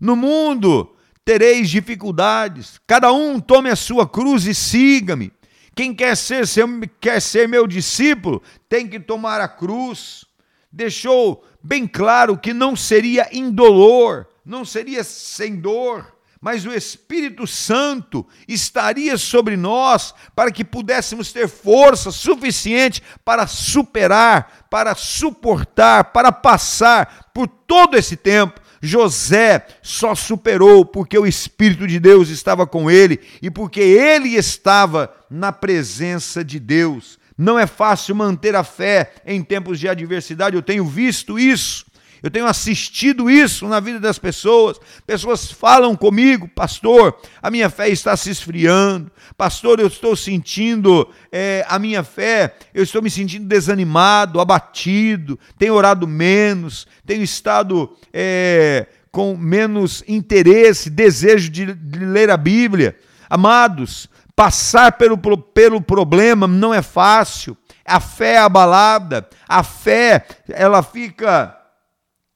No 0.00 0.16
mundo 0.16 0.96
tereis 1.26 1.68
dificuldades. 1.68 2.80
Cada 2.86 3.12
um 3.12 3.38
tome 3.38 3.68
a 3.68 3.76
sua 3.76 4.08
cruz 4.08 4.46
e 4.46 4.54
siga-me. 4.54 5.30
Quem 5.76 5.94
quer 5.94 6.16
ser, 6.16 6.46
seu, 6.46 6.66
quer 6.98 7.20
ser 7.20 7.46
meu 7.46 7.66
discípulo 7.66 8.42
tem 8.66 8.88
que 8.88 8.98
tomar 8.98 9.42
a 9.42 9.46
cruz. 9.46 10.24
Deixou 10.72 11.46
bem 11.62 11.86
claro 11.86 12.38
que 12.38 12.54
não 12.54 12.74
seria 12.74 13.28
indolor, 13.30 14.26
não 14.42 14.64
seria 14.64 15.04
sem 15.04 15.56
dor, 15.56 16.16
mas 16.40 16.64
o 16.64 16.72
Espírito 16.72 17.46
Santo 17.46 18.26
estaria 18.48 19.18
sobre 19.18 19.54
nós 19.54 20.14
para 20.34 20.50
que 20.50 20.64
pudéssemos 20.64 21.30
ter 21.30 21.46
força 21.46 22.10
suficiente 22.10 23.02
para 23.22 23.46
superar, 23.46 24.66
para 24.70 24.94
suportar, 24.94 26.04
para 26.04 26.32
passar 26.32 27.30
por 27.34 27.46
todo 27.46 27.98
esse 27.98 28.16
tempo 28.16 28.62
José 28.80 29.66
só 29.82 30.14
superou 30.14 30.84
porque 30.84 31.18
o 31.18 31.26
Espírito 31.26 31.86
de 31.86 31.98
Deus 31.98 32.28
estava 32.28 32.66
com 32.66 32.90
ele 32.90 33.20
e 33.42 33.50
porque 33.50 33.80
ele 33.80 34.34
estava 34.34 35.12
na 35.30 35.52
presença 35.52 36.44
de 36.44 36.58
Deus. 36.58 37.18
Não 37.36 37.58
é 37.58 37.66
fácil 37.66 38.14
manter 38.14 38.54
a 38.54 38.64
fé 38.64 39.12
em 39.26 39.42
tempos 39.42 39.78
de 39.78 39.88
adversidade, 39.88 40.56
eu 40.56 40.62
tenho 40.62 40.84
visto 40.84 41.38
isso. 41.38 41.84
Eu 42.22 42.30
tenho 42.30 42.46
assistido 42.46 43.30
isso 43.30 43.68
na 43.68 43.78
vida 43.78 44.00
das 44.00 44.18
pessoas. 44.18 44.80
Pessoas 45.06 45.50
falam 45.52 45.94
comigo, 45.94 46.48
pastor, 46.48 47.16
a 47.42 47.50
minha 47.50 47.68
fé 47.68 47.88
está 47.88 48.16
se 48.16 48.30
esfriando. 48.30 49.12
Pastor, 49.36 49.78
eu 49.78 49.86
estou 49.86 50.16
sentindo 50.16 51.08
é, 51.30 51.64
a 51.68 51.78
minha 51.78 52.02
fé, 52.02 52.56
eu 52.74 52.82
estou 52.82 53.02
me 53.02 53.10
sentindo 53.10 53.46
desanimado, 53.46 54.40
abatido, 54.40 55.38
tenho 55.58 55.74
orado 55.74 56.08
menos, 56.08 56.86
tenho 57.04 57.22
estado 57.22 57.94
é, 58.12 58.86
com 59.12 59.36
menos 59.36 60.02
interesse, 60.08 60.88
desejo 60.88 61.50
de, 61.50 61.74
de 61.74 61.98
ler 61.98 62.30
a 62.30 62.36
Bíblia. 62.36 62.96
Amados, 63.28 64.08
passar 64.36 64.92
pelo, 64.92 65.16
pelo 65.16 65.80
problema 65.80 66.46
não 66.46 66.74
é 66.74 66.82
fácil. 66.82 67.56
A 67.84 67.98
fé 67.98 68.34
é 68.34 68.38
abalada, 68.38 69.26
a 69.48 69.62
fé, 69.62 70.26
ela 70.48 70.82
fica 70.82 71.56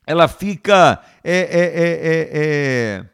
ela 0.06 0.26
fica 0.26 1.00
é, 1.22 1.38
é, 1.38 1.60
é, 1.62 2.30
é, 2.32 3.04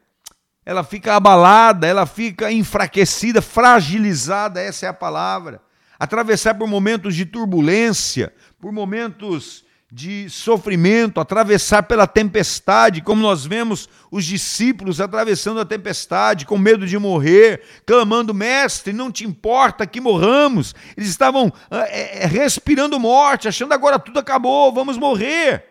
ela 0.65 0.83
fica 0.83 1.15
abalada, 1.15 1.87
ela 1.87 2.07
fica 2.07 2.51
enfraquecida, 2.51 3.43
fragilizada, 3.43 4.63
essa 4.63 4.87
é 4.87 4.89
a 4.89 4.95
palavra. 4.95 5.61
Atravessar 5.99 6.55
por 6.55 6.67
momentos 6.67 7.15
de 7.15 7.27
turbulência, 7.27 8.33
por 8.61 8.73
momentos 8.73 9.66
de 9.97 10.29
sofrimento, 10.29 11.19
atravessar 11.19 11.85
pela 11.85 12.07
tempestade, 12.07 13.01
como 13.01 13.23
nós 13.23 13.47
vemos 13.47 13.89
os 14.11 14.27
discípulos 14.27 15.01
atravessando 15.01 15.59
a 15.59 15.65
tempestade, 15.65 16.45
com 16.45 16.59
medo 16.59 16.87
de 16.87 16.99
morrer, 16.99 17.63
clamando: 17.87 18.35
Mestre, 18.35 18.93
não 18.93 19.11
te 19.11 19.25
importa 19.25 19.87
que 19.87 19.99
morramos. 19.99 20.75
Eles 20.99 21.09
estavam 21.09 21.51
é, 21.71 22.27
respirando 22.27 23.01
morte, 23.01 23.49
achando 23.49 23.73
agora 23.73 23.99
tudo 23.99 24.19
acabou, 24.19 24.71
vamos 24.71 24.99
morrer. 24.99 25.65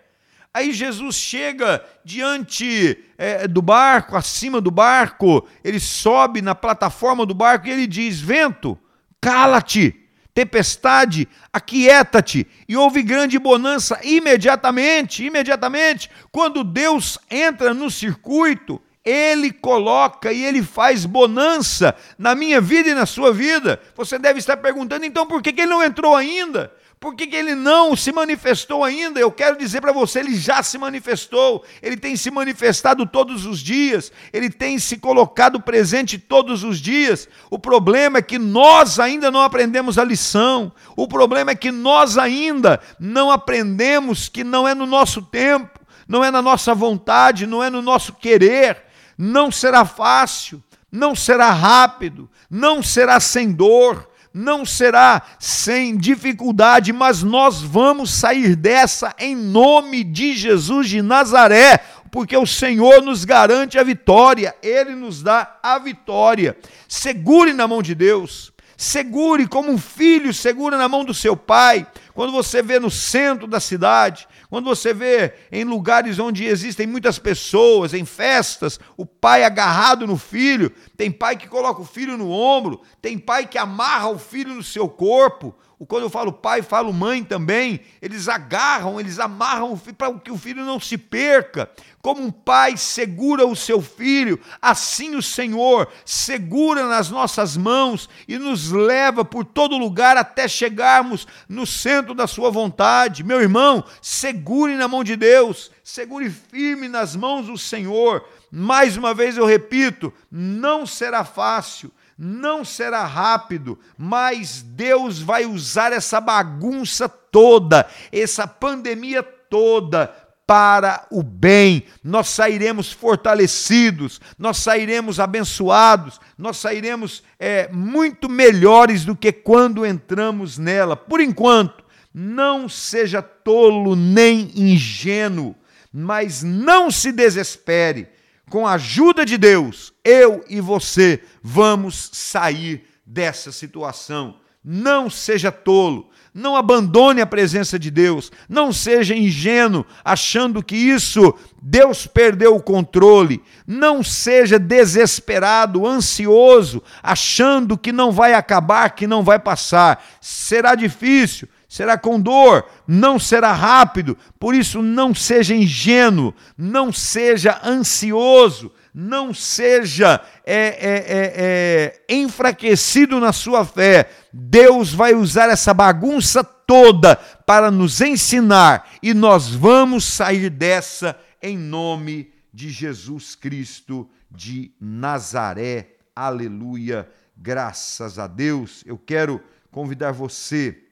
Aí 0.52 0.74
Jesus 0.74 1.18
chega 1.18 1.86
diante 2.04 2.98
é, 3.20 3.48
do 3.48 3.62
barco, 3.62 4.18
acima 4.18 4.60
do 4.60 4.72
barco, 4.72 5.48
ele 5.64 5.80
sobe 5.80 6.42
na 6.42 6.56
plataforma 6.56 7.28
do 7.28 7.36
barco 7.36 7.68
e 7.68 7.72
ele 7.72 7.86
diz: 7.86 8.20
Vento, 8.20 8.76
cala-te, 9.22 10.05
tempestade, 10.36 11.30
aquieta-te. 11.52 12.46
E 12.68 12.76
houve 12.76 13.02
grande 13.02 13.40
bonança 13.40 13.98
imediatamente, 14.04 15.24
imediatamente. 15.24 16.12
Quando 16.30 16.62
Deus 16.62 17.18
entra 17.32 17.74
no 17.74 17.90
circuito, 17.90 18.82
ele 19.04 19.52
coloca 19.52 20.34
e 20.34 20.44
ele 20.44 20.62
faz 20.62 21.06
bonança 21.06 21.96
na 22.18 22.36
minha 22.36 22.60
vida 22.60 22.90
e 22.90 22.94
na 22.94 23.06
sua 23.06 23.32
vida. 23.32 23.80
Você 23.96 24.20
deve 24.20 24.40
estar 24.40 24.58
perguntando, 24.58 25.06
então 25.06 25.26
por 25.26 25.42
que, 25.42 25.50
ele 25.50 25.68
não 25.68 25.82
entrou 25.82 26.14
ainda? 26.14 26.74
Por 27.00 27.16
que, 27.16 27.28
que 27.28 27.36
ele 27.36 27.54
não 27.54 27.96
se 27.96 28.12
manifestou 28.12 28.84
ainda? 28.84 29.20
Eu 29.20 29.32
quero 29.32 29.58
dizer 29.58 29.82
para 29.82 29.92
você, 29.92 30.20
ele 30.20 30.36
já 30.36 30.64
se 30.64 30.78
manifestou, 30.78 31.64
ele 31.82 31.98
tem 31.98 32.16
se 32.16 32.32
manifestado 32.32 33.06
todos 33.06 33.46
os 33.46 33.60
dias, 33.60 34.12
ele 34.34 34.50
tem 34.50 34.80
se 34.80 34.98
colocado 34.98 35.60
presente 35.60 36.18
todos 36.18 36.64
os 36.64 36.80
dias. 36.80 37.28
O 37.50 37.60
problema 37.60 38.20
é 38.20 38.22
que 38.22 38.40
nós 38.40 39.00
ainda 39.00 39.30
não 39.30 39.42
aprendemos 39.42 40.00
a 40.00 40.04
lição, 40.04 40.72
o 40.96 41.08
problema 41.08 41.52
é 41.52 41.56
que 41.56 41.72
nós 41.72 42.18
ainda 42.18 42.80
não 43.00 43.30
aprendemos 43.30 44.28
que 44.30 44.44
não 44.44 44.68
é 44.68 44.74
no 44.74 44.86
nosso 44.86 45.22
tempo, 45.22 45.80
não 46.08 46.24
é 46.24 46.32
na 46.32 46.42
nossa 46.42 46.74
vontade, 46.74 47.46
não 47.46 47.64
é 47.64 47.70
no 47.70 47.82
nosso 47.82 48.14
querer, 48.14 48.84
não 49.18 49.52
será 49.52 49.86
fácil, 49.86 50.64
não 50.92 51.14
será 51.14 51.52
rápido, 51.52 52.30
não 52.50 52.82
será 52.82 53.20
sem 53.20 53.52
dor 53.52 54.10
não 54.38 54.66
será 54.66 55.22
sem 55.40 55.96
dificuldade, 55.96 56.92
mas 56.92 57.24
nós 57.24 57.62
vamos 57.62 58.12
sair 58.12 58.54
dessa 58.54 59.16
em 59.18 59.34
nome 59.34 60.04
de 60.04 60.36
Jesus 60.36 60.90
de 60.90 61.02
Nazaré, 61.02 61.80
porque 62.12 62.36
o 62.36 62.46
Senhor 62.46 63.02
nos 63.02 63.24
garante 63.24 63.80
a 63.80 63.84
vitória, 63.84 64.54
Ele 64.62 64.94
nos 64.94 65.24
dá 65.24 65.58
a 65.64 65.80
vitória. 65.80 66.58
Segure 66.86 67.54
na 67.54 67.66
mão 67.66 67.82
de 67.82 67.96
Deus, 67.96 68.52
segure 68.76 69.48
como 69.48 69.72
um 69.72 69.78
filho 69.78 70.34
segura 70.34 70.78
na 70.78 70.90
mão 70.90 71.06
do 71.06 71.14
seu 71.14 71.38
pai. 71.38 71.88
Quando 72.14 72.34
você 72.34 72.62
vê 72.62 72.78
no 72.78 72.92
centro 72.92 73.48
da 73.48 73.62
cidade, 73.62 74.28
quando 74.56 74.68
você 74.68 74.94
vê 74.94 75.34
em 75.52 75.66
lugares 75.66 76.18
onde 76.18 76.46
existem 76.46 76.88
muitas 76.88 77.20
pessoas, 77.20 77.94
em 77.94 78.06
festas, 78.06 78.80
o 78.96 79.06
pai 79.06 79.44
agarrado 79.44 80.08
no 80.08 80.16
filho, 80.16 80.72
tem 80.96 81.12
pai 81.12 81.36
que 81.36 81.46
coloca 81.46 81.82
o 81.82 81.86
filho 81.86 82.18
no 82.18 82.32
ombro, 82.32 82.82
tem 83.02 83.18
pai 83.18 83.48
que 83.48 83.58
amarra 83.58 84.08
o 84.08 84.18
filho 84.18 84.54
no 84.54 84.64
seu 84.64 84.88
corpo, 84.88 85.54
quando 85.84 86.04
eu 86.04 86.10
falo 86.10 86.32
pai, 86.32 86.62
falo 86.62 86.94
mãe 86.94 87.24
também, 87.24 87.82
eles 88.02 88.30
agarram, 88.30 89.00
eles 89.00 89.20
amarram 89.20 89.76
para 89.98 90.14
que 90.20 90.32
o 90.32 90.38
filho 90.38 90.64
não 90.64 90.80
se 90.80 90.98
perca. 90.98 91.70
Como 92.02 92.22
um 92.22 92.32
pai 92.32 92.78
segura 92.78 93.46
o 93.46 93.56
seu 93.56 93.82
filho, 93.82 94.40
assim 94.62 95.16
o 95.16 95.22
Senhor 95.22 95.92
segura 96.06 96.88
nas 96.88 97.10
nossas 97.10 97.58
mãos 97.58 98.08
e 98.28 98.38
nos 98.38 98.72
leva 98.72 99.26
por 99.26 99.44
todo 99.44 99.78
lugar 99.78 100.16
até 100.16 100.48
chegarmos 100.48 101.28
no 101.50 101.66
centro 101.66 102.14
da 102.14 102.28
sua 102.28 102.50
vontade. 102.50 103.24
Meu 103.24 103.42
irmão, 103.42 103.84
segure 104.02 104.76
na 104.76 104.88
mão 104.88 105.04
de 105.04 105.16
Deus, 105.16 105.72
segure 105.84 106.30
firme 106.30 106.88
nas 106.88 107.16
mãos 107.16 107.48
do 107.48 107.58
Senhor. 107.58 108.24
Mais 108.50 108.96
uma 108.96 109.14
vez 109.14 109.36
eu 109.36 109.46
repito, 109.46 110.14
não 110.32 110.86
será 110.86 111.26
fácil 111.26 111.92
não 112.18 112.64
será 112.64 113.04
rápido, 113.06 113.78
mas 113.98 114.62
Deus 114.62 115.20
vai 115.20 115.46
usar 115.46 115.92
essa 115.92 116.22
bagunça 116.22 117.10
toda, 117.10 117.88
essa 118.12 118.48
pandemia 118.48 119.22
toda, 119.22 120.14
para 120.48 121.08
o 121.10 121.24
bem. 121.24 121.84
Nós 122.04 122.30
sairemos 122.30 122.92
fortalecidos, 122.92 124.22
nós 124.38 124.58
sairemos 124.58 125.20
abençoados, 125.20 126.20
nós 126.38 126.58
sairemos 126.58 127.24
é, 127.40 127.68
muito 127.70 128.30
melhores 128.30 129.04
do 129.04 129.16
que 129.16 129.32
quando 129.32 129.86
entramos 129.86 130.58
nela. 130.58 130.96
Por 130.96 131.20
enquanto, 131.20 131.84
não 132.14 132.70
seja 132.70 133.22
tolo 133.22 133.96
nem 133.96 134.52
ingênuo, 134.56 135.56
mas 135.92 136.44
não 136.44 136.90
se 136.92 137.12
desespere 137.12 138.15
com 138.50 138.68
a 138.68 138.74
ajuda 138.74 139.26
de 139.26 139.38
Deus, 139.38 139.94
eu 140.04 140.44
e 140.50 140.62
você 140.62 141.22
vamos 141.42 142.10
sair 142.14 142.86
dessa 143.06 143.52
situação. 143.52 144.38
Não 144.64 145.10
seja 145.10 145.52
tolo, 145.52 146.10
não 146.34 146.56
abandone 146.56 147.22
a 147.22 147.26
presença 147.26 147.78
de 147.78 147.90
Deus, 147.90 148.32
não 148.50 148.74
seja 148.74 149.16
ingênuo 149.16 149.86
achando 150.04 150.64
que 150.64 150.76
isso 150.76 151.34
Deus 151.62 152.06
perdeu 152.08 152.56
o 152.56 152.62
controle, 152.62 153.42
não 153.66 154.04
seja 154.04 154.60
desesperado, 154.60 155.86
ansioso, 155.88 156.84
achando 157.02 157.78
que 157.78 157.92
não 157.92 158.12
vai 158.12 158.34
acabar, 158.34 158.90
que 158.90 159.08
não 159.08 159.24
vai 159.24 159.40
passar. 159.40 160.04
Será 160.20 160.76
difícil, 160.76 161.48
será 161.76 161.98
com 161.98 162.18
dor, 162.18 162.66
não 162.88 163.20
será 163.20 163.52
rápido, 163.52 164.18
por 164.40 164.56
isso 164.56 164.82
não 164.82 165.14
seja 165.14 165.54
ingênuo, 165.54 166.34
não 166.58 166.90
seja 166.90 167.60
ansioso, 167.66 168.72
não 168.94 169.34
seja 169.34 170.22
é, 170.46 170.56
é, 170.56 170.70
é, 170.70 172.04
é, 172.08 172.16
enfraquecido 172.16 173.20
na 173.20 173.34
sua 173.34 173.66
fé. 173.66 174.10
Deus 174.32 174.94
vai 174.94 175.14
usar 175.14 175.50
essa 175.50 175.74
bagunça 175.74 176.46
toda 176.46 177.18
para 177.18 177.70
nos 177.70 178.00
ensinar 178.00 178.90
e 179.04 179.14
nós 179.14 179.50
vamos 179.50 180.06
sair 180.06 180.50
dessa 180.50 181.20
em 181.44 181.58
nome 181.58 182.32
de 182.54 182.70
Jesus 182.70 183.36
Cristo 183.36 184.10
de 184.32 184.72
Nazaré. 184.80 185.98
Aleluia, 186.16 187.06
graças 187.36 188.18
a 188.18 188.28
Deus. 188.28 188.82
Eu 188.86 188.98
quero 188.98 189.42
convidar 189.70 190.14
você 190.14 190.85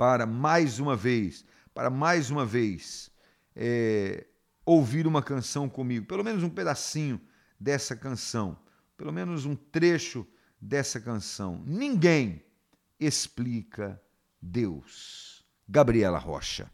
para 0.00 0.24
mais 0.24 0.78
uma 0.78 0.96
vez, 0.96 1.44
para 1.74 1.90
mais 1.90 2.30
uma 2.30 2.46
vez, 2.46 3.10
é, 3.54 4.26
ouvir 4.64 5.06
uma 5.06 5.22
canção 5.22 5.68
comigo, 5.68 6.06
pelo 6.06 6.24
menos 6.24 6.42
um 6.42 6.48
pedacinho 6.48 7.20
dessa 7.60 7.94
canção, 7.94 8.58
pelo 8.96 9.12
menos 9.12 9.44
um 9.44 9.54
trecho 9.54 10.26
dessa 10.58 10.98
canção. 10.98 11.62
Ninguém 11.66 12.42
explica 12.98 14.00
Deus. 14.40 15.44
Gabriela 15.68 16.18
Rocha. 16.18 16.70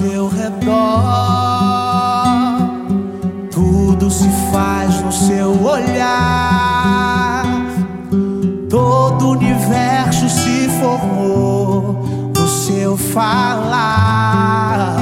Seu 0.00 0.28
redor. 0.28 0.72
Tudo 3.50 4.10
se 4.10 4.30
faz 4.50 5.02
no 5.02 5.12
seu 5.12 5.62
olhar. 5.62 7.44
Todo 8.70 9.26
o 9.26 9.32
universo 9.32 10.26
se 10.30 10.70
formou 10.80 12.32
no 12.34 12.48
seu 12.48 12.96
falar. 12.96 14.96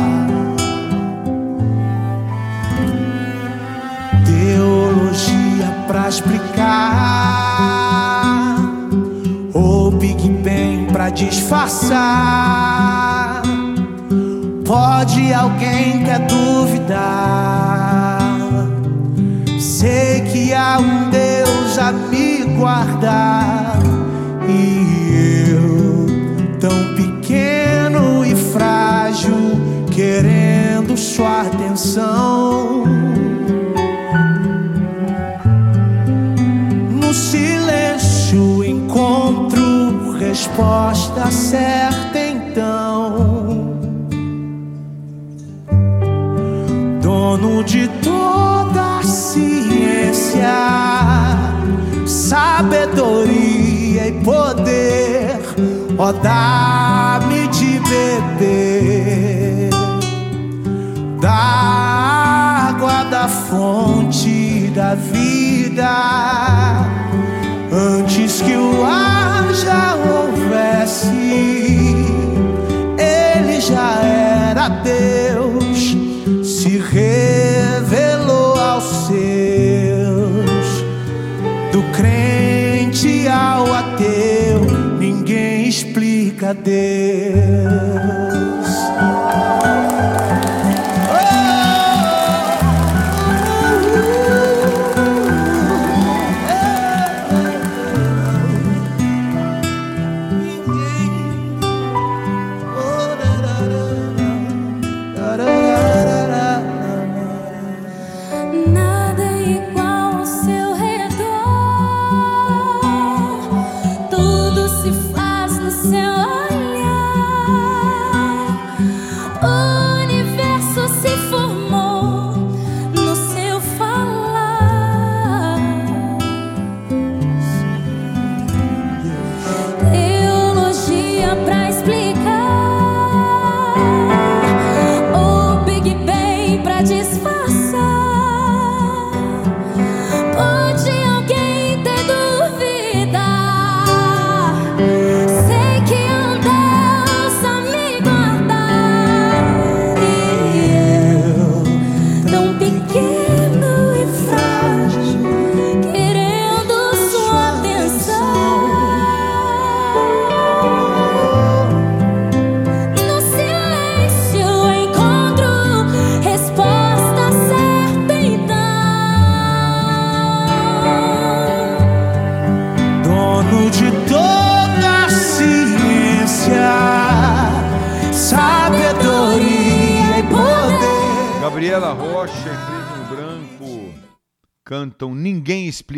Teologia 4.26 5.72
pra 5.86 6.08
explicar. 6.08 6.96
Ou 9.54 9.92
Big 9.92 10.28
Bang 10.28 10.92
pra 10.92 11.10
disfarçar. 11.10 13.27
Pode 14.68 15.32
alguém 15.32 16.04
quer 16.04 16.20
duvidar? 16.26 18.28
Sei 19.58 20.20
que 20.30 20.52
há 20.52 20.78
um 20.78 21.08
Deus 21.08 21.78
a 21.78 21.90
me 21.90 22.44
guardar 22.54 23.78
e 24.46 25.48
eu 25.48 26.06
tão 26.60 26.94
pequeno 26.96 28.26
e 28.26 28.36
frágil 28.36 29.32
querendo 29.90 30.98
sua 30.98 31.46
atenção. 31.46 32.84
No 36.90 37.14
silêncio 37.14 38.62
encontro 38.62 40.12
resposta 40.18 41.30
certa 41.30 42.18
então. 42.18 43.37
Dono 47.40 47.62
de 47.62 47.88
toda 48.02 49.02
ciência, 49.02 50.42
sabedoria 52.06 54.08
e 54.08 54.12
poder, 54.24 55.38
ó, 55.96 56.12
dá-me 56.12 57.46
de 57.48 57.80
beber 57.88 59.70
da 61.20 62.68
água 62.70 63.04
da 63.04 63.28
fonte 63.28 64.72
da 64.74 64.94
vida 64.94 65.88
antes 67.72 68.40
que 68.40 68.56
o 68.56 68.84
ar 68.84 69.52
já 69.54 69.94
houvesse. 69.94 71.08
Ele 72.98 73.60
já 73.60 74.00
era 74.02 74.68
Deus, 74.68 75.57
crente 81.98 83.26
ao 83.26 83.74
ateu, 83.74 84.60
ninguém 85.00 85.68
explica 85.68 86.54
Deus. 86.54 88.37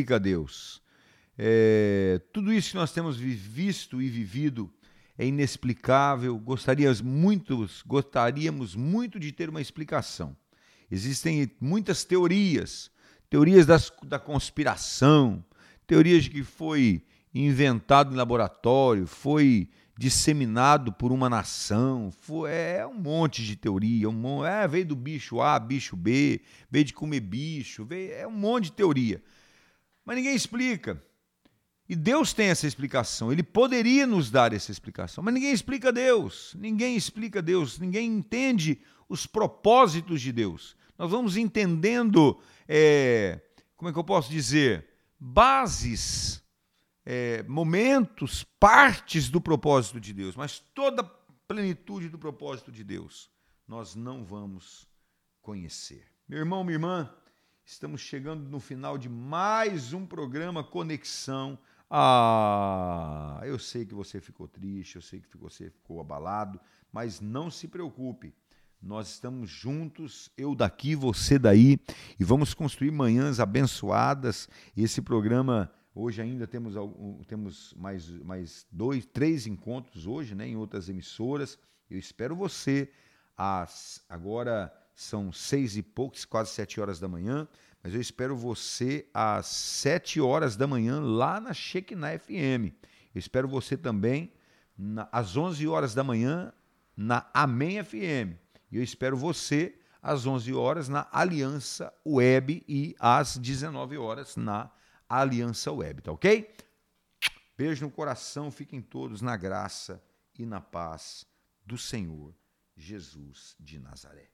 Ninguém 0.01 0.17
Explica 0.17 0.19
Deus. 0.21 0.83
É, 1.37 2.21
tudo 2.33 2.53
isso 2.53 2.71
que 2.71 2.77
nós 2.77 2.93
temos 2.93 3.17
vi- 3.19 3.35
visto 3.35 4.01
e 4.01 4.09
vivido 4.09 4.73
é 5.19 5.27
inexplicável. 5.27 6.39
Gostaríamos 6.39 7.01
muito, 7.03 7.69
gostaríamos 7.87 8.75
muito 8.75 9.19
de 9.21 9.31
ter 9.31 9.49
uma 9.51 9.61
explicação. 9.61 10.35
Existem 10.91 11.51
muitas 11.61 12.03
teorias, 12.05 12.91
teorias 13.29 13.67
das- 13.67 13.93
da 14.05 14.19
conspiração, 14.19 15.45
teorias 15.87 16.25
de 16.25 16.31
que 16.31 16.43
foi 16.43 17.03
inventado 17.35 18.13
em 18.13 18.17
laboratório, 18.17 19.07
foi 19.07 19.69
disseminado 19.99 20.93
por 20.93 21.13
uma 21.13 21.29
nação, 21.29 22.11
foi, 22.23 22.51
é 22.51 22.87
um 22.87 22.95
monte 22.95 23.45
de 23.45 23.55
teoria, 23.55 24.09
um 24.09 24.45
é, 24.45 24.67
veio 24.67 24.87
do 24.87 24.97
bicho 24.97 25.43
A, 25.43 25.59
bicho 25.59 25.95
B, 25.95 26.41
veio 26.71 26.87
de 26.87 26.95
comer 26.95 27.21
bicho, 27.21 27.85
veio, 27.85 28.13
é 28.15 28.27
um 28.27 28.31
monte 28.33 28.65
de 28.65 28.73
teoria. 28.73 29.23
Mas 30.11 30.17
ninguém 30.17 30.35
explica. 30.35 31.01
E 31.89 31.95
Deus 31.95 32.33
tem 32.33 32.49
essa 32.49 32.67
explicação, 32.67 33.31
ele 33.31 33.45
poderia 33.45 34.09
nos 34.09 34.29
dar 34.29 34.53
essa 34.53 34.73
explicação, 34.73 35.23
mas 35.23 35.33
ninguém 35.33 35.53
explica 35.53 35.93
Deus, 35.93 36.53
ninguém 36.59 36.97
explica 36.97 37.41
Deus, 37.41 37.79
ninguém 37.79 38.11
entende 38.11 38.83
os 39.09 39.25
propósitos 39.25 40.21
de 40.21 40.33
Deus. 40.33 40.77
Nós 40.99 41.13
vamos 41.13 41.37
entendendo, 41.37 42.41
é, 42.67 43.41
como 43.77 43.89
é 43.89 43.93
que 43.93 43.99
eu 44.01 44.03
posso 44.03 44.29
dizer, 44.29 44.85
bases, 45.17 46.43
é, 47.07 47.45
momentos, 47.45 48.43
partes 48.59 49.31
do 49.31 49.41
propósito 49.41 50.01
de 50.01 50.13
Deus, 50.13 50.35
mas 50.35 50.59
toda 50.75 51.03
a 51.03 51.11
plenitude 51.47 52.09
do 52.09 52.19
propósito 52.19 52.73
de 52.73 52.83
Deus 52.83 53.31
nós 53.65 53.95
não 53.95 54.25
vamos 54.25 54.89
conhecer. 55.41 56.05
Meu 56.29 56.41
irmão, 56.41 56.65
minha 56.65 56.75
irmã, 56.75 57.15
estamos 57.71 58.01
chegando 58.01 58.49
no 58.49 58.59
final 58.59 58.99
de 58.99 59.09
mais 59.09 59.93
um 59.93 60.05
programa 60.05 60.65
Conexão. 60.65 61.57
Ah, 61.89 63.41
eu 63.45 63.61
sei 63.61 63.87
que 63.87 63.95
você 63.95 64.21
ficou 64.21 64.49
triste, 64.49 64.97
eu 64.97 65.03
sei 65.03 65.21
que 65.21 65.37
você 65.37 65.71
ficou 65.71 66.01
abalado, 66.01 66.61
mas 66.93 67.21
não 67.21 67.49
se 67.49 67.69
preocupe. 67.69 68.35
Nós 68.83 69.11
estamos 69.11 69.49
juntos, 69.49 70.33
eu 70.37 70.53
daqui, 70.53 70.97
você 70.97 71.39
daí, 71.39 71.79
e 72.19 72.25
vamos 72.25 72.55
construir 72.55 72.91
manhãs 72.91 73.39
abençoadas. 73.39 74.49
Esse 74.77 75.01
programa 75.01 75.71
hoje 75.95 76.21
ainda 76.21 76.49
temos 76.49 76.75
temos 77.29 77.73
mais 77.75 78.11
mais 78.11 78.67
dois, 78.73 79.07
três 79.07 79.47
encontros 79.47 80.09
hoje, 80.09 80.35
né, 80.35 80.49
em 80.49 80.57
outras 80.57 80.89
emissoras. 80.89 81.57
Eu 81.89 82.01
espero 82.01 82.35
você 82.35 82.91
às 83.37 84.05
agora 84.09 84.73
são 85.03 85.33
seis 85.33 85.77
e 85.77 85.83
poucos, 85.83 86.25
quase 86.25 86.51
sete 86.51 86.81
horas 86.81 87.01
da 87.01 87.09
manhã, 87.09 87.49
mas 87.83 87.95
eu 87.95 88.01
espero 88.01 88.37
você 88.37 89.09
às 89.15 89.47
sete 89.47 90.21
horas 90.21 90.57
da 90.57 90.67
manhã 90.67 91.01
lá 91.01 91.41
na 91.41 91.55
Shekinah 91.55 92.19
FM. 92.19 92.75
Eu 93.15 93.19
espero 93.19 93.49
você 93.49 93.77
também 93.77 94.31
na- 94.77 95.09
às 95.11 95.37
11 95.37 95.67
horas 95.67 95.95
da 95.95 96.05
manhã 96.05 96.53
na 96.95 97.29
Amém 97.33 97.83
FM. 97.83 98.37
E 98.71 98.77
eu 98.77 98.83
espero 98.83 99.17
você 99.17 99.75
às 100.03 100.27
11 100.27 100.53
horas 100.53 100.89
na 100.89 101.09
Aliança 101.11 101.93
Web 102.07 102.63
e 102.69 102.95
às 103.01 103.39
19 103.39 103.97
horas 103.97 104.37
na 104.37 104.71
Aliança 105.09 105.73
Web, 105.73 106.03
tá 106.03 106.13
ok? 106.13 106.55
Beijo 107.57 107.85
no 107.87 107.91
coração, 107.91 108.51
fiquem 108.51 108.81
todos 108.83 109.23
na 109.23 109.37
graça 109.37 110.03
e 110.39 110.45
na 110.45 110.61
paz 110.61 111.27
do 111.65 111.77
Senhor 111.79 112.35
Jesus 112.77 113.57
de 113.59 113.79
Nazaré. 113.79 114.31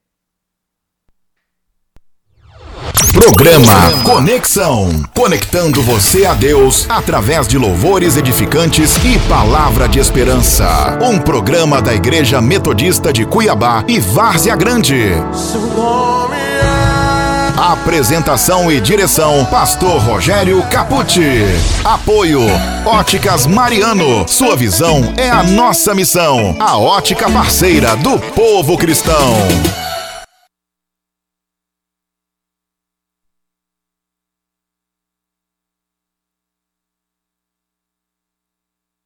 Programa 3.12 3.92
Conexão. 4.04 5.02
Conectando 5.14 5.82
você 5.82 6.26
a 6.26 6.34
Deus 6.34 6.86
através 6.88 7.48
de 7.48 7.56
louvores 7.56 8.16
edificantes 8.16 8.96
e 9.04 9.18
palavra 9.28 9.88
de 9.88 9.98
esperança. 9.98 10.98
Um 11.00 11.18
programa 11.18 11.80
da 11.80 11.94
Igreja 11.94 12.40
Metodista 12.40 13.12
de 13.12 13.24
Cuiabá 13.24 13.84
e 13.88 13.98
Várzea 13.98 14.54
Grande. 14.54 15.12
Apresentação 17.56 18.70
e 18.70 18.80
direção: 18.80 19.46
Pastor 19.46 19.98
Rogério 20.02 20.62
Capucci. 20.70 21.42
Apoio: 21.84 22.42
Óticas 22.84 23.46
Mariano. 23.46 24.28
Sua 24.28 24.54
visão 24.54 25.14
é 25.16 25.30
a 25.30 25.42
nossa 25.42 25.94
missão. 25.94 26.54
A 26.60 26.76
ótica 26.76 27.30
parceira 27.30 27.96
do 27.96 28.18
povo 28.18 28.76
cristão. 28.76 29.36